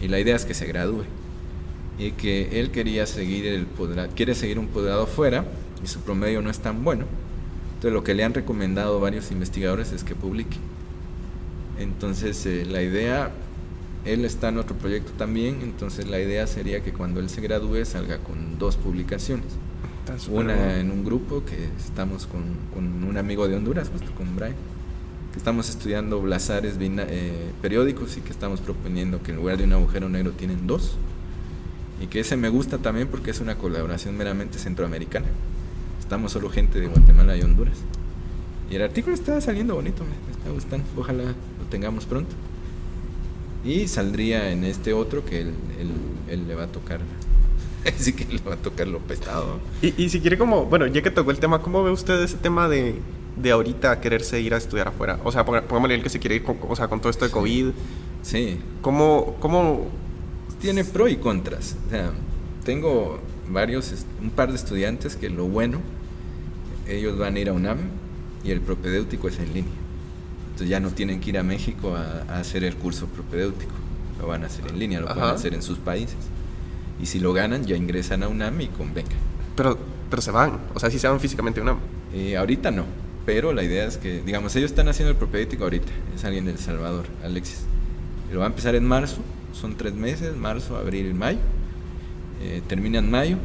[0.00, 1.04] Y la idea es que se gradúe.
[1.98, 5.44] Y que él quería seguir el posgrado, quiere seguir un posgrado fuera
[5.84, 7.04] y su promedio no es tan bueno.
[7.74, 10.56] Entonces lo que le han recomendado varios investigadores es que publique.
[11.78, 13.30] Entonces eh, la idea,
[14.12, 17.84] él está en otro proyecto también, entonces la idea sería que cuando él se gradúe
[17.84, 19.46] salga con dos publicaciones.
[20.30, 24.54] Una en un grupo que estamos con, con, un amigo de Honduras, justo con Brian,
[25.32, 29.74] que estamos estudiando blazares eh, periódicos y que estamos proponiendo que en lugar de un
[29.74, 30.96] agujero negro tienen dos.
[32.00, 35.26] Y que ese me gusta también porque es una colaboración meramente centroamericana.
[36.00, 37.76] Estamos solo gente de Guatemala y Honduras.
[38.70, 40.86] Y el artículo está saliendo bonito, me está gustando.
[40.96, 42.34] Ojalá lo tengamos pronto.
[43.68, 45.52] Y saldría en este otro que él,
[46.48, 47.00] le va a tocar.
[47.86, 49.60] Así que le va a tocar lo pesado.
[49.82, 52.38] Y, y, si quiere como, bueno, ya que tocó el tema, ¿cómo ve usted ese
[52.38, 52.94] tema de,
[53.36, 55.20] de ahorita quererse ir a estudiar afuera?
[55.22, 57.30] O sea, pongámosle el que se quiere ir con, o sea, con todo esto de
[57.30, 57.66] COVID.
[58.22, 58.58] Sí.
[58.80, 59.90] ¿Cómo, cómo
[60.60, 61.76] tiene pro y contras.
[61.86, 62.12] O sea,
[62.64, 63.20] tengo
[63.50, 65.80] varios, un par de estudiantes que lo bueno,
[66.86, 67.78] ellos van a ir a UNAM
[68.44, 69.72] y el propedéutico es en línea.
[70.58, 73.70] Entonces ya no tienen que ir a México a, hacer el curso propedéutico,
[74.18, 76.16] lo van a hacer en línea, lo pueden hacer en sus países.
[77.00, 79.14] Y si lo ganan, ya ingresan a UNAM y con beca.
[79.54, 79.78] Pero,
[80.10, 81.78] pero se van, o sea, si se van físicamente a UNAM.
[82.12, 82.86] Eh, ahorita no,
[83.24, 86.58] pero la idea es que, digamos, ellos están haciendo el propedéutico ahorita, es alguien del
[86.58, 87.60] Salvador, Alexis.
[88.32, 89.22] Lo va a empezar en marzo
[89.52, 91.38] son tres meses, marzo, abril, mayo.
[92.42, 93.36] Eh, termina en mayo,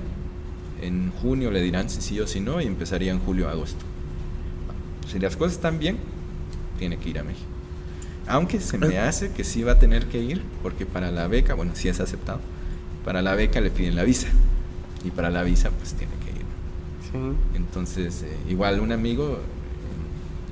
[0.81, 3.85] en junio le dirán si sí o si no y empezaría en julio, agosto.
[5.11, 5.97] Si las cosas están bien,
[6.77, 7.47] tiene que ir a México.
[8.27, 11.55] Aunque se me hace que sí va a tener que ir, porque para la beca,
[11.55, 12.39] bueno, sí es aceptado,
[13.03, 14.27] para la beca le piden la visa.
[15.03, 17.35] Y para la visa, pues tiene que ir.
[17.55, 19.39] Entonces, eh, igual un amigo,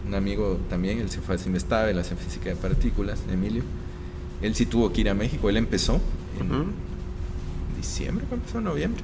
[0.06, 3.64] un amigo también, él se fue a Simestave, la física de partículas, Emilio,
[4.42, 6.02] él sí tuvo que ir a México, él empezó
[6.40, 6.74] en
[7.78, 9.02] diciembre, empezó en noviembre,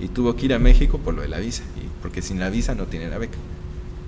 [0.00, 2.48] y tuvo que ir a México por lo de la visa, y porque sin la
[2.48, 3.38] visa no tiene la beca.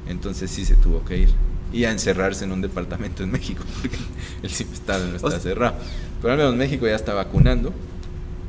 [0.09, 1.28] Entonces sí se tuvo que ir
[1.72, 3.96] y a encerrarse en un departamento en México, porque
[4.42, 5.76] el estado no está cerrado.
[6.20, 7.72] Pero al menos México ya está vacunando.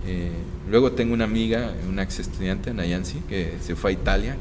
[0.06, 0.32] Eh,
[0.70, 4.38] luego tengo una amiga, una ex estudiante, Nayansi, que se fue a Italia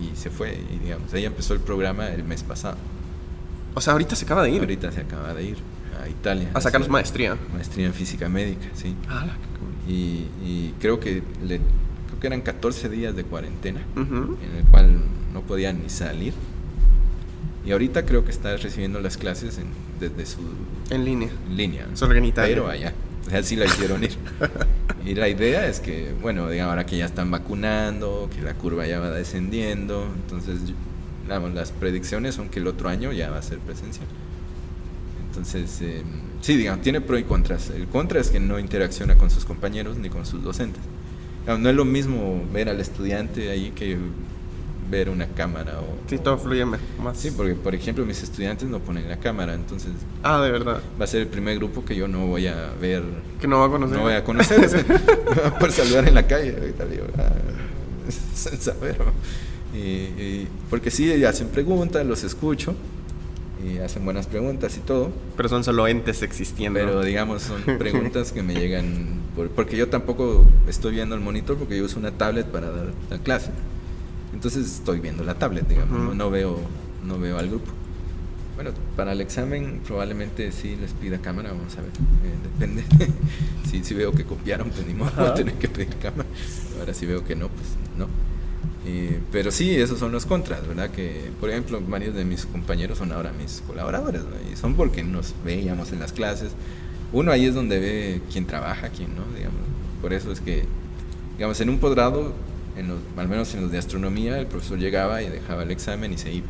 [0.00, 2.76] y, y, se fue, y digamos, ella empezó el programa el mes pasado.
[3.74, 4.60] O sea, ahorita se acaba de ir.
[4.60, 5.56] Ahorita se acaba de ir.
[6.08, 6.50] Italia.
[6.54, 7.36] A sacarnos maestría.
[7.52, 8.94] Maestría en física médica, sí.
[9.08, 9.26] Ah,
[9.88, 11.58] y, creo que le,
[12.06, 15.00] creo que eran 14 días de cuarentena, en el cual
[15.32, 16.34] no podía ni salir.
[17.68, 19.60] Y ahorita creo que está recibiendo las clases
[20.00, 20.40] desde su...
[20.88, 21.28] En línea.
[21.50, 21.86] En línea.
[21.92, 22.54] Solo en Italia.
[22.54, 22.94] Pero allá.
[23.26, 24.16] O sea, sí la hicieron ir.
[25.04, 28.86] y la idea es que, bueno, digamos, ahora que ya están vacunando, que la curva
[28.86, 30.60] ya va descendiendo, entonces,
[31.24, 34.06] digamos, las predicciones son que el otro año ya va a ser presencial.
[35.28, 36.02] Entonces, eh,
[36.40, 37.68] sí, digamos, tiene pro y contras.
[37.68, 40.82] El contra es que no interacciona con sus compañeros ni con sus docentes.
[41.46, 43.98] no es lo mismo ver al estudiante ahí que
[44.90, 46.08] ver una cámara o...
[46.08, 46.80] Sí, todo fluye más.
[47.14, 49.90] Sí, porque por ejemplo mis estudiantes no ponen la cámara, entonces...
[50.22, 50.80] Ah, de verdad.
[51.00, 53.02] Va a ser el primer grupo que yo no voy a ver...
[53.40, 53.96] Que no va a conocer.
[53.96, 54.84] No voy a conocer.
[55.60, 56.56] por saludar en la calle.
[56.58, 57.30] Ahorita digo, ah,
[58.34, 58.96] saber.
[59.74, 62.74] y, porque sí, hacen preguntas, los escucho
[63.64, 65.10] y hacen buenas preguntas y todo.
[65.36, 66.78] Pero son solo entes existiendo.
[66.78, 69.20] Pero digamos, son preguntas que me llegan,
[69.54, 73.18] porque yo tampoco estoy viendo el monitor porque yo uso una tablet para dar la
[73.18, 73.50] clase.
[74.38, 76.60] Entonces estoy viendo la tablet, digamos, no, veo,
[77.04, 77.72] no veo al grupo.
[78.54, 82.84] Bueno, para el examen probablemente sí les pida cámara, vamos a ver, eh, depende.
[83.68, 86.28] si, si veo que copiaron, pues ni modo, tener que pedir cámara.
[86.78, 87.66] Ahora si veo que no, pues
[87.98, 88.06] no.
[88.86, 90.90] Eh, pero sí, esos son los contras, ¿verdad?
[90.92, 94.52] Que, por ejemplo, varios de mis compañeros son ahora mis colaboradores, ¿no?
[94.52, 96.52] Y son porque nos veíamos en las clases.
[97.12, 99.62] Uno ahí es donde ve quién trabaja, quién no, digamos.
[100.00, 100.62] Por eso es que,
[101.36, 102.34] digamos, en un posgrado,
[102.78, 106.18] en al menos en los de astronomía, el profesor llegaba y dejaba el examen y
[106.18, 106.46] se iba.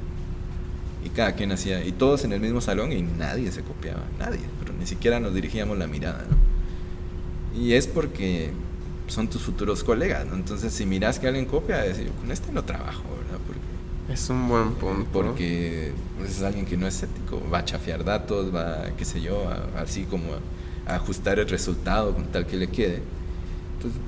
[1.05, 4.41] Y cada quien hacía, y todos en el mismo salón y nadie se copiaba, nadie,
[4.59, 7.61] pero ni siquiera nos dirigíamos la mirada, ¿no?
[7.61, 8.51] Y es porque
[9.07, 10.35] son tus futuros colegas, ¿no?
[10.35, 13.41] Entonces, si miras que alguien copia, decir, con este no trabajo, ¿verdad?
[13.47, 15.09] Porque, es un buen punto.
[15.13, 19.21] Porque pues, es alguien que no es ético, va a chafiar datos, va, qué sé
[19.21, 20.35] yo, así como
[20.87, 23.03] a, ajustar el resultado con tal que le quede.
[23.77, 24.01] Entonces,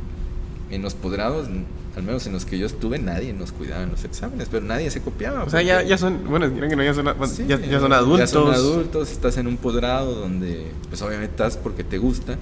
[0.71, 1.49] en los posgrados,
[1.97, 4.91] al menos en los que yo estuve, nadie nos cuidaba en los exámenes, pero nadie
[4.91, 5.45] se copiaba.
[5.45, 7.07] O sea, ya, ya son, bueno, que no, ya son,
[7.47, 8.21] ya, son adultos.
[8.21, 12.39] Ya son adultos, estás en un posgrado donde, pues obviamente estás porque te gusta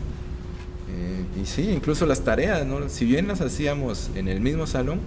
[1.40, 2.88] y sí, incluso las tareas, ¿no?
[2.88, 5.00] Si bien las hacíamos en el mismo salón,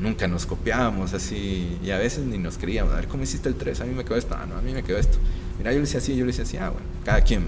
[0.00, 2.92] nunca nos copiábamos así y a veces ni nos creíamos.
[2.92, 3.82] A ver, ¿cómo hiciste el 3?
[3.82, 4.34] A mí me quedó esto.
[4.36, 5.18] Ah, no, a mí me quedó esto.
[5.58, 6.56] Mira, yo lo hice así, yo lo hice así.
[6.56, 7.46] Ah, bueno, cada quien.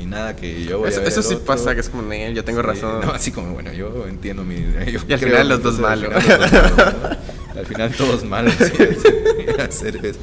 [0.00, 2.44] Y, nada que yo voy eso, a ver Eso sí pasa, que es como, yo
[2.44, 3.00] tengo razón.
[3.00, 4.56] No, así como, bueno, yo entiendo mi...
[4.90, 6.12] Yo y al final los dos malos.
[7.56, 8.54] Al final, todos malos.
[9.58, 10.20] hacer eso.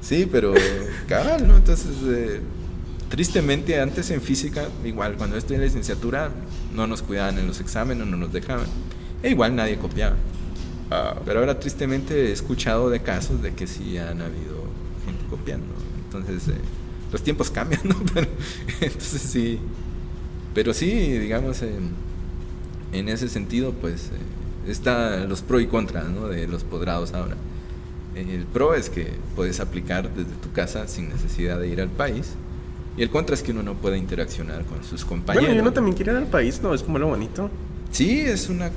[0.00, 0.52] Sí, pero
[1.08, 1.56] cabal, ¿no?
[1.56, 1.90] Entonces...
[2.06, 2.40] Eh,
[3.12, 6.30] Tristemente, antes en física, igual, cuando estoy en licenciatura,
[6.74, 8.64] no nos cuidaban en los exámenes, no nos dejaban.
[9.22, 10.16] E igual nadie copiaba.
[10.90, 14.64] Ah, Pero ahora tristemente he escuchado de casos de que sí han habido
[15.04, 15.66] gente copiando.
[16.06, 16.60] Entonces, eh,
[17.12, 17.94] los tiempos cambian, ¿no?
[18.12, 18.26] Pero,
[18.80, 19.58] entonces sí.
[20.54, 21.90] Pero sí, digamos, en,
[22.92, 26.28] en ese sentido, pues eh, está los pro y contras, ¿no?
[26.28, 27.36] De los posgrados ahora.
[28.14, 32.34] El pro es que puedes aplicar desde tu casa sin necesidad de ir al país.
[32.96, 35.48] Y el contra es que uno no puede interaccionar con sus compañeros.
[35.48, 36.74] bueno, yo no también quiero ir al país, ¿no?
[36.74, 37.50] Es como lo bonito.
[37.90, 38.70] Sí, es una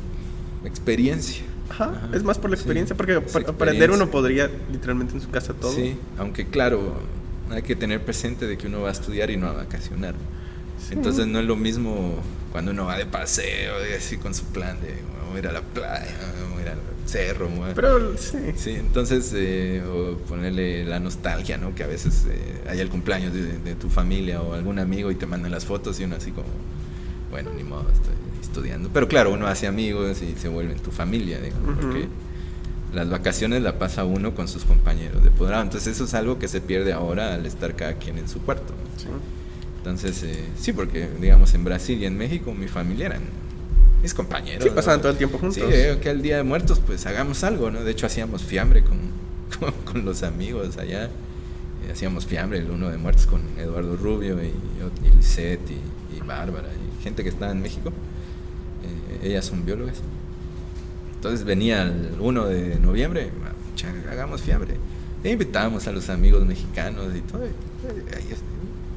[0.64, 1.44] experiencia.
[1.70, 5.16] Ajá, Ajá, es más por la sí, experiencia, porque es para aprender uno podría literalmente
[5.16, 5.74] en su casa todo.
[5.74, 6.94] Sí, aunque claro,
[7.52, 10.16] hay que tener presente de que uno va a estudiar y no a vacacionar.
[10.88, 10.94] Sí.
[10.94, 12.16] Entonces no es lo mismo
[12.52, 15.62] cuando uno va de paseo así con su plan de vamos a ir a la
[15.62, 17.50] playa, vamos a ir al cerro.
[17.50, 17.74] vamos a-".
[17.74, 18.38] Pero sí.
[18.56, 21.74] Sí, entonces eh, o ponerle la nostalgia, ¿no?
[21.76, 25.16] Que a veces eh, hay el cumpleaños de, de tu familia o algún amigo y
[25.16, 26.48] te mandan las fotos y uno así como,
[27.32, 28.90] bueno, ni modo, estoy estudiando.
[28.94, 32.08] Pero claro, uno hace amigos y se vuelven tu familia, digamos, porque
[32.96, 35.64] las vacaciones la pasa uno con sus compañeros de posgrado.
[35.64, 38.74] Entonces eso es algo que se pierde ahora al estar cada quien en su cuarto.
[38.74, 39.00] ¿no?
[39.00, 39.08] sí.
[39.78, 43.22] Entonces, eh, sí, porque digamos en Brasil y en México mi familia eran
[44.02, 44.64] mis compañeros.
[44.64, 44.76] Sí, ¿no?
[44.76, 45.58] pasaban todo el tiempo juntos.
[45.58, 47.84] Sí, eh, que el día de muertos pues hagamos algo, ¿no?
[47.84, 48.98] De hecho hacíamos fiambre con,
[49.60, 51.06] con, con los amigos allá.
[51.06, 56.20] Eh, hacíamos fiambre el uno de muertos con Eduardo Rubio y, y Lisette y, y
[56.22, 57.92] Bárbara y gente que estaba en México.
[59.22, 59.98] Eh, ellas son biólogas.
[61.26, 64.76] Entonces venía el 1 de noviembre, "Ah, cha, hagamos fiambre.
[65.23, 67.41] E invitábamos a los amigos mexicanos y todo.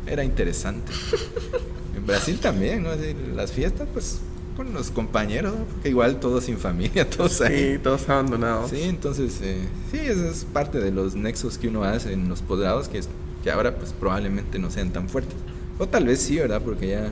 [0.07, 0.93] Era interesante.
[1.97, 2.91] en Brasil también, ¿no?
[3.35, 4.21] Las fiestas, pues
[4.59, 5.65] con los compañeros, ¿no?
[5.65, 7.75] porque igual todos sin familia, todos ahí.
[7.75, 8.69] Sí, todos abandonados.
[8.71, 9.61] Sí, entonces, eh,
[9.91, 13.09] sí, eso es parte de los nexos que uno hace en los posgrados, que, es-
[13.43, 15.37] que ahora pues probablemente no sean tan fuertes.
[15.79, 16.61] O tal vez sí, ¿verdad?
[16.63, 17.11] Porque ya,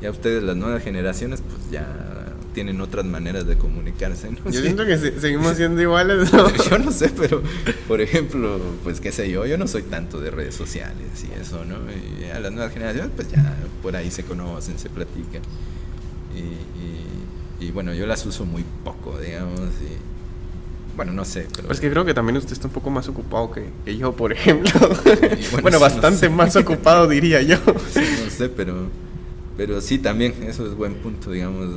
[0.00, 1.84] ya ustedes, las nuevas generaciones, pues ya
[2.54, 4.38] tienen otras maneras de comunicarse, ¿no?
[4.46, 4.62] Yo Sí.
[4.62, 6.48] siento que se- seguimos siendo iguales, ¿no?
[6.70, 7.42] Yo no sé, pero
[7.88, 11.64] por ejemplo, pues qué sé yo, yo no soy tanto de redes sociales y eso,
[11.64, 11.76] ¿no?
[12.20, 15.42] Y a las nuevas generaciones, pues ya por ahí se conocen, se platican.
[16.34, 19.60] Y, y- y, bueno, yo las uso muy poco, digamos.
[19.60, 19.96] Y,
[20.96, 21.68] bueno, no sé, pero.
[21.68, 24.32] Pues que creo que también usted está un poco más ocupado que, que yo, por
[24.32, 24.70] ejemplo.
[25.52, 26.28] Bueno, bueno, sí, bastante no sé.
[26.30, 27.56] más ocupado, diría yo.
[27.92, 28.88] Sí, no sé, pero,
[29.64, 31.68] pero sí también, eso es buen punto, digamos,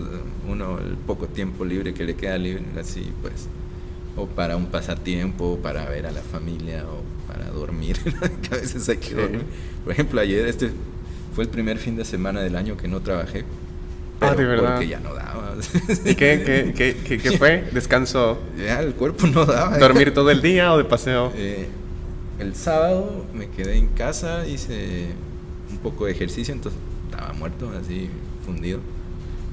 [0.50, 3.46] uno el poco tiempo libre que le queda libre, así pues,
[4.18, 7.96] o para un pasatiempo, o para ver a la familia, o para dormir,
[8.42, 9.44] que a veces hay que dormir.
[9.84, 10.72] Por ejemplo, ayer este
[11.36, 13.46] fue el primer fin de semana del año que no trabajé.
[14.20, 14.72] Ah, pero ¿de verdad?
[14.78, 15.54] Porque ya no daba.
[16.06, 17.66] ¿Y qué, qué, qué, qué- qué fue?
[17.72, 18.40] ¿Descanso?
[18.58, 19.78] Ya el cuerpo no daba.
[19.78, 21.32] ¿Dormir todo el día o de paseo?
[21.38, 21.68] Eh,
[22.40, 25.10] el sábado me quedé en casa, hice
[25.70, 26.80] un poco de ejercicio, entonces
[27.16, 28.10] estaba muerto, así
[28.46, 28.80] fundido.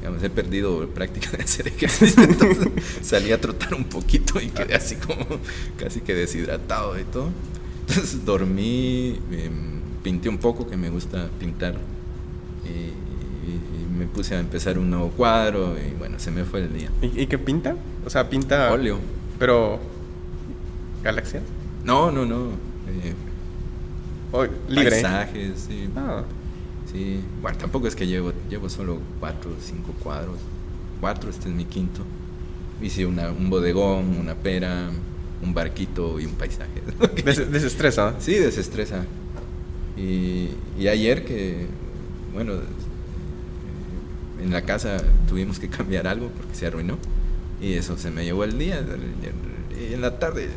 [0.00, 2.68] Digamos, he perdido práctica de hacer ejercicio, entonces
[3.02, 5.24] salí a trotar un poquito y quedé así como
[5.78, 7.28] casi que deshidratado y todo.
[7.88, 11.76] Entonces dormí, em, pinté un poco, que me gusta pintar,
[12.64, 12.68] y,
[13.48, 13.60] y-
[13.92, 16.90] y me puse a empezar un nuevo cuadro y bueno, se me fue el día.
[17.00, 17.76] ¿Y, y qué pinta?
[18.04, 18.72] O sea, pinta...
[18.72, 18.98] Óleo.
[19.38, 19.78] Pero...
[21.04, 21.42] ¿Galaxias?
[21.84, 22.50] No, no, no.
[22.88, 23.14] eh,
[24.68, 24.90] libre.
[25.02, 25.88] Paisajes, sí.
[25.96, 26.22] Ah,
[26.92, 30.38] Sí, bueno, tampoco es que llevo, llevo solo cuatro o cinco cuadros.
[31.00, 32.02] Cuatro, este es mi quinto.
[32.82, 34.90] Hice una, un bodegón, una pera,
[35.42, 36.82] un barquito y un paisaje.
[37.24, 38.14] des- desestresa.
[38.20, 39.04] sí, desestresa.
[39.96, 40.48] Y,
[40.78, 41.66] y ayer que,
[42.34, 42.54] bueno,
[44.42, 44.98] en la casa
[45.28, 46.98] tuvimos que cambiar algo porque se arruinó.
[47.60, 48.84] Y eso se me llevó el día.
[49.90, 50.48] Y en la tarde,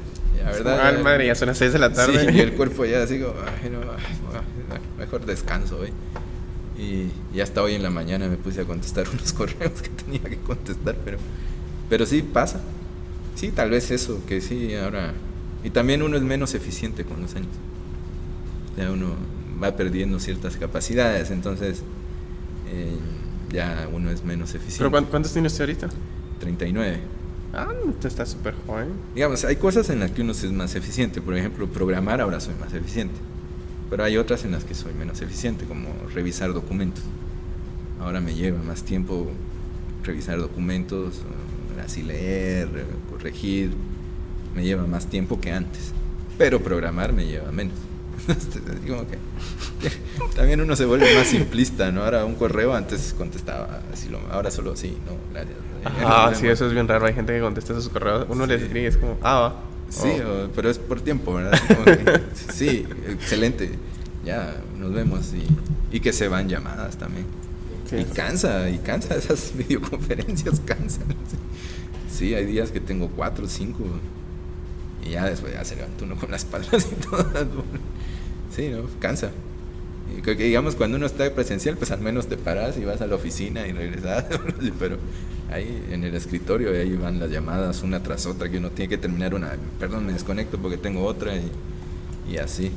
[0.46, 0.96] la verdad.
[1.00, 2.28] Ah, madre, ya son las 6 de la tarde.
[2.32, 5.90] Sí, y el cuerpo ya así como, "Ay, no, ay, mejor descanso hoy.
[6.78, 10.20] Y, y hasta hoy en la mañana me puse a contestar unos correos que tenía
[10.22, 11.18] que contestar, pero,
[11.90, 12.62] pero sí pasa.
[13.36, 15.14] Sí, tal vez eso, que sí, ahora...
[15.64, 17.50] Y también uno es menos eficiente con los años.
[18.78, 19.16] Ya uno
[19.62, 21.82] va perdiendo ciertas capacidades, entonces
[22.72, 22.96] eh,
[23.52, 24.78] ya uno es menos eficiente.
[24.80, 25.90] ¿Pero cuán- cuántos tiene usted ahorita?
[26.40, 27.00] 39.
[27.56, 28.90] Ah, usted está súper joven.
[29.14, 31.22] Digamos, hay cosas en las que uno es más eficiente.
[31.22, 33.16] Por ejemplo, programar ahora soy más eficiente.
[33.90, 37.04] Pero hay otras en las que soy menos eficiente, como revisar documentos.
[38.02, 39.32] Ahora me lleva más tiempo
[40.04, 41.16] revisar documentos,
[41.78, 43.72] eh, así leer, eh, corregir.
[44.54, 45.94] Me lleva más tiempo que antes.
[46.38, 47.76] Pero programar me lleva menos.
[48.88, 49.18] Como que
[50.36, 52.04] también uno se vuelve más simplista, ¿no?
[52.04, 55.58] Ahora un correo antes contestaba así, lo- ahora solo sí, no, gracias.
[56.04, 57.06] Ah, sí, eso es bien raro.
[57.06, 58.26] Hay gente que contesta sus correos.
[58.30, 58.66] Uno les Sí.
[58.66, 59.62] escribe y es como, ah, va.
[59.90, 60.46] Sí, Oh.
[60.46, 61.54] o- pero es por tiempo, ¿verdad?
[61.54, 62.22] Así como que,
[62.54, 63.72] sí, excelente.
[64.26, 65.46] Ya nos vemos y,
[65.96, 67.26] y que se van llamadas también.
[67.88, 67.98] Sí.
[67.98, 71.06] Y cansa, y cansa esas videoconferencias, cansan.
[72.12, 73.84] Sí, hay días que tengo cuatro, cinco.
[75.06, 77.64] Y ya después ya se levanta uno con las palmas y todo.
[78.56, 78.84] Sí, ¿no?
[79.00, 79.32] Cansa.
[80.16, 83.08] Y que, digamos, cuando uno está presencial, pues al menos te paras y vas a
[83.08, 84.26] la oficina y regresas.
[84.80, 84.98] Pero
[85.52, 88.98] ahí en el escritorio, ahí van las llamadas una tras otra, que uno tiene que
[88.98, 89.54] terminar una.
[89.80, 91.52] Perdón, me desconecto porque tengo otra y,
[92.32, 92.72] y así.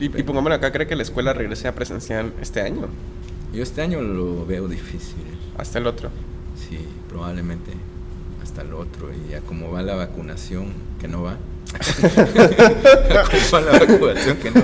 [0.00, 2.88] Y, y pongámoslo acá, ¿cree que la escuela regrese a presencial este año?
[3.52, 5.22] Yo este año lo veo difícil.
[5.56, 6.10] Hasta el otro.
[6.56, 6.78] Sí,
[7.08, 7.70] probablemente
[8.42, 9.10] hasta el otro.
[9.12, 11.38] Y ya como va la vacunación, que no va.
[13.50, 14.62] como la vacunación, que no.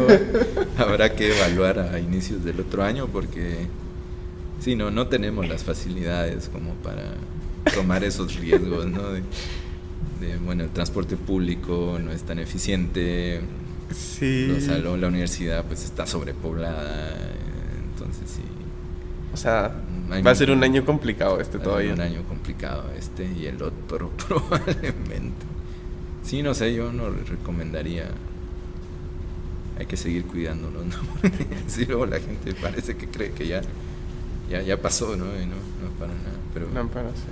[0.79, 3.67] Habrá que evaluar a inicios del otro año porque,
[4.61, 7.15] sí, no, no tenemos las facilidades como para
[7.75, 9.13] tomar esos riesgos, ¿no?
[9.13, 9.23] De,
[10.21, 13.41] de, bueno, el transporte público no es tan eficiente.
[13.95, 14.55] Sí.
[14.57, 17.11] O sea, lo- la universidad pues está sobrepoblada.
[17.93, 18.43] Entonces sí.
[19.33, 19.73] O sea,
[20.11, 21.93] Hay va a ser un año complicado este todavía.
[21.95, 25.47] Un año complicado este y el otro probablemente.
[26.23, 28.09] Sí, no sé, yo no recomendaría.
[29.79, 30.97] Hay que seguir cuidándonos, ¿no?
[31.23, 33.63] Porque sí, luego la gente parece que cree que ya,
[34.51, 35.25] ya, ya pasó, ¿no?
[35.41, 36.37] Y no, no para nada.
[36.53, 37.23] Pero, No, pero sí.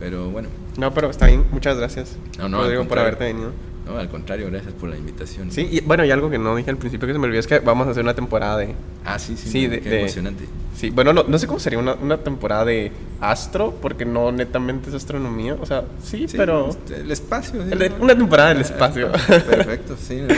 [0.00, 1.44] pero bueno, No, pero está bien.
[1.52, 2.16] Muchas gracias.
[2.38, 3.52] No, no, Rodrigo, por haberte venido.
[3.86, 5.50] No, al contrario, gracias por la invitación.
[5.52, 7.46] Sí, y bueno, y algo que no dije al principio que se me olvidó es
[7.46, 8.74] que vamos a hacer una temporada de...
[9.04, 10.44] Ah, sí, sí, Sí, no, de- qué de- emocionante.
[10.76, 12.90] Sí, bueno, no, no sé cómo sería una, una temporada de
[13.20, 15.54] astro, porque no netamente es astronomía.
[15.60, 16.68] O sea, sí, Sí, pero...
[16.70, 17.62] este, El espacio.
[18.00, 19.12] una temporada del Ah, espacio.
[19.12, 20.34] Perfecto, sí, no.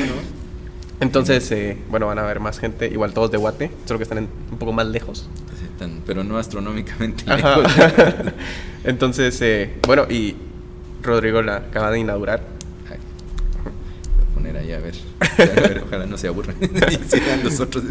[0.99, 4.19] Entonces, eh, bueno, van a haber más gente, igual todos de Guate, solo que están
[4.19, 5.29] en- un poco más lejos.
[5.59, 7.65] Sí, tan- pero no astronómicamente lejos.
[8.85, 10.37] Entonces, eh, bueno, y
[11.03, 12.56] Rodrigo la acaba de inaugurar.
[14.47, 14.95] Poner ahí a ver.
[15.21, 16.57] A ver, ojalá no se aburran.
[16.61, 17.85] y sigan los otros.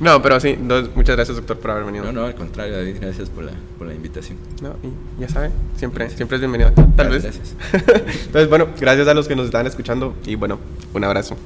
[0.00, 0.58] No, pero sí,
[0.94, 2.04] muchas gracias, doctor, por haber venido.
[2.04, 4.38] No, no, al contrario, David, gracias por la, por la invitación.
[4.60, 6.16] No, y ya sabe, siempre, Gracias.
[6.18, 7.82] siempre es bienvenido tal Gracias, vez.
[8.26, 10.58] Entonces, bueno, gracias a los que nos están escuchando y bueno,
[10.92, 11.36] un abrazo.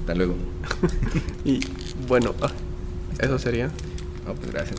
[0.00, 0.36] Hasta luego.
[1.44, 1.60] Y
[2.06, 2.50] bueno, ah,
[3.18, 3.70] eso sería.
[4.26, 4.78] No, pues gracias.